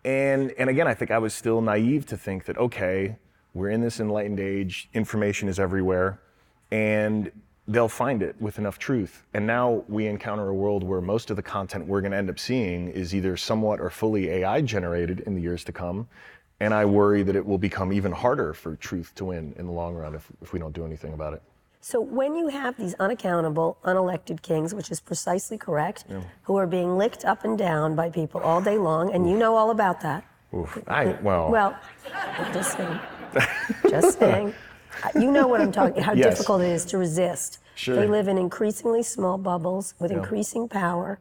And, 0.03 0.51
and 0.57 0.69
again, 0.69 0.88
I 0.88 0.93
think 0.93 1.11
I 1.11 1.19
was 1.19 1.34
still 1.34 1.61
naive 1.61 2.05
to 2.07 2.17
think 2.17 2.45
that, 2.45 2.57
okay, 2.57 3.17
we're 3.53 3.69
in 3.69 3.82
this 3.82 3.99
enlightened 3.99 4.39
age, 4.39 4.89
information 4.93 5.47
is 5.47 5.59
everywhere, 5.59 6.19
and 6.71 7.32
they'll 7.67 7.88
find 7.88 8.23
it 8.23 8.36
with 8.39 8.57
enough 8.57 8.79
truth. 8.79 9.23
And 9.34 9.45
now 9.45 9.84
we 9.88 10.07
encounter 10.07 10.47
a 10.47 10.53
world 10.53 10.84
where 10.84 11.01
most 11.01 11.29
of 11.29 11.36
the 11.36 11.43
content 11.43 11.86
we're 11.86 12.01
going 12.01 12.11
to 12.11 12.17
end 12.17 12.29
up 12.29 12.39
seeing 12.39 12.89
is 12.89 13.13
either 13.13 13.38
somewhat 13.38 13.79
or 13.79 13.89
fully 13.89 14.29
AI 14.29 14.61
generated 14.61 15.21
in 15.21 15.36
the 15.36 15.41
years 15.41 15.63
to 15.65 15.71
come. 15.71 16.07
And 16.59 16.73
I 16.73 16.86
worry 16.86 17.23
that 17.23 17.36
it 17.36 17.45
will 17.45 17.57
become 17.57 17.91
even 17.91 18.11
harder 18.11 18.53
for 18.53 18.75
truth 18.75 19.13
to 19.15 19.25
win 19.25 19.53
in 19.57 19.65
the 19.65 19.71
long 19.71 19.95
run 19.95 20.15
if, 20.15 20.27
if 20.41 20.53
we 20.53 20.59
don't 20.59 20.73
do 20.73 20.86
anything 20.86 21.13
about 21.13 21.34
it. 21.34 21.41
So 21.84 21.99
when 21.99 22.36
you 22.36 22.47
have 22.49 22.77
these 22.77 22.93
unaccountable, 22.99 23.77
unelected 23.84 24.43
kings, 24.43 24.73
which 24.73 24.91
is 24.91 24.99
precisely 24.99 25.57
correct, 25.57 26.05
who 26.43 26.55
are 26.57 26.67
being 26.67 26.95
licked 26.97 27.25
up 27.25 27.43
and 27.43 27.57
down 27.57 27.95
by 27.95 28.09
people 28.09 28.39
all 28.41 28.61
day 28.61 28.77
long, 28.77 29.11
and 29.11 29.27
you 29.29 29.36
know 29.36 29.55
all 29.55 29.71
about 29.71 29.99
that. 30.01 30.23
Oof. 30.53 30.77
I, 30.88 31.17
well, 31.23 31.49
Well, 31.49 31.75
just 32.53 32.77
saying. 32.77 32.99
just 33.89 34.19
saying. 34.19 34.53
You 35.15 35.32
know 35.32 35.47
what 35.47 35.61
I'm 35.61 35.71
talking. 35.71 36.03
How 36.03 36.13
Yes. 36.13 36.36
difficult 36.38 36.61
it 36.61 36.67
is 36.67 36.86
to 36.88 36.97
resist. 36.97 37.57
Sure. 37.75 37.95
They 37.95 38.07
live 38.07 38.27
in 38.27 38.38
increasingly 38.38 39.01
small 39.01 39.38
bubbles 39.39 39.95
with 39.99 40.11
increasing 40.11 40.67
power. 40.67 41.17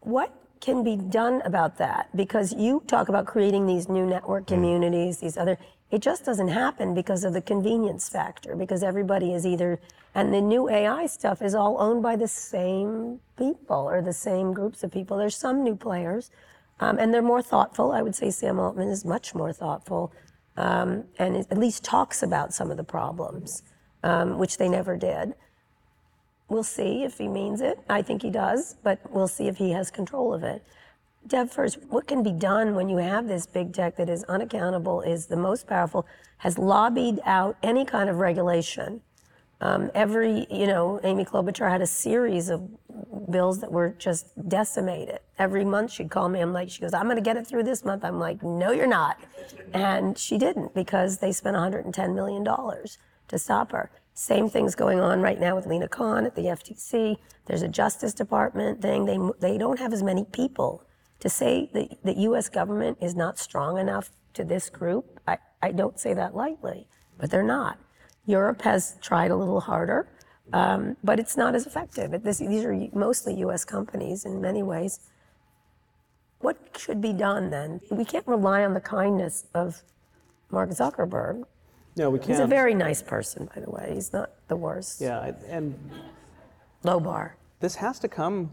What 0.00 0.32
can 0.60 0.82
be 0.82 0.96
done 0.96 1.42
about 1.44 1.76
that? 1.78 2.08
Because 2.16 2.54
you 2.54 2.82
talk 2.86 3.08
about 3.10 3.26
creating 3.26 3.66
these 3.66 3.88
new 3.88 4.06
network 4.06 4.44
Mm. 4.44 4.54
communities, 4.54 5.18
these 5.18 5.36
other. 5.36 5.58
It 5.90 6.02
just 6.02 6.24
doesn't 6.24 6.48
happen 6.48 6.94
because 6.94 7.24
of 7.24 7.32
the 7.32 7.42
convenience 7.42 8.08
factor. 8.08 8.54
Because 8.54 8.82
everybody 8.82 9.32
is 9.32 9.44
either, 9.46 9.80
and 10.14 10.32
the 10.32 10.40
new 10.40 10.68
AI 10.68 11.06
stuff 11.06 11.42
is 11.42 11.54
all 11.54 11.80
owned 11.80 12.02
by 12.02 12.16
the 12.16 12.28
same 12.28 13.20
people 13.36 13.88
or 13.88 14.00
the 14.02 14.12
same 14.12 14.52
groups 14.52 14.84
of 14.84 14.92
people. 14.92 15.16
There's 15.16 15.36
some 15.36 15.64
new 15.64 15.74
players, 15.74 16.30
um, 16.78 16.98
and 16.98 17.12
they're 17.12 17.22
more 17.22 17.42
thoughtful. 17.42 17.92
I 17.92 18.02
would 18.02 18.14
say 18.14 18.30
Sam 18.30 18.58
Altman 18.58 18.88
is 18.88 19.04
much 19.04 19.34
more 19.34 19.52
thoughtful, 19.52 20.12
um, 20.56 21.04
and 21.18 21.36
at 21.36 21.58
least 21.58 21.82
talks 21.84 22.22
about 22.22 22.54
some 22.54 22.70
of 22.70 22.76
the 22.76 22.84
problems, 22.84 23.62
um, 24.04 24.38
which 24.38 24.58
they 24.58 24.68
never 24.68 24.96
did. 24.96 25.34
We'll 26.48 26.64
see 26.64 27.04
if 27.04 27.18
he 27.18 27.28
means 27.28 27.60
it. 27.60 27.78
I 27.88 28.02
think 28.02 28.22
he 28.22 28.30
does, 28.30 28.76
but 28.82 28.98
we'll 29.10 29.28
see 29.28 29.46
if 29.48 29.56
he 29.56 29.70
has 29.70 29.90
control 29.90 30.34
of 30.34 30.42
it. 30.42 30.64
Deb, 31.26 31.50
first, 31.50 31.78
what 31.88 32.06
can 32.08 32.22
be 32.22 32.32
done 32.32 32.74
when 32.74 32.88
you 32.88 32.98
have 32.98 33.28
this 33.28 33.46
big 33.46 33.72
tech 33.72 33.96
that 33.96 34.10
is 34.10 34.24
unaccountable, 34.24 35.02
is 35.02 35.26
the 35.26 35.36
most 35.36 35.66
powerful, 35.66 36.06
has 36.38 36.58
lobbied 36.58 37.20
out 37.24 37.56
any 37.62 37.84
kind 37.84 38.10
of 38.10 38.18
regulation, 38.18 39.02
Um, 39.62 39.90
every, 39.94 40.46
you 40.50 40.66
know, 40.66 41.00
Amy 41.04 41.24
Klobuchar 41.24 41.70
had 41.70 41.82
a 41.82 41.86
series 41.86 42.50
of 42.50 42.62
bills 43.30 43.60
that 43.60 43.72
were 43.72 43.90
just 43.98 44.26
decimated. 44.48 45.20
Every 45.38 45.64
month 45.64 45.92
she'd 45.92 46.10
call 46.10 46.28
me. 46.30 46.40
I'm 46.40 46.52
like, 46.52 46.70
she 46.70 46.80
goes, 46.80 46.94
I'm 46.94 47.04
going 47.04 47.16
to 47.16 47.22
get 47.22 47.36
it 47.36 47.46
through 47.46 47.64
this 47.64 47.84
month. 47.84 48.04
I'm 48.04 48.18
like, 48.18 48.42
no, 48.42 48.72
you're 48.72 48.86
not. 48.86 49.18
And 49.74 50.18
she 50.18 50.38
didn't 50.38 50.74
because 50.74 51.18
they 51.18 51.32
spent 51.32 51.54
110 51.54 52.14
million 52.14 52.44
dollars 52.44 52.98
to 53.28 53.38
stop 53.38 53.72
her. 53.72 53.90
Same 54.14 54.48
thing's 54.50 54.74
going 54.74 55.00
on 55.00 55.22
right 55.22 55.40
now 55.40 55.56
with 55.56 55.66
Lina 55.66 55.88
Khan 55.88 56.26
at 56.26 56.36
the 56.36 56.42
FTC. 56.44 57.16
There's 57.46 57.62
a 57.62 57.68
Justice 57.68 58.14
Department 58.14 58.82
thing. 58.82 59.06
They 59.06 59.18
they 59.40 59.58
don't 59.58 59.78
have 59.78 59.92
as 59.92 60.02
many 60.02 60.24
people 60.24 60.84
to 61.20 61.28
say 61.28 61.70
that 61.72 62.02
the 62.02 62.14
U.S. 62.22 62.48
government 62.48 62.98
is 63.00 63.14
not 63.14 63.38
strong 63.38 63.78
enough 63.78 64.10
to 64.34 64.44
this 64.44 64.70
group. 64.70 65.20
I, 65.26 65.38
I 65.62 65.72
don't 65.72 65.98
say 65.98 66.14
that 66.14 66.34
lightly, 66.34 66.86
but 67.18 67.30
they're 67.30 67.42
not. 67.42 67.78
Europe 68.26 68.62
has 68.62 68.96
tried 69.00 69.30
a 69.30 69.36
little 69.36 69.60
harder, 69.60 70.08
um, 70.52 70.96
but 71.04 71.18
it's 71.18 71.36
not 71.36 71.54
as 71.54 71.66
effective. 71.66 72.22
This, 72.22 72.38
these 72.38 72.64
are 72.64 72.74
mostly 72.92 73.34
U.S. 73.40 73.64
companies 73.64 74.24
in 74.24 74.40
many 74.40 74.62
ways. 74.62 75.00
What 76.40 76.56
should 76.78 77.00
be 77.00 77.12
done 77.12 77.50
then? 77.50 77.80
We 77.90 78.04
can't 78.04 78.26
rely 78.26 78.64
on 78.64 78.72
the 78.72 78.80
kindness 78.80 79.46
of 79.54 79.82
Mark 80.50 80.70
Zuckerberg. 80.70 81.44
No, 81.96 82.08
we 82.08 82.18
can't. 82.18 82.30
He's 82.30 82.38
a 82.38 82.46
very 82.46 82.74
nice 82.74 83.02
person, 83.02 83.48
by 83.54 83.60
the 83.60 83.70
way. 83.70 83.90
He's 83.92 84.12
not 84.12 84.30
the 84.48 84.56
worst. 84.56 85.00
Yeah, 85.00 85.32
and 85.48 85.78
low 86.82 86.98
bar. 86.98 87.36
This 87.60 87.74
has 87.74 87.98
to 87.98 88.08
come 88.08 88.50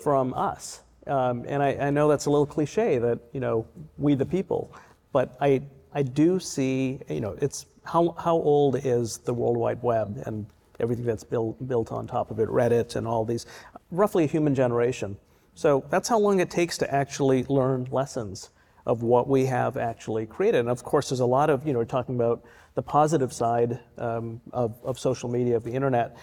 from 0.00 0.32
us. 0.34 0.83
Um, 1.06 1.44
and 1.46 1.62
I, 1.62 1.74
I, 1.74 1.90
know 1.90 2.08
that's 2.08 2.26
a 2.26 2.30
little 2.30 2.46
cliche 2.46 2.98
that, 2.98 3.18
you 3.32 3.40
know, 3.40 3.66
we 3.98 4.14
the 4.14 4.24
people, 4.24 4.74
but 5.12 5.36
I, 5.40 5.62
I 5.92 6.02
do 6.02 6.40
see, 6.40 6.98
you 7.08 7.20
know, 7.20 7.36
it's 7.42 7.66
how, 7.84 8.14
how 8.18 8.36
old 8.36 8.76
is 8.84 9.18
the 9.18 9.34
World 9.34 9.56
Wide 9.56 9.82
Web 9.82 10.22
and 10.24 10.46
everything 10.80 11.04
that's 11.04 11.24
built, 11.24 11.68
built 11.68 11.92
on 11.92 12.06
top 12.06 12.30
of 12.30 12.40
it, 12.40 12.48
Reddit 12.48 12.96
and 12.96 13.06
all 13.06 13.24
these, 13.24 13.44
roughly 13.90 14.24
a 14.24 14.26
human 14.26 14.54
generation. 14.54 15.16
So 15.54 15.84
that's 15.90 16.08
how 16.08 16.18
long 16.18 16.40
it 16.40 16.50
takes 16.50 16.78
to 16.78 16.94
actually 16.94 17.44
learn 17.44 17.86
lessons 17.90 18.50
of 18.86 19.02
what 19.02 19.28
we 19.28 19.46
have 19.46 19.76
actually 19.76 20.26
created. 20.26 20.60
And 20.60 20.68
of 20.68 20.82
course, 20.82 21.10
there's 21.10 21.20
a 21.20 21.26
lot 21.26 21.48
of, 21.48 21.66
you 21.66 21.72
know, 21.72 21.78
we're 21.78 21.84
talking 21.84 22.16
about 22.16 22.44
the 22.74 22.82
positive 22.82 23.32
side 23.32 23.78
um, 23.98 24.40
of, 24.52 24.78
of 24.84 24.98
social 24.98 25.28
media, 25.28 25.56
of 25.56 25.64
the 25.64 25.72
internet. 25.72 26.16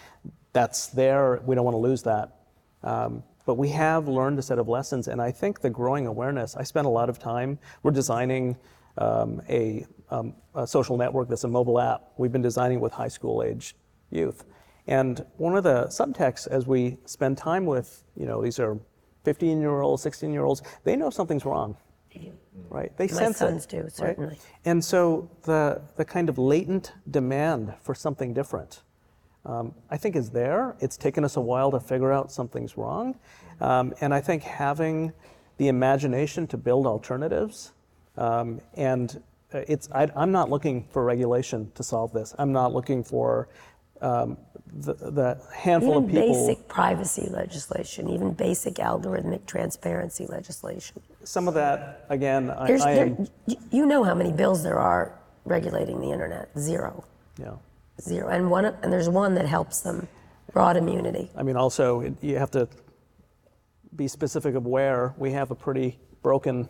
That's 0.53 0.88
there. 0.88 1.41
We 1.45 1.55
don't 1.55 1.65
want 1.65 1.75
to 1.75 1.79
lose 1.79 2.03
that. 2.03 2.36
Um, 2.84 3.23
but 3.45 3.55
we 3.55 3.69
have 3.69 4.07
learned 4.07 4.39
a 4.39 4.41
set 4.41 4.59
of 4.59 4.67
lessons, 4.67 5.07
and 5.07 5.21
I 5.21 5.31
think 5.31 5.61
the 5.61 5.69
growing 5.69 6.07
awareness. 6.07 6.55
I 6.55 6.63
spent 6.63 6.87
a 6.87 6.89
lot 6.89 7.09
of 7.09 7.19
time. 7.19 7.59
We're 7.83 7.91
designing 7.91 8.57
um, 8.97 9.41
a, 9.49 9.85
um, 10.09 10.33
a, 10.55 10.67
social 10.67 10.97
network 10.97 11.29
that's 11.29 11.43
a 11.43 11.47
mobile 11.47 11.79
app. 11.79 12.11
We've 12.17 12.31
been 12.31 12.41
designing 12.41 12.79
with 12.79 12.93
high 12.93 13.07
school 13.07 13.43
age 13.43 13.75
youth, 14.09 14.45
and 14.87 15.25
one 15.37 15.55
of 15.55 15.63
the 15.63 15.85
subtexts 15.87 16.47
as 16.47 16.67
we 16.67 16.97
spend 17.05 17.37
time 17.37 17.65
with, 17.65 18.03
you 18.15 18.25
know, 18.25 18.41
these 18.41 18.59
are 18.59 18.77
15 19.23 19.61
year 19.61 19.81
olds, 19.81 20.01
16 20.03 20.31
year 20.31 20.43
olds. 20.43 20.61
They 20.83 20.95
know 20.95 21.09
something's 21.09 21.45
wrong. 21.45 21.77
Right, 22.69 22.95
they 22.97 23.07
My 23.07 23.13
sense 23.13 23.37
sons 23.37 23.65
it, 23.65 23.69
do 23.69 23.89
certainly. 23.89 24.29
Right? 24.29 24.39
And 24.65 24.83
so 24.83 25.29
the 25.43 25.81
the 25.95 26.05
kind 26.05 26.29
of 26.29 26.37
latent 26.37 26.93
demand 27.09 27.73
for 27.81 27.95
something 27.95 28.33
different 28.33 28.81
um, 29.45 29.73
I 29.89 29.97
think 29.97 30.15
is 30.15 30.29
there. 30.29 30.75
It's 30.79 30.97
taken 30.97 31.23
us 31.23 31.35
a 31.35 31.41
while 31.41 31.71
to 31.71 31.79
figure 31.79 32.11
out 32.11 32.31
something's 32.31 32.77
wrong. 32.77 33.17
Um, 33.59 33.93
and 34.01 34.13
I 34.13 34.21
think 34.21 34.43
having 34.43 35.13
the 35.57 35.67
imagination 35.67 36.47
to 36.47 36.57
build 36.57 36.85
alternatives 36.85 37.73
um, 38.17 38.61
and 38.75 39.21
uh, 39.53 39.59
it's, 39.67 39.89
I, 39.91 40.09
am 40.15 40.31
not 40.31 40.49
looking 40.49 40.87
for 40.91 41.03
regulation 41.03 41.71
to 41.75 41.83
solve 41.83 42.13
this. 42.13 42.33
I'm 42.37 42.51
not 42.51 42.73
looking 42.73 43.03
for 43.03 43.49
um, 44.01 44.37
the, 44.73 44.93
the, 44.93 45.41
handful 45.53 45.91
even 45.91 46.03
of 46.03 46.09
people. 46.09 46.47
basic 46.47 46.67
privacy 46.67 47.27
legislation, 47.29 48.09
even 48.09 48.33
basic 48.33 48.75
algorithmic 48.75 49.45
transparency 49.45 50.25
legislation. 50.25 51.01
Some 51.23 51.47
of 51.47 51.53
that, 51.55 52.05
again, 52.09 52.49
I, 52.49 52.73
I 52.73 52.91
am, 52.91 53.15
there, 53.15 53.57
You 53.71 53.85
know 53.85 54.03
how 54.03 54.15
many 54.15 54.31
bills 54.31 54.63
there 54.63 54.79
are 54.79 55.19
regulating 55.45 55.99
the 55.99 56.11
internet? 56.11 56.49
Zero. 56.57 57.03
Yeah 57.37 57.55
zero. 58.02 58.30
And 58.30 58.49
one, 58.49 58.66
and 58.66 58.91
there's 58.91 59.10
one 59.10 59.36
that 59.36 59.45
helps 59.45 59.82
them, 59.82 60.08
broad 60.54 60.78
immunity. 60.78 61.30
I 61.36 61.43
mean, 61.43 61.56
also 61.56 62.02
it, 62.02 62.14
you 62.22 62.38
have 62.38 62.52
to 62.52 62.68
be 63.95 64.08
specific 64.08 64.56
of 64.56 64.66
where 64.66 65.14
we 65.18 65.32
have 65.32 65.52
a 65.52 65.56
pretty 65.56 65.99
broken 66.22 66.68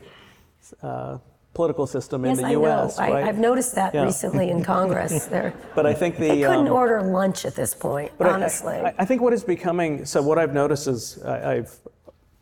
uh, 0.82 1.18
political 1.54 1.86
system 1.86 2.26
yes, 2.26 2.38
in 2.38 2.44
the 2.44 2.50
I 2.50 2.52
U.S. 2.52 2.98
Know. 2.98 3.04
Right? 3.04 3.24
I, 3.24 3.26
have 3.26 3.38
noticed 3.38 3.76
that 3.76 3.94
yeah. 3.94 4.04
recently 4.04 4.50
in 4.50 4.64
Congress. 4.64 5.26
there, 5.28 5.54
but 5.76 5.86
I 5.86 5.94
think 5.94 6.16
the 6.16 6.28
they 6.28 6.42
couldn't 6.42 6.68
um, 6.68 6.74
order 6.74 7.02
lunch 7.02 7.46
at 7.46 7.56
this 7.56 7.74
point. 7.74 8.12
honestly, 8.20 8.76
I, 8.76 8.94
I, 9.00 9.06
think 9.06 9.22
what 9.22 9.34
is 9.34 9.44
becoming 9.44 10.06
so. 10.06 10.22
What 10.22 10.38
I've 10.38 10.54
noticed 10.54 10.88
is 10.88 11.22
I, 11.24 11.56
I've, 11.56 11.76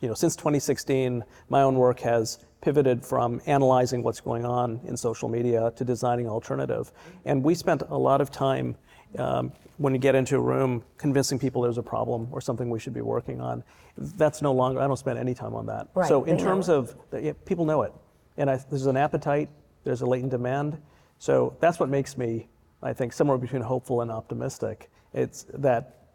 you 0.02 0.08
know, 0.08 0.14
since 0.14 0.36
2016, 0.36 1.24
my 1.50 1.62
own 1.62 1.76
work 1.76 2.00
has 2.02 2.40
pivoted 2.62 3.06
from 3.06 3.42
analyzing 3.46 4.04
what's 4.04 4.20
going 4.20 4.46
on 4.46 4.80
in 4.86 4.98
social 4.98 5.30
media 5.30 5.72
to 5.76 5.86
designing 5.86 6.28
alternative. 6.28 6.92
And 7.26 7.44
we 7.44 7.56
spent 7.56 7.84
a 7.90 7.98
lot 7.98 8.22
of 8.22 8.32
time 8.32 8.76
um, 9.18 9.52
when 9.78 9.94
you 9.94 10.00
get 10.00 10.14
into 10.14 10.36
a 10.36 10.40
room 10.40 10.84
convincing 10.98 11.40
people 11.40 11.62
there's 11.62 11.78
a 11.78 11.84
problem 11.84 12.28
or 12.32 12.42
something 12.42 12.70
we 12.70 12.80
should 12.80 12.94
be 12.94 13.02
working 13.02 13.42
on. 13.42 13.64
That's 13.98 14.42
no 14.42 14.54
longer, 14.54 14.82
I 14.82 14.88
don't 14.88 14.98
spend 14.98 15.18
any 15.18 15.34
time 15.34 15.56
on 15.56 15.66
that. 15.68 15.88
Right, 15.96 16.08
so 16.08 16.26
in 16.26 16.38
terms 16.38 16.70
of, 16.70 16.96
yeah, 17.18 17.34
people 17.46 17.66
know 17.66 17.82
it. 17.84 17.94
And 18.38 18.50
I, 18.50 18.58
there's 18.70 18.86
an 18.86 18.98
appetite, 18.98 19.50
there's 19.84 20.02
a 20.02 20.06
latent 20.06 20.32
demand. 20.32 20.80
So 21.18 21.58
that's 21.60 21.80
what 21.80 21.90
makes 21.90 22.18
me, 22.18 22.48
I 22.84 22.94
think, 22.94 23.14
somewhere 23.14 23.38
between 23.38 23.62
hopeful 23.62 24.02
and 24.02 24.12
optimistic. 24.12 24.90
It's 25.14 25.46
that 25.54 26.06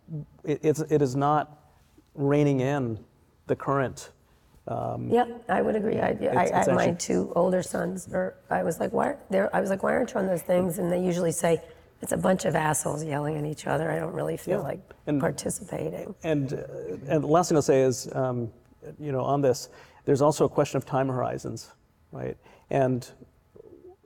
it, 0.45 0.61
it's, 0.63 0.81
it 0.81 1.03
is 1.03 1.17
not 1.17 1.59
reining 2.15 2.61
in 2.61 2.99
the 3.47 3.57
current 3.57 4.11
um, 4.67 5.11
yep, 5.11 5.45
I 5.49 5.61
would 5.61 5.77
agree. 5.77 5.99
I, 5.99 6.09
I, 6.09 6.45
it's 6.45 6.69
I 6.69 6.73
my 6.73 6.93
two 6.93 7.33
older 7.37 7.63
sons, 7.63 8.09
or 8.11 8.37
I 8.51 8.63
was 8.63 8.81
like, 8.81 8.93
why? 8.93 9.17
I 9.53 9.61
was 9.61 9.69
like, 9.69 9.83
why 9.83 9.93
aren't 9.93 10.13
you 10.13 10.21
on 10.21 10.27
those 10.27 10.43
things? 10.43 10.79
And 10.79 10.91
they 10.91 11.03
usually 11.03 11.33
say, 11.33 11.61
it's 12.01 12.13
a 12.13 12.17
bunch 12.17 12.45
of 12.45 12.55
assholes 12.55 13.05
yelling 13.05 13.37
at 13.37 13.45
each 13.45 13.67
other. 13.67 13.91
I 13.91 13.99
don't 13.99 14.13
really 14.13 14.37
feel 14.37 14.61
yeah. 14.61 14.69
like 14.69 14.81
and, 15.07 15.21
participating. 15.21 16.15
And 16.23 16.53
uh, 16.53 16.97
and 17.09 17.23
the 17.23 17.27
last 17.27 17.49
thing 17.49 17.57
I'll 17.57 17.63
say 17.63 17.83
is, 17.83 18.09
um, 18.15 18.51
you 18.99 19.13
know, 19.13 19.23
on 19.23 19.43
this, 19.43 19.69
there's 20.05 20.23
also 20.23 20.45
a 20.45 20.49
question 20.49 20.79
of 20.79 20.87
time 20.87 21.09
horizons, 21.09 21.73
right? 22.13 22.37
And 22.71 23.09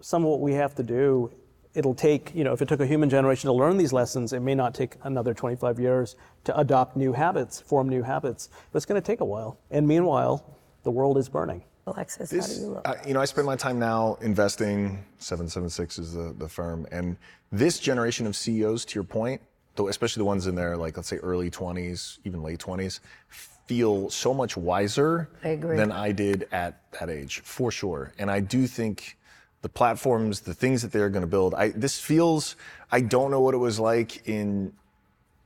some 0.00 0.24
of 0.24 0.30
what 0.30 0.40
we 0.40 0.54
have 0.54 0.74
to 0.76 0.82
do 0.82 1.30
it'll 1.74 1.94
take, 1.94 2.34
you 2.34 2.44
know, 2.44 2.52
if 2.52 2.62
it 2.62 2.68
took 2.68 2.80
a 2.80 2.86
human 2.86 3.10
generation 3.10 3.48
to 3.48 3.52
learn 3.52 3.76
these 3.76 3.92
lessons, 3.92 4.32
it 4.32 4.40
may 4.40 4.54
not 4.54 4.74
take 4.74 4.96
another 5.02 5.34
25 5.34 5.78
years 5.78 6.16
to 6.44 6.58
adopt 6.58 6.96
new 6.96 7.12
habits, 7.12 7.60
form 7.60 7.88
new 7.88 8.02
habits. 8.02 8.48
But 8.72 8.78
it's 8.78 8.86
going 8.86 9.00
to 9.00 9.06
take 9.06 9.20
a 9.20 9.24
while. 9.24 9.58
And 9.70 9.86
meanwhile, 9.86 10.56
the 10.82 10.90
world 10.90 11.18
is 11.18 11.28
burning. 11.28 11.62
Alexis, 11.86 12.30
this, 12.30 12.46
how 12.48 12.54
do 12.54 12.60
you 12.60 12.66
look? 12.68 12.88
Uh, 12.88 12.94
you 13.06 13.14
know, 13.14 13.20
I 13.20 13.24
spend 13.24 13.46
my 13.46 13.56
time 13.56 13.78
now 13.78 14.18
investing. 14.20 15.04
776 15.18 15.98
is 15.98 16.12
the, 16.14 16.34
the 16.36 16.48
firm. 16.48 16.86
And 16.90 17.16
this 17.50 17.78
generation 17.78 18.26
of 18.26 18.36
CEOs, 18.36 18.84
to 18.86 18.94
your 18.94 19.04
point, 19.04 19.40
though, 19.74 19.88
especially 19.88 20.20
the 20.20 20.26
ones 20.26 20.46
in 20.46 20.54
their, 20.54 20.76
like, 20.76 20.96
let's 20.96 21.08
say 21.08 21.16
early 21.16 21.50
20s, 21.50 22.18
even 22.24 22.42
late 22.42 22.58
20s, 22.58 23.00
feel 23.28 24.10
so 24.10 24.34
much 24.34 24.56
wiser 24.56 25.28
I 25.44 25.56
than 25.56 25.92
I 25.92 26.12
did 26.12 26.48
at 26.52 26.80
that 26.98 27.10
age, 27.10 27.40
for 27.40 27.70
sure. 27.70 28.12
And 28.18 28.30
I 28.30 28.40
do 28.40 28.66
think 28.66 29.17
the 29.62 29.68
platforms, 29.68 30.40
the 30.40 30.54
things 30.54 30.82
that 30.82 30.92
they're 30.92 31.10
going 31.10 31.22
to 31.22 31.28
build. 31.28 31.54
I, 31.54 31.70
this 31.70 31.98
feels, 31.98 32.56
I 32.92 33.00
don't 33.00 33.30
know 33.30 33.40
what 33.40 33.54
it 33.54 33.58
was 33.58 33.80
like 33.80 34.28
in 34.28 34.72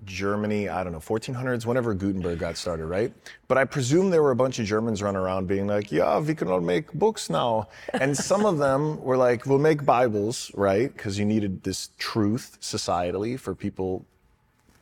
Germany, 0.04 0.68
I 0.68 0.82
don't 0.82 0.92
know, 0.92 0.98
1400s, 0.98 1.64
whenever 1.64 1.94
Gutenberg 1.94 2.38
got 2.38 2.56
started, 2.56 2.86
right? 2.86 3.12
But 3.48 3.58
I 3.58 3.64
presume 3.64 4.10
there 4.10 4.22
were 4.22 4.32
a 4.32 4.36
bunch 4.36 4.58
of 4.58 4.66
Germans 4.66 5.02
running 5.02 5.20
around 5.20 5.46
being 5.46 5.66
like, 5.66 5.92
yeah, 5.92 6.18
we 6.18 6.34
can 6.34 6.48
all 6.48 6.60
make 6.60 6.92
books 6.92 7.30
now. 7.30 7.68
And 7.94 8.16
some 8.16 8.44
of 8.44 8.58
them 8.58 9.00
were 9.02 9.16
like, 9.16 9.46
we'll 9.46 9.58
make 9.58 9.84
Bibles, 9.84 10.50
right? 10.54 10.92
Because 10.92 11.18
you 11.18 11.24
needed 11.24 11.62
this 11.62 11.90
truth 11.98 12.58
societally 12.60 13.38
for 13.38 13.54
people 13.54 14.04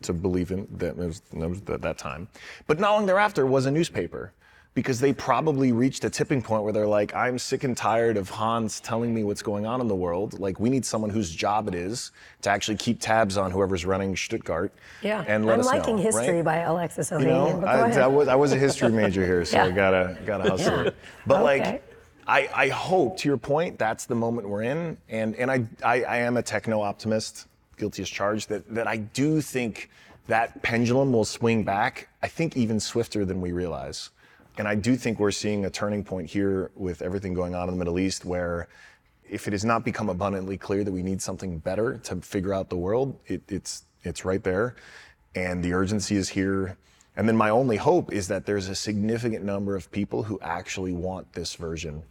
to 0.03 0.15
believe 0.15 0.51
in 0.51 0.67
that 0.79 0.97
that 1.83 1.99
time. 1.99 2.29
But 2.67 2.81
not 2.81 2.93
long 2.93 3.07
thereafter 3.07 3.45
was 3.45 3.67
a 3.67 3.71
newspaper 3.71 4.33
because 4.75 5.01
they 5.01 5.13
probably 5.13 5.73
reached 5.73 6.05
a 6.05 6.11
tipping 6.11 6.41
point 6.41 6.63
where 6.63 6.73
they're 6.73 6.87
like, 6.87 7.15
I'm 7.15 7.39
sick 7.39 7.65
and 7.65 7.77
tired 7.77 8.17
of 8.17 8.31
Hans 8.31 8.79
telling 8.81 9.13
me 9.13 9.25
what's 9.25 9.43
going 9.43 9.67
on 9.67 9.81
in 9.81 9.89
the 9.89 9.97
world. 9.97 10.39
Like, 10.39 10.61
we 10.61 10.71
need 10.71 10.85
someone 10.85 11.11
whose 11.11 11.35
job 11.35 11.67
it 11.67 11.75
is 11.75 12.13
to 12.43 12.51
actually 12.51 12.77
keep 12.77 13.01
tabs 13.01 13.37
on 13.37 13.51
whoever's 13.51 13.85
running 13.85 14.17
Stuttgart. 14.17 14.73
Yeah, 15.03 15.25
and 15.27 15.45
let 15.45 15.55
I'm 15.55 15.61
us 15.61 15.67
liking 15.67 15.97
know, 15.97 16.03
history 16.03 16.37
right? 16.37 16.45
by 16.45 16.57
Alexis 16.59 17.11
Ohanian. 17.11 17.21
You 17.21 17.27
know, 17.27 17.65
I, 17.67 17.91
I, 17.91 18.07
was, 18.07 18.29
I 18.29 18.35
was 18.37 18.53
a 18.53 18.57
history 18.57 18.91
major 18.91 19.27
here, 19.27 19.45
so 19.45 19.57
yeah. 19.59 19.65
I 19.65 19.71
gotta 19.73 20.19
gotta 20.25 20.51
hustle 20.51 20.77
yeah. 20.77 20.83
it. 20.85 20.97
But 21.27 21.43
okay. 21.43 21.45
like. 21.45 21.85
I, 22.27 22.49
I, 22.55 22.69
hope, 22.69 23.17
to 23.17 23.29
your 23.29 23.39
point, 23.39 23.77
that's 23.77 24.05
the 24.05 24.15
moment 24.15 24.49
we're 24.49 24.63
in. 24.63 24.97
And, 25.09 25.35
and 25.35 25.51
I, 25.51 25.67
I, 25.85 26.05
I 26.05 26.17
am 26.19 26.37
a 26.37 26.43
techno 26.43 26.81
optimist, 26.81 27.49
guilty 27.77 28.03
as 28.03 28.09
charged, 28.09 28.51
that, 28.51 28.73
that 28.73 28.87
I 28.87 28.99
do 28.99 29.41
think 29.41 29.91
that 30.29 30.63
pendulum 30.63 31.13
will 31.13 31.25
swing 31.25 31.65
back, 31.65 32.09
I 32.23 32.29
think 32.29 32.57
even 32.57 32.79
swifter 32.79 33.25
than 33.25 33.41
we 33.41 33.51
realize. 33.51 34.11
And 34.61 34.69
I 34.69 34.75
do 34.75 34.95
think 34.95 35.19
we're 35.19 35.31
seeing 35.31 35.65
a 35.65 35.71
turning 35.71 36.05
point 36.05 36.29
here 36.29 36.71
with 36.77 37.01
everything 37.01 37.33
going 37.33 37.55
on 37.55 37.69
in 37.71 37.75
the 37.75 37.79
Middle 37.79 37.99
East 37.99 38.27
where 38.27 38.69
if 39.27 39.49
it 39.49 39.55
has 39.55 39.65
not 39.65 39.87
become 39.87 40.11
abundantly 40.11 40.59
clear 40.59 40.85
that 40.85 40.93
we 40.93 41.03
need 41.03 41.23
something 41.23 41.59
better 41.61 41.97
to 42.05 42.17
figure 42.17 42.53
out 42.53 42.69
the 42.69 42.77
world, 42.77 43.19
it, 43.27 43.41
it's 43.49 43.85
It's 44.03 44.23
right 44.25 44.43
there, 44.43 44.77
and 45.35 45.65
the 45.65 45.73
urgency 45.73 46.17
is 46.17 46.29
here. 46.29 46.77
And 47.17 47.27
then 47.27 47.37
my 47.37 47.49
only 47.49 47.79
hope 47.79 48.13
is 48.13 48.29
that 48.29 48.45
there's 48.45 48.69
a 48.69 48.75
significant 48.75 49.45
number 49.45 49.77
of 49.77 49.91
people 49.91 50.23
who 50.23 50.39
actually 50.43 50.93
want 50.93 51.33
this 51.33 51.55
version. 51.55 52.03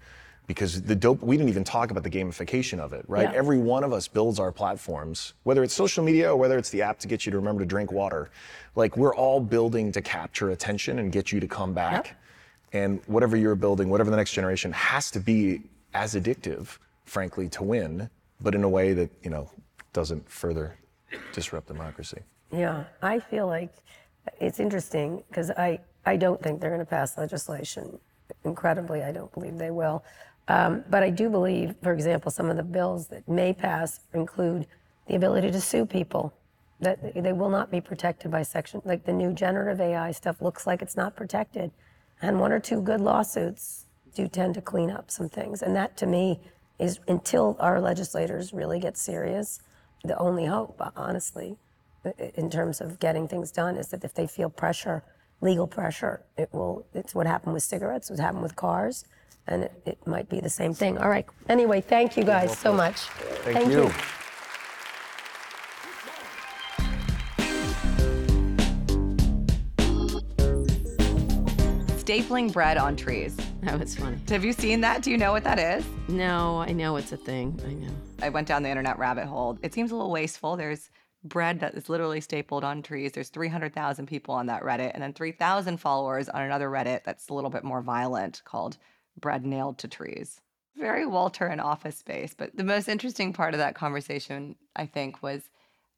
Because 0.48 0.82
the 0.82 0.96
dope, 0.96 1.22
we 1.22 1.38
didn't 1.38 1.50
even 1.50 1.64
talk 1.64 1.92
about 1.92 2.02
the 2.02 2.10
gamification 2.10 2.80
of 2.80 2.94
it, 2.94 3.06
right? 3.08 3.30
Yeah. 3.32 3.38
Every 3.38 3.60
one 3.60 3.84
of 3.84 3.94
us 3.94 4.08
builds 4.08 4.40
our 4.40 4.52
platforms, 4.52 5.34
whether 5.44 5.64
it's 5.64 5.76
social 5.76 6.04
media 6.04 6.32
or 6.34 6.38
whether 6.38 6.58
it's 6.58 6.72
the 6.72 6.82
app 6.82 6.98
to 7.00 7.08
get 7.08 7.24
you 7.28 7.32
to 7.32 7.38
remember 7.38 7.62
to 7.62 7.68
drink 7.68 7.92
water. 7.92 8.32
Like 8.76 8.98
we're 8.98 9.16
all 9.16 9.40
building 9.40 9.92
to 9.92 10.02
capture 10.02 10.50
attention 10.50 10.98
and 10.98 11.12
get 11.12 11.32
you 11.32 11.40
to 11.40 11.48
come 11.48 11.74
back. 11.74 12.19
And 12.74 13.02
whatever 13.08 13.36
you're 13.36 13.56
building, 13.56 13.90
whatever 13.90 14.12
the 14.12 14.18
next 14.18 14.32
generation 14.34 14.72
has 14.72 15.10
to 15.12 15.20
be 15.20 15.62
as 15.94 16.16
addictive, 16.16 16.78
frankly, 17.06 17.50
to 17.50 17.64
win, 17.64 18.10
but 18.42 18.54
in 18.56 18.64
a 18.64 18.70
way 18.70 18.94
that, 18.94 19.10
you 19.24 19.30
know, 19.30 19.50
doesn't 19.94 20.30
further 20.30 20.78
disrupt 21.34 21.68
democracy. 21.68 22.22
Yeah, 22.52 22.84
I 23.02 23.20
feel 23.20 23.48
like 23.48 23.74
it's 24.40 24.60
interesting 24.60 25.24
because 25.30 25.50
I, 25.52 25.80
I 26.06 26.16
don't 26.18 26.42
think 26.42 26.62
they're 26.62 26.70
going 26.70 26.80
to 26.80 26.86
pass 26.86 27.18
legislation. 27.18 28.00
Incredibly, 28.44 29.04
I 29.04 29.12
don't 29.12 29.32
believe 29.34 29.58
they 29.58 29.72
will. 29.72 30.04
Um, 30.48 30.84
but 30.90 31.04
I 31.04 31.10
do 31.10 31.30
believe, 31.30 31.76
for 31.82 31.94
example, 31.94 32.32
some 32.32 32.50
of 32.50 32.58
the 32.58 32.64
bills 32.64 33.08
that 33.08 33.28
may 33.28 33.54
pass 33.54 34.02
include 34.14 34.68
the 35.08 35.16
ability 35.16 35.52
to 35.52 35.62
sue 35.62 35.86
people. 35.86 36.34
That 36.82 37.14
they 37.14 37.34
will 37.34 37.50
not 37.50 37.70
be 37.70 37.82
protected 37.82 38.32
by 38.32 38.44
section, 38.44 38.82
like 38.86 39.06
the 39.06 39.12
new 39.12 39.34
generative 39.34 39.82
AI 39.82 40.12
stuff 40.12 40.42
looks 40.42 40.66
like 40.66 40.82
it's 40.82 40.96
not 40.96 41.16
protected. 41.16 41.72
And 42.22 42.40
one 42.40 42.52
or 42.52 42.60
two 42.60 42.82
good 42.82 43.02
lawsuits 43.02 43.86
do 44.14 44.28
tend 44.28 44.56
to 44.56 44.62
clean 44.62 44.92
up 44.92 45.10
some 45.10 45.30
things. 45.30 45.62
And 45.62 45.76
that 45.76 45.96
to 45.98 46.06
me 46.06 46.40
is 46.78 47.00
until 47.08 47.56
our 47.60 47.80
legislators 47.80 48.54
really 48.54 48.80
get 48.80 48.98
serious, 48.98 49.62
the 50.04 50.18
only 50.18 50.46
hope, 50.46 50.82
honestly, 50.96 51.58
in 52.36 52.50
terms 52.50 52.82
of 52.82 53.00
getting 53.00 53.28
things 53.28 53.52
done 53.52 53.76
is 53.76 53.90
that 53.90 54.04
if 54.04 54.14
they 54.14 54.28
feel 54.28 54.50
pressure, 54.50 55.04
legal 55.42 55.68
pressure, 55.68 56.24
it 56.38 56.50
will, 56.54 56.86
it's 56.94 57.14
what 57.14 57.28
happened 57.28 57.54
with 57.54 57.64
cigarettes, 57.64 58.10
what 58.10 58.20
happened 58.20 58.44
with 58.44 58.56
cars, 58.56 59.06
and 59.48 59.64
it, 59.64 59.82
it 59.86 60.08
might 60.08 60.30
be 60.30 60.40
the 60.40 60.50
same 60.50 60.74
thing. 60.74 60.98
All 60.98 61.10
right. 61.10 61.26
Anyway, 61.50 61.82
thank 61.82 62.16
you 62.16 62.24
guys 62.24 62.58
so 62.58 62.72
much. 62.74 63.02
Thank, 63.44 63.70
you. 63.70 63.92
Stapling 72.10 72.52
bread 72.52 72.78
on 72.78 72.96
trees. 72.96 73.38
That 73.62 73.80
was 73.80 73.96
funny. 73.96 74.18
Have 74.30 74.44
you 74.44 74.52
seen 74.52 74.82
that? 74.82 75.04
Do 75.04 75.12
you 75.12 75.18
know 75.20 75.32
what 75.32 75.44
that 75.44 75.60
is? 75.60 75.86
No, 76.08 76.58
I 76.58 76.72
know 76.72 76.96
it's 76.96 77.12
a 77.12 77.18
thing. 77.18 77.62
I 77.64 77.74
know. 77.74 77.94
I 78.24 78.30
went 78.30 78.48
down 78.48 78.64
the 78.64 78.70
internet 78.70 78.98
rabbit 78.98 79.28
hole. 79.28 79.60
It 79.62 79.76
seems 79.76 79.92
a 79.92 79.96
little 79.96 80.10
wasteful. 80.10 80.58
There's 80.58 80.90
bread 81.24 81.60
that 81.60 81.76
is 81.76 81.88
literally 81.88 82.20
stapled 82.20 82.64
on 82.64 82.82
trees. 82.82 83.12
There's 83.12 83.30
300,000 83.30 84.08
people 84.08 84.34
on 84.34 84.48
that 84.48 84.64
Reddit, 84.64 84.90
and 84.96 85.04
then 85.04 85.14
3,000 85.14 85.78
followers 85.78 86.28
on 86.30 86.42
another 86.42 86.68
Reddit 86.68 87.04
that's 87.04 87.30
a 87.30 87.34
little 87.36 87.52
bit 87.52 87.64
more 87.64 87.84
violent 87.84 88.42
called 88.44 88.80
Bread 89.22 89.46
Nailed 89.46 89.78
to 89.78 89.88
Trees. 89.88 90.42
Very 90.76 91.06
Walter 91.06 91.46
and 91.46 91.62
office 91.62 92.00
space. 92.00 92.34
But 92.36 92.58
the 92.58 92.64
most 92.64 92.90
interesting 92.90 93.34
part 93.34 93.54
of 93.54 93.60
that 93.60 93.76
conversation, 93.76 94.56
I 94.76 94.88
think, 94.88 95.22
was 95.22 95.44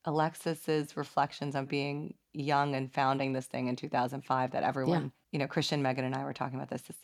Alexis's 0.03 0.97
reflections 0.97 1.55
on 1.55 1.67
being 1.67 2.15
young 2.33 2.75
and 2.75 2.91
founding 2.91 3.31
this 3.31 3.45
thing 3.45 3.67
in 3.67 3.77
2005 3.77 4.51
that 4.51 4.63
everyone, 4.63 5.13
you 5.31 5.39
know, 5.39 5.47
Christian, 5.47 5.81
Megan, 5.81 6.05
and 6.05 6.15
I 6.15 6.23
were 6.23 6.33
talking 6.33 6.57
about 6.57 6.69
this. 6.69 6.83
this 6.83 6.97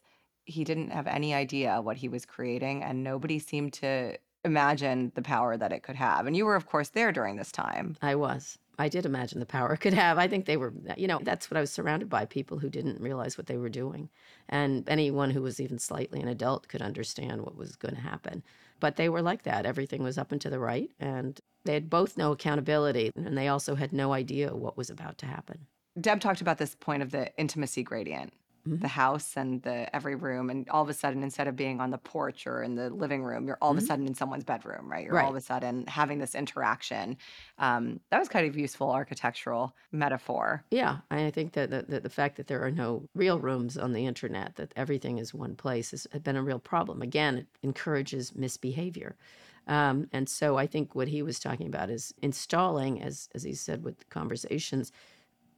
he 0.46 0.64
didn't 0.64 0.92
have 0.92 1.08
any 1.08 1.34
idea 1.34 1.82
what 1.82 1.98
he 1.98 2.08
was 2.08 2.26
creating, 2.26 2.84
and 2.84 3.04
nobody 3.04 3.38
seemed 3.38 3.74
to 3.74 4.18
imagine 4.46 5.12
the 5.16 5.22
power 5.22 5.58
that 5.58 5.74
it 5.74 5.84
could 5.84 5.96
have. 5.96 6.26
And 6.26 6.36
you 6.36 6.46
were, 6.46 6.56
of 6.56 6.66
course, 6.66 6.90
there 6.90 7.12
during 7.12 7.36
this 7.36 7.52
time. 7.52 7.98
I 8.02 8.16
was. 8.16 8.58
I 8.80 8.90
did 8.90 9.06
imagine 9.06 9.40
the 9.40 9.46
power 9.46 9.74
it 9.74 9.80
could 9.80 9.94
have. 9.94 10.18
I 10.20 10.28
think 10.28 10.46
they 10.46 10.58
were, 10.58 10.72
you 10.96 11.08
know, 11.08 11.20
that's 11.24 11.50
what 11.50 11.58
I 11.58 11.62
was 11.62 11.72
surrounded 11.72 12.10
by 12.10 12.26
people 12.26 12.60
who 12.60 12.70
didn't 12.70 13.02
realize 13.02 13.38
what 13.38 13.48
they 13.48 13.58
were 13.58 13.70
doing. 13.70 14.10
And 14.48 14.88
anyone 14.88 15.32
who 15.32 15.42
was 15.42 15.60
even 15.60 15.80
slightly 15.80 16.22
an 16.22 16.28
adult 16.28 16.68
could 16.68 16.82
understand 16.82 17.42
what 17.42 17.58
was 17.58 17.76
going 17.76 17.96
to 17.96 18.02
happen. 18.02 18.44
But 18.80 18.96
they 18.96 19.10
were 19.10 19.24
like 19.24 19.44
that. 19.44 19.66
Everything 19.66 20.04
was 20.04 20.18
up 20.18 20.32
and 20.32 20.40
to 20.42 20.50
the 20.50 20.60
right. 20.60 20.92
And 21.00 21.40
they 21.66 21.74
had 21.74 21.90
both 21.90 22.18
no 22.18 22.32
accountability. 22.32 23.12
And 23.16 23.36
they 23.36 23.48
also 23.48 23.74
had 23.74 23.92
no 23.92 24.14
idea 24.14 24.56
what 24.56 24.78
was 24.78 24.92
about 24.92 25.18
to 25.20 25.26
happen. 25.26 25.66
Deb 26.00 26.20
talked 26.20 26.42
about 26.42 26.58
this 26.58 26.76
point 26.76 27.02
of 27.04 27.12
the 27.12 27.36
intimacy 27.38 27.84
gradient, 27.84 28.34
the 28.70 28.88
house 28.90 29.38
and 29.38 29.62
the 29.64 29.96
every 29.96 30.16
room, 30.16 30.50
and 30.50 30.68
all 30.70 30.84
of 30.84 30.90
a 30.90 30.94
sudden, 30.94 31.24
instead 31.24 31.48
of 31.48 31.56
being 31.56 31.80
on 31.80 31.90
the 31.90 31.98
porch 31.98 32.46
or 32.46 32.64
in 32.64 32.76
the 32.76 32.90
living 32.90 33.24
room, 33.24 33.48
you're 33.48 33.58
all 33.62 33.72
of 33.72 33.78
a 33.78 33.82
sudden 33.82 34.06
in 34.06 34.14
someone's 34.14 34.44
bedroom, 34.44 34.92
right? 34.92 35.06
You're 35.06 35.22
all 35.22 35.30
of 35.30 35.36
a 35.38 35.42
sudden 35.42 35.86
having 35.88 36.20
this 36.20 36.36
interaction. 36.36 37.18
Um, 37.60 38.02
that 38.12 38.20
was 38.20 38.28
kind 38.28 38.46
of 38.46 38.58
useful 38.58 38.92
architectural 38.92 39.74
metaphor. 39.94 40.66
Yeah, 40.70 40.98
I 41.10 41.32
think 41.32 41.54
that 41.54 41.70
the, 41.70 41.86
the, 41.88 42.02
the 42.02 42.10
fact 42.10 42.36
that 42.36 42.48
there 42.48 42.62
are 42.62 42.72
no 42.72 43.08
real 43.16 43.40
rooms 43.40 43.78
on 43.78 43.94
the 43.94 44.06
internet, 44.06 44.58
that 44.58 44.74
everything 44.76 45.18
is 45.18 45.34
one 45.34 45.56
place, 45.56 45.92
has 45.92 46.06
has 46.12 46.22
been 46.22 46.36
a 46.36 46.44
real 46.44 46.60
problem. 46.60 47.02
Again, 47.02 47.38
it 47.38 47.48
encourages 47.64 48.36
misbehavior. 48.36 49.16
Um, 49.68 50.08
and 50.12 50.28
so 50.30 50.58
I 50.58 50.68
think 50.68 50.94
what 50.94 51.08
he 51.10 51.22
was 51.22 51.40
talking 51.40 51.68
about 51.68 51.90
is 51.90 52.14
installing, 52.22 53.02
as, 53.02 53.30
as 53.36 53.44
he 53.44 53.54
said 53.54 53.84
with 53.84 54.10
conversations, 54.10 54.92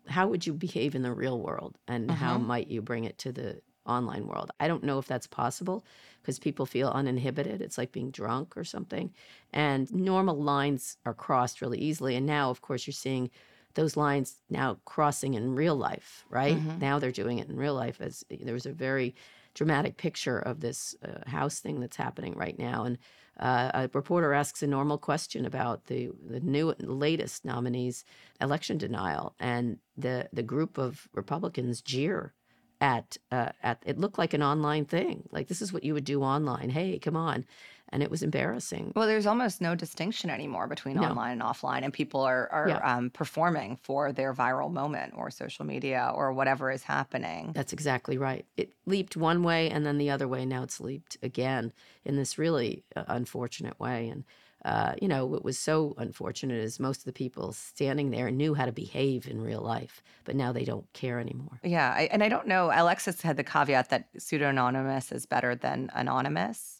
how 0.07 0.27
would 0.27 0.45
you 0.45 0.53
behave 0.53 0.95
in 0.95 1.01
the 1.01 1.13
real 1.13 1.39
world 1.39 1.77
and 1.87 2.09
how 2.11 2.37
might 2.37 2.67
you 2.67 2.81
bring 2.81 3.03
it 3.03 3.17
to 3.19 3.31
the 3.31 3.61
online 3.85 4.27
world? 4.27 4.51
I 4.59 4.67
don't 4.67 4.83
know 4.83 4.99
if 4.99 5.07
that's 5.07 5.27
possible 5.27 5.85
because 6.21 6.39
people 6.39 6.65
feel 6.65 6.89
uninhibited. 6.89 7.61
It's 7.61 7.77
like 7.77 7.91
being 7.91 8.11
drunk 8.11 8.57
or 8.57 8.63
something. 8.63 9.13
And 9.53 9.91
normal 9.93 10.41
lines 10.41 10.97
are 11.05 11.13
crossed 11.13 11.61
really 11.61 11.79
easily. 11.79 12.15
And 12.15 12.25
now, 12.25 12.49
of 12.49 12.61
course, 12.61 12.85
you're 12.87 12.93
seeing 12.93 13.29
those 13.75 13.95
lines 13.95 14.41
now 14.49 14.77
crossing 14.85 15.35
in 15.35 15.55
real 15.55 15.75
life, 15.75 16.25
right? 16.29 16.65
Now 16.75 16.99
they're 16.99 17.11
doing 17.11 17.39
it 17.39 17.49
in 17.49 17.55
real 17.55 17.75
life. 17.75 18.01
As 18.01 18.23
there 18.29 18.53
was 18.53 18.65
a 18.65 18.73
very 18.73 19.15
dramatic 19.53 19.97
picture 19.97 20.39
of 20.39 20.59
this 20.59 20.95
uh, 21.03 21.29
house 21.29 21.59
thing 21.59 21.79
that's 21.79 21.97
happening 21.97 22.33
right 22.35 22.57
now, 22.57 22.83
and 22.83 22.97
uh, 23.39 23.71
a 23.73 23.89
reporter 23.93 24.33
asks 24.33 24.61
a 24.61 24.67
normal 24.67 24.97
question 24.97 25.45
about 25.45 25.85
the 25.85 26.09
the 26.27 26.39
new 26.41 26.73
latest 26.79 27.45
nominees' 27.45 28.03
election 28.41 28.77
denial, 28.77 29.33
and 29.39 29.77
the 29.97 30.27
the 30.33 30.43
group 30.43 30.77
of 30.77 31.07
Republicans 31.13 31.81
jeer 31.81 32.33
at 32.81 33.17
uh, 33.31 33.49
at 33.63 33.81
it 33.85 33.97
looked 33.97 34.17
like 34.17 34.33
an 34.33 34.43
online 34.43 34.85
thing, 34.85 35.27
like 35.31 35.47
this 35.47 35.61
is 35.61 35.73
what 35.73 35.83
you 35.83 35.93
would 35.93 36.05
do 36.05 36.21
online. 36.21 36.69
Hey, 36.69 36.99
come 36.99 37.15
on, 37.15 37.45
and 37.91 38.03
it 38.03 38.09
was 38.11 38.23
embarrassing. 38.23 38.93
Well, 38.95 39.07
there's 39.07 39.25
almost 39.25 39.61
no 39.61 39.75
distinction 39.75 40.29
anymore 40.29 40.67
between 40.67 40.95
No. 40.95 41.03
online 41.03 41.33
and 41.33 41.41
offline, 41.41 41.83
and 41.83 41.93
people 41.93 42.21
are 42.21 42.47
are 42.51 42.69
Yeah. 42.69 42.77
um, 42.97 43.09
performing 43.09 43.77
for 43.81 44.11
their 44.11 44.33
viral 44.33 44.71
moment 44.71 45.13
or 45.15 45.29
social 45.31 45.65
media 45.65 46.11
or 46.13 46.31
whatever 46.33 46.71
is 46.71 46.83
happening. 46.83 47.51
That's 47.53 47.73
exactly 47.73 48.17
right. 48.17 48.45
It 48.57 48.73
leaped 48.85 49.17
one 49.17 49.43
way 49.43 49.69
and 49.69 49.85
then 49.85 49.97
the 49.97 50.09
other 50.09 50.27
way. 50.27 50.45
Now 50.45 50.63
it's 50.63 50.79
leaped 50.79 51.17
again 51.23 51.73
in 52.05 52.15
this 52.15 52.37
really 52.37 52.83
uh, 52.95 53.03
unfortunate 53.07 53.79
way. 53.79 54.09
And, 54.09 54.23
uh, 54.65 54.93
you 55.01 55.07
know, 55.07 55.25
what 55.25 55.43
was 55.45 55.57
so 55.57 55.93
unfortunate 55.97 56.57
is 56.61 56.79
most 56.79 56.99
of 56.99 57.05
the 57.05 57.13
people 57.13 57.53
standing 57.53 58.11
there 58.11 58.29
knew 58.31 58.53
how 58.53 58.65
to 58.65 58.71
behave 58.71 59.27
in 59.27 59.41
real 59.41 59.61
life, 59.61 60.03
but 60.25 60.35
now 60.35 60.51
they 60.51 60.65
don't 60.65 60.91
care 60.93 61.19
anymore. 61.19 61.59
Yeah, 61.63 61.93
I, 61.95 62.03
and 62.11 62.23
I 62.23 62.29
don't 62.29 62.47
know. 62.47 62.71
Alexis 62.73 63.21
had 63.21 63.37
the 63.37 63.43
caveat 63.43 63.89
that 63.89 64.09
pseudonymous 64.17 65.11
is 65.11 65.25
better 65.25 65.55
than 65.55 65.89
anonymous. 65.93 66.78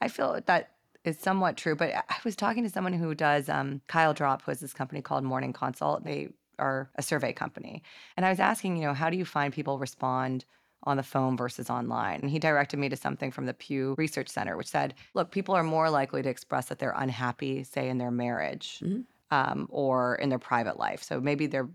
I 0.00 0.08
feel 0.08 0.40
that 0.46 0.70
is 1.04 1.18
somewhat 1.18 1.56
true. 1.56 1.76
But 1.76 1.94
I 1.94 2.02
I 2.08 2.16
was 2.24 2.36
talking 2.36 2.62
to 2.64 2.70
someone 2.70 2.92
who 2.92 3.14
does 3.14 3.48
um, 3.48 3.80
Kyle 3.86 4.14
Dropp, 4.14 4.42
who 4.42 4.50
has 4.50 4.60
this 4.60 4.72
company 4.72 5.02
called 5.02 5.24
Morning 5.24 5.52
Consult. 5.52 6.04
They 6.04 6.28
are 6.58 6.88
a 6.94 7.02
survey 7.02 7.32
company, 7.32 7.82
and 8.16 8.24
I 8.24 8.30
was 8.30 8.40
asking, 8.40 8.76
you 8.76 8.84
know, 8.84 8.94
how 8.94 9.10
do 9.10 9.16
you 9.16 9.24
find 9.24 9.52
people 9.52 9.78
respond 9.78 10.44
on 10.84 10.96
the 10.96 11.02
phone 11.02 11.36
versus 11.36 11.70
online? 11.70 12.20
And 12.20 12.30
he 12.30 12.38
directed 12.38 12.78
me 12.78 12.88
to 12.88 12.96
something 12.96 13.30
from 13.30 13.46
the 13.46 13.54
Pew 13.54 13.94
Research 13.98 14.28
Center, 14.28 14.56
which 14.56 14.68
said, 14.68 14.94
look, 15.14 15.30
people 15.30 15.54
are 15.54 15.62
more 15.62 15.90
likely 15.90 16.22
to 16.22 16.28
express 16.28 16.66
that 16.66 16.78
they're 16.78 16.94
unhappy, 16.96 17.64
say 17.64 17.88
in 17.88 17.98
their 17.98 18.10
marriage 18.10 18.82
um, 19.30 19.66
or 19.70 20.16
in 20.16 20.28
their 20.28 20.38
private 20.38 20.78
life. 20.78 21.02
So 21.02 21.20
maybe 21.20 21.46
they're 21.46 21.68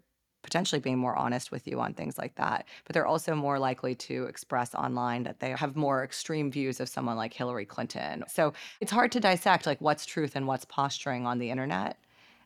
potentially 0.50 0.80
being 0.82 0.98
more 0.98 1.16
honest 1.16 1.52
with 1.52 1.68
you 1.68 1.80
on 1.80 1.94
things 1.94 2.18
like 2.18 2.34
that. 2.36 2.66
But 2.86 2.96
they're 2.96 3.06
also 3.06 3.36
more 3.36 3.60
likely 3.60 3.94
to 3.96 4.24
express 4.24 4.74
online 4.74 5.22
that 5.24 5.40
they 5.40 5.52
have 5.52 5.76
more 5.76 6.04
extreme 6.04 6.52
views 6.52 6.80
of 6.80 6.90
someone 6.90 7.18
like 7.18 7.34
Hillary 7.34 7.66
Clinton. 7.66 8.24
So 8.28 8.54
it's 8.82 8.92
hard 8.92 9.12
to 9.12 9.20
dissect 9.20 9.68
like 9.68 9.80
what's 9.80 10.08
truth 10.08 10.36
and 10.36 10.48
what's 10.48 10.66
posturing 10.66 11.28
on 11.28 11.38
the 11.38 11.52
internet. 11.52 11.98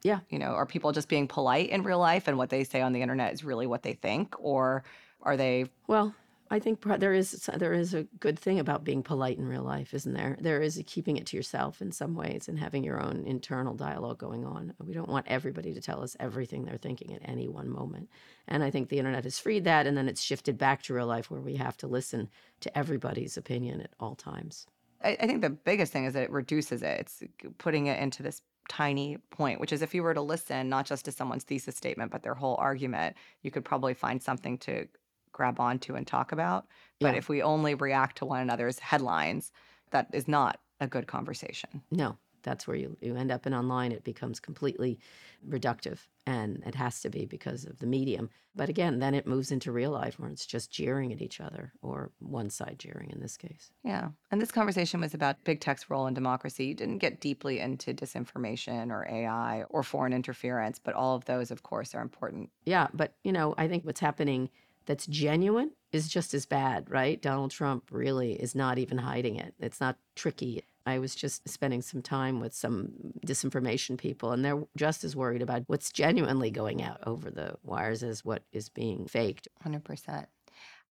Yeah. 0.03 0.19
You 0.29 0.37
know, 0.37 0.51
are 0.51 0.65
people 0.65 0.91
just 0.91 1.07
being 1.07 1.29
polite 1.29 1.69
in 1.69 1.83
real 1.83 1.99
life 1.99 2.27
and 2.27 2.37
what 2.37 2.49
they 2.49 2.65
say 2.65 2.81
on 2.81 2.91
the 2.91 3.01
internet 3.01 3.31
is 3.31 3.45
really 3.45 3.67
what 3.67 3.83
they 3.83 3.93
think? 3.93 4.35
Or 4.37 4.83
are 5.21 5.37
they 5.37 5.67
Well, 5.87 6.13
I 6.49 6.59
think 6.59 6.81
there 6.99 7.13
is 7.13 7.49
there 7.57 7.73
is 7.73 7.93
a 7.93 8.03
good 8.19 8.37
thing 8.37 8.59
about 8.59 8.83
being 8.83 9.01
polite 9.01 9.37
in 9.37 9.47
real 9.47 9.63
life, 9.63 9.93
isn't 9.93 10.13
there? 10.13 10.37
There 10.39 10.61
is 10.61 10.81
keeping 10.85 11.17
it 11.17 11.25
to 11.27 11.37
yourself 11.37 11.81
in 11.81 11.91
some 11.91 12.15
ways 12.15 12.47
and 12.47 12.59
having 12.59 12.83
your 12.83 13.01
own 13.01 13.23
internal 13.25 13.73
dialogue 13.73 14.19
going 14.19 14.45
on. 14.45 14.73
We 14.83 14.93
don't 14.93 15.09
want 15.09 15.27
everybody 15.29 15.73
to 15.73 15.81
tell 15.81 16.03
us 16.03 16.15
everything 16.19 16.65
they're 16.65 16.77
thinking 16.77 17.13
at 17.13 17.27
any 17.27 17.47
one 17.47 17.69
moment. 17.69 18.09
And 18.47 18.63
I 18.63 18.69
think 18.69 18.89
the 18.89 18.99
internet 18.99 19.23
has 19.23 19.39
freed 19.39 19.63
that 19.63 19.87
and 19.87 19.97
then 19.97 20.07
it's 20.07 20.21
shifted 20.21 20.57
back 20.57 20.83
to 20.83 20.93
real 20.93 21.07
life 21.07 21.31
where 21.31 21.41
we 21.41 21.55
have 21.55 21.77
to 21.77 21.87
listen 21.87 22.29
to 22.59 22.77
everybody's 22.77 23.37
opinion 23.37 23.81
at 23.81 23.91
all 23.99 24.15
times. 24.15 24.67
I, 25.03 25.17
I 25.19 25.27
think 25.27 25.41
the 25.41 25.49
biggest 25.49 25.91
thing 25.91 26.05
is 26.05 26.13
that 26.13 26.23
it 26.23 26.31
reduces 26.31 26.83
it. 26.83 26.99
It's 26.99 27.23
putting 27.57 27.87
it 27.87 27.99
into 27.99 28.21
this 28.21 28.41
tiny 28.69 29.17
point, 29.29 29.59
which 29.59 29.73
is 29.73 29.81
if 29.81 29.93
you 29.93 30.03
were 30.03 30.13
to 30.13 30.21
listen 30.21 30.69
not 30.69 30.85
just 30.85 31.05
to 31.05 31.11
someone's 31.11 31.43
thesis 31.43 31.75
statement, 31.75 32.11
but 32.11 32.23
their 32.23 32.35
whole 32.35 32.55
argument, 32.59 33.15
you 33.41 33.51
could 33.51 33.65
probably 33.65 33.93
find 33.93 34.21
something 34.21 34.57
to 34.59 34.87
grab 35.33 35.59
onto 35.59 35.95
and 35.95 36.07
talk 36.07 36.31
about. 36.31 36.67
But 36.99 37.11
Yeah. 37.13 37.17
if 37.17 37.27
we 37.27 37.41
only 37.41 37.75
react 37.75 38.17
to 38.19 38.25
one 38.25 38.41
another's 38.41 38.79
headlines, 38.79 39.51
that 39.91 40.07
is 40.13 40.27
not 40.27 40.59
a 40.79 40.87
good 40.87 41.07
conversation. 41.07 41.81
No, 41.91 42.17
that's 42.43 42.67
where 42.67 42.75
you, 42.77 42.97
you 43.01 43.15
end 43.15 43.31
up 43.31 43.45
in 43.45 43.53
online. 43.53 43.91
It 43.91 44.03
becomes 44.03 44.39
completely 44.39 44.99
reductive, 45.47 45.99
and 46.25 46.63
it 46.65 46.75
has 46.75 47.01
to 47.01 47.09
be 47.09 47.25
because 47.25 47.65
of 47.65 47.79
the 47.79 47.85
medium. 47.85 48.29
But 48.55 48.69
again, 48.69 48.99
then 48.99 49.13
it 49.15 49.25
moves 49.27 49.51
into 49.51 49.71
real 49.71 49.91
life 49.91 50.19
where 50.19 50.29
it's 50.29 50.45
just 50.45 50.71
jeering 50.71 51.11
at 51.11 51.21
each 51.21 51.39
other, 51.41 51.73
or 51.81 52.11
one 52.19 52.49
side 52.49 52.77
jeering 52.79 53.09
in 53.11 53.19
this 53.19 53.35
case. 53.37 53.71
Yeah. 53.83 54.09
And 54.31 54.41
this 54.41 54.51
conversation 54.51 54.99
was 54.99 55.13
about 55.13 55.43
big 55.43 55.59
tech's 55.59 55.89
role 55.89 56.05
in 56.07 56.13
democracy. 56.13 56.65
You 56.65 56.75
didn't 56.75 56.99
get 56.99 57.19
deeply 57.19 57.59
into 57.59 57.93
disinformation 57.93 58.91
or 58.91 59.07
AI 59.09 59.63
or 59.69 59.81
foreign 59.83 60.13
interference, 60.13 60.79
but 60.79 60.93
all 60.95 61.15
of 61.15 61.25
those, 61.25 61.49
of 61.51 61.63
course, 61.63 61.95
are 61.95 62.01
important. 62.01 62.49
Yeah, 62.65 62.87
but 62.93 63.15
you 63.23 63.31
know, 63.31 63.55
I 63.57 63.67
think 63.67 63.85
what's 63.85 63.99
happening 63.99 64.49
that's 64.85 65.07
genuine 65.07 65.71
is 65.91 66.07
just 66.07 66.33
as 66.33 66.45
bad, 66.45 66.89
right? 66.89 67.21
Donald 67.21 67.51
Trump 67.51 67.85
really 67.91 68.33
is 68.33 68.55
not 68.55 68.77
even 68.77 68.97
hiding 68.97 69.35
it. 69.35 69.53
It's 69.59 69.79
not 69.79 69.97
tricky. 70.15 70.63
I 70.85 70.99
was 70.99 71.15
just 71.15 71.47
spending 71.47 71.81
some 71.81 72.01
time 72.01 72.39
with 72.39 72.53
some 72.53 72.89
disinformation 73.25 73.97
people, 73.97 74.31
and 74.31 74.43
they're 74.43 74.63
just 74.75 75.03
as 75.03 75.15
worried 75.15 75.41
about 75.41 75.63
what's 75.67 75.91
genuinely 75.91 76.51
going 76.51 76.83
out 76.83 76.99
over 77.05 77.29
the 77.29 77.55
wires 77.63 78.03
as 78.03 78.25
what 78.25 78.43
is 78.51 78.69
being 78.69 79.07
faked. 79.07 79.47
100%. 79.65 80.25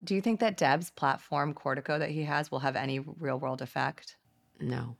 Do 0.04 0.14
you 0.14 0.20
think 0.20 0.40
that 0.40 0.56
Deb's 0.56 0.90
platform, 0.90 1.54
Cortico, 1.54 1.98
that 1.98 2.10
he 2.10 2.24
has, 2.24 2.50
will 2.50 2.60
have 2.60 2.74
any 2.74 2.98
real 2.98 3.38
world 3.38 3.62
effect? 3.62 4.16
No. 4.60 4.96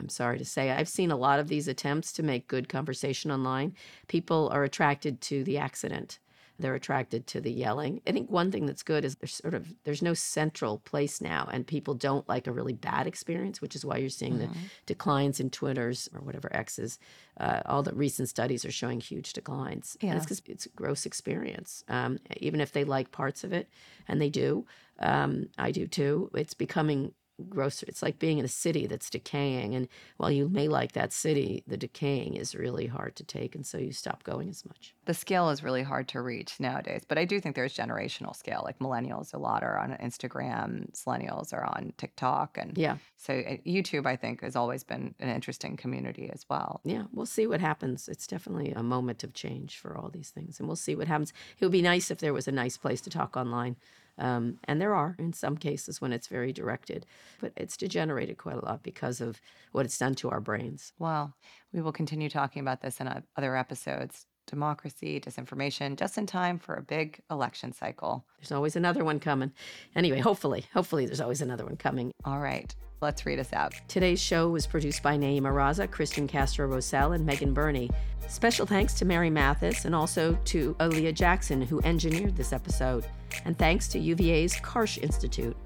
I'm 0.00 0.08
sorry 0.08 0.38
to 0.38 0.44
say. 0.44 0.70
I've 0.70 0.88
seen 0.88 1.12
a 1.12 1.16
lot 1.16 1.38
of 1.38 1.46
these 1.46 1.68
attempts 1.68 2.12
to 2.14 2.24
make 2.24 2.48
good 2.48 2.68
conversation 2.68 3.30
online. 3.30 3.76
People 4.08 4.48
are 4.52 4.64
attracted 4.64 5.20
to 5.22 5.44
the 5.44 5.58
accident. 5.58 6.18
They're 6.58 6.74
attracted 6.74 7.26
to 7.28 7.40
the 7.40 7.50
yelling. 7.52 8.00
I 8.06 8.12
think 8.12 8.30
one 8.30 8.52
thing 8.52 8.66
that's 8.66 8.82
good 8.82 9.04
is 9.04 9.16
there's 9.16 9.34
sort 9.34 9.54
of 9.54 9.72
there's 9.84 10.02
no 10.02 10.14
central 10.14 10.78
place 10.78 11.20
now, 11.20 11.48
and 11.52 11.66
people 11.66 11.94
don't 11.94 12.28
like 12.28 12.46
a 12.46 12.52
really 12.52 12.72
bad 12.72 13.06
experience, 13.06 13.60
which 13.60 13.74
is 13.74 13.84
why 13.84 13.96
you're 13.96 14.10
seeing 14.10 14.38
the 14.38 14.48
declines 14.86 15.40
in 15.40 15.50
Twitters 15.50 16.08
or 16.14 16.20
whatever 16.20 16.54
X's. 16.54 16.98
Uh, 17.38 17.62
all 17.66 17.82
the 17.82 17.94
recent 17.94 18.28
studies 18.28 18.64
are 18.64 18.70
showing 18.72 19.00
huge 19.00 19.32
declines, 19.32 19.96
and 20.00 20.10
Yeah. 20.10 20.16
it's 20.16 20.26
because 20.26 20.42
it's 20.46 20.66
a 20.66 20.70
gross 20.70 21.06
experience. 21.06 21.84
Um, 21.88 22.18
even 22.36 22.60
if 22.60 22.72
they 22.72 22.84
like 22.84 23.10
parts 23.10 23.42
of 23.44 23.52
it, 23.52 23.68
and 24.06 24.20
they 24.20 24.30
do, 24.30 24.66
um, 24.98 25.48
I 25.58 25.72
do 25.72 25.86
too. 25.86 26.30
It's 26.34 26.54
becoming 26.54 27.14
gross. 27.48 27.82
It's 27.82 28.02
like 28.02 28.18
being 28.18 28.38
in 28.38 28.44
a 28.44 28.48
city 28.48 28.86
that's 28.86 29.10
decaying, 29.10 29.74
and 29.74 29.88
while 30.16 30.30
you 30.30 30.48
may 30.48 30.68
like 30.68 30.92
that 30.92 31.12
city, 31.12 31.62
the 31.66 31.76
decaying 31.76 32.34
is 32.34 32.54
really 32.54 32.86
hard 32.86 33.16
to 33.16 33.24
take, 33.24 33.54
and 33.54 33.66
so 33.66 33.78
you 33.78 33.92
stop 33.92 34.22
going 34.24 34.48
as 34.48 34.64
much. 34.64 34.94
The 35.04 35.14
scale 35.14 35.50
is 35.50 35.62
really 35.62 35.82
hard 35.82 36.08
to 36.08 36.20
reach 36.20 36.60
nowadays, 36.60 37.02
but 37.06 37.18
I 37.18 37.24
do 37.24 37.40
think 37.40 37.56
there's 37.56 37.74
generational 37.76 38.36
scale. 38.36 38.62
Like 38.64 38.78
millennials, 38.78 39.34
a 39.34 39.38
lot 39.38 39.62
are 39.62 39.78
on 39.78 39.90
Instagram, 39.96 40.92
millennials 40.92 41.52
are 41.52 41.64
on 41.64 41.92
TikTok. 41.96 42.56
And 42.58 42.76
Yeah. 42.78 42.98
so 43.16 43.34
uh, 43.34 43.56
YouTube, 43.66 44.06
I 44.06 44.16
think, 44.16 44.42
has 44.42 44.54
always 44.56 44.84
been 44.84 45.14
an 45.18 45.28
interesting 45.28 45.76
community 45.76 46.30
as 46.32 46.46
well. 46.48 46.80
Yeah, 46.84 47.04
we'll 47.12 47.26
see 47.26 47.46
what 47.46 47.60
happens. 47.60 48.08
It's 48.08 48.26
definitely 48.26 48.72
a 48.72 48.82
moment 48.82 49.24
of 49.24 49.34
change 49.34 49.78
for 49.78 49.96
all 49.96 50.08
these 50.10 50.30
things, 50.30 50.58
and 50.58 50.68
we'll 50.68 50.76
see 50.76 50.94
what 50.94 51.08
happens. 51.08 51.32
It 51.58 51.64
would 51.64 51.72
be 51.72 51.82
nice 51.82 52.10
if 52.10 52.18
there 52.18 52.32
was 52.32 52.46
a 52.46 52.52
nice 52.52 52.76
place 52.76 53.00
to 53.02 53.10
talk 53.10 53.36
online, 53.36 53.76
um, 54.22 54.58
and 54.64 54.80
there 54.80 54.94
are 54.94 55.16
in 55.18 55.32
some 55.32 55.56
cases 55.56 56.00
when 56.00 56.12
it's 56.12 56.28
very 56.28 56.52
directed, 56.52 57.06
but 57.40 57.52
it's 57.56 57.76
degenerated 57.76 58.38
quite 58.38 58.56
a 58.56 58.64
lot 58.64 58.84
because 58.84 59.20
of 59.20 59.40
what 59.72 59.84
it's 59.84 59.98
done 59.98 60.14
to 60.14 60.30
our 60.30 60.40
brains. 60.40 60.92
Well, 60.96 61.34
we 61.72 61.82
will 61.82 61.92
continue 61.92 62.28
talking 62.30 62.60
about 62.60 62.82
this 62.82 63.00
in 63.00 63.22
other 63.36 63.56
episodes 63.56 64.26
democracy, 64.46 65.20
disinformation, 65.20 65.96
just 65.96 66.18
in 66.18 66.26
time 66.26 66.58
for 66.58 66.74
a 66.74 66.82
big 66.82 67.20
election 67.30 67.72
cycle. 67.72 68.24
There's 68.38 68.50
always 68.50 68.74
another 68.74 69.04
one 69.04 69.20
coming. 69.20 69.52
Anyway, 69.94 70.18
hopefully, 70.18 70.64
hopefully, 70.74 71.06
there's 71.06 71.20
always 71.20 71.40
another 71.40 71.64
one 71.64 71.76
coming. 71.76 72.12
All 72.24 72.40
right, 72.40 72.74
let's 73.02 73.26
read 73.26 73.38
us 73.38 73.52
out. 73.52 73.74
Today's 73.88 74.20
show 74.20 74.48
was 74.48 74.66
produced 74.66 75.02
by 75.02 75.18
Nayeema 75.18 75.52
Raza, 75.52 75.90
Christian 75.90 76.28
Castro 76.28 76.68
Rosell, 76.68 77.14
and 77.14 77.26
Megan 77.26 77.52
Burney. 77.52 77.90
Special 78.28 78.64
thanks 78.64 78.94
to 78.94 79.04
Mary 79.04 79.28
Mathis 79.28 79.84
and 79.84 79.94
also 79.94 80.38
to 80.46 80.74
Aaliyah 80.74 81.14
Jackson, 81.14 81.60
who 81.60 81.82
engineered 81.82 82.36
this 82.36 82.52
episode. 82.52 83.04
And 83.44 83.58
thanks 83.58 83.88
to 83.88 83.98
UVA's 83.98 84.54
Karsh 84.54 85.02
Institute. 85.02 85.56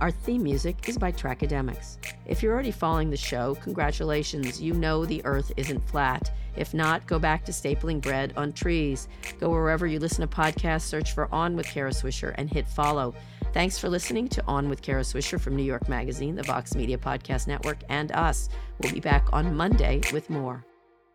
Our 0.00 0.10
theme 0.10 0.42
music 0.42 0.88
is 0.88 0.96
by 0.96 1.12
Trackademics. 1.12 1.98
If 2.26 2.42
you're 2.42 2.52
already 2.52 2.70
following 2.70 3.10
the 3.10 3.16
show, 3.16 3.56
congratulations, 3.56 4.60
you 4.60 4.72
know 4.72 5.04
the 5.04 5.24
earth 5.24 5.52
isn't 5.56 5.86
flat. 5.88 6.32
If 6.56 6.74
not, 6.74 7.06
go 7.06 7.18
back 7.18 7.44
to 7.44 7.52
stapling 7.52 8.00
bread 8.00 8.32
on 8.36 8.52
trees. 8.52 9.08
Go 9.38 9.50
wherever 9.50 9.86
you 9.86 9.98
listen 9.98 10.26
to 10.26 10.36
podcasts, 10.36 10.82
search 10.82 11.12
for 11.12 11.32
On 11.32 11.56
with 11.56 11.66
Kara 11.66 11.90
Swisher, 11.90 12.34
and 12.36 12.50
hit 12.50 12.66
follow. 12.68 13.14
Thanks 13.54 13.78
for 13.78 13.88
listening 13.88 14.26
to 14.30 14.44
On 14.48 14.68
with 14.68 14.82
Kara 14.82 15.02
Swisher 15.02 15.40
from 15.40 15.54
New 15.54 15.62
York 15.62 15.88
Magazine, 15.88 16.34
the 16.34 16.42
Vox 16.42 16.74
Media 16.74 16.98
Podcast 16.98 17.46
Network, 17.46 17.78
and 17.88 18.10
us. 18.10 18.48
We'll 18.80 18.92
be 18.92 18.98
back 18.98 19.28
on 19.32 19.54
Monday 19.54 20.00
with 20.12 20.28
more. 20.28 20.66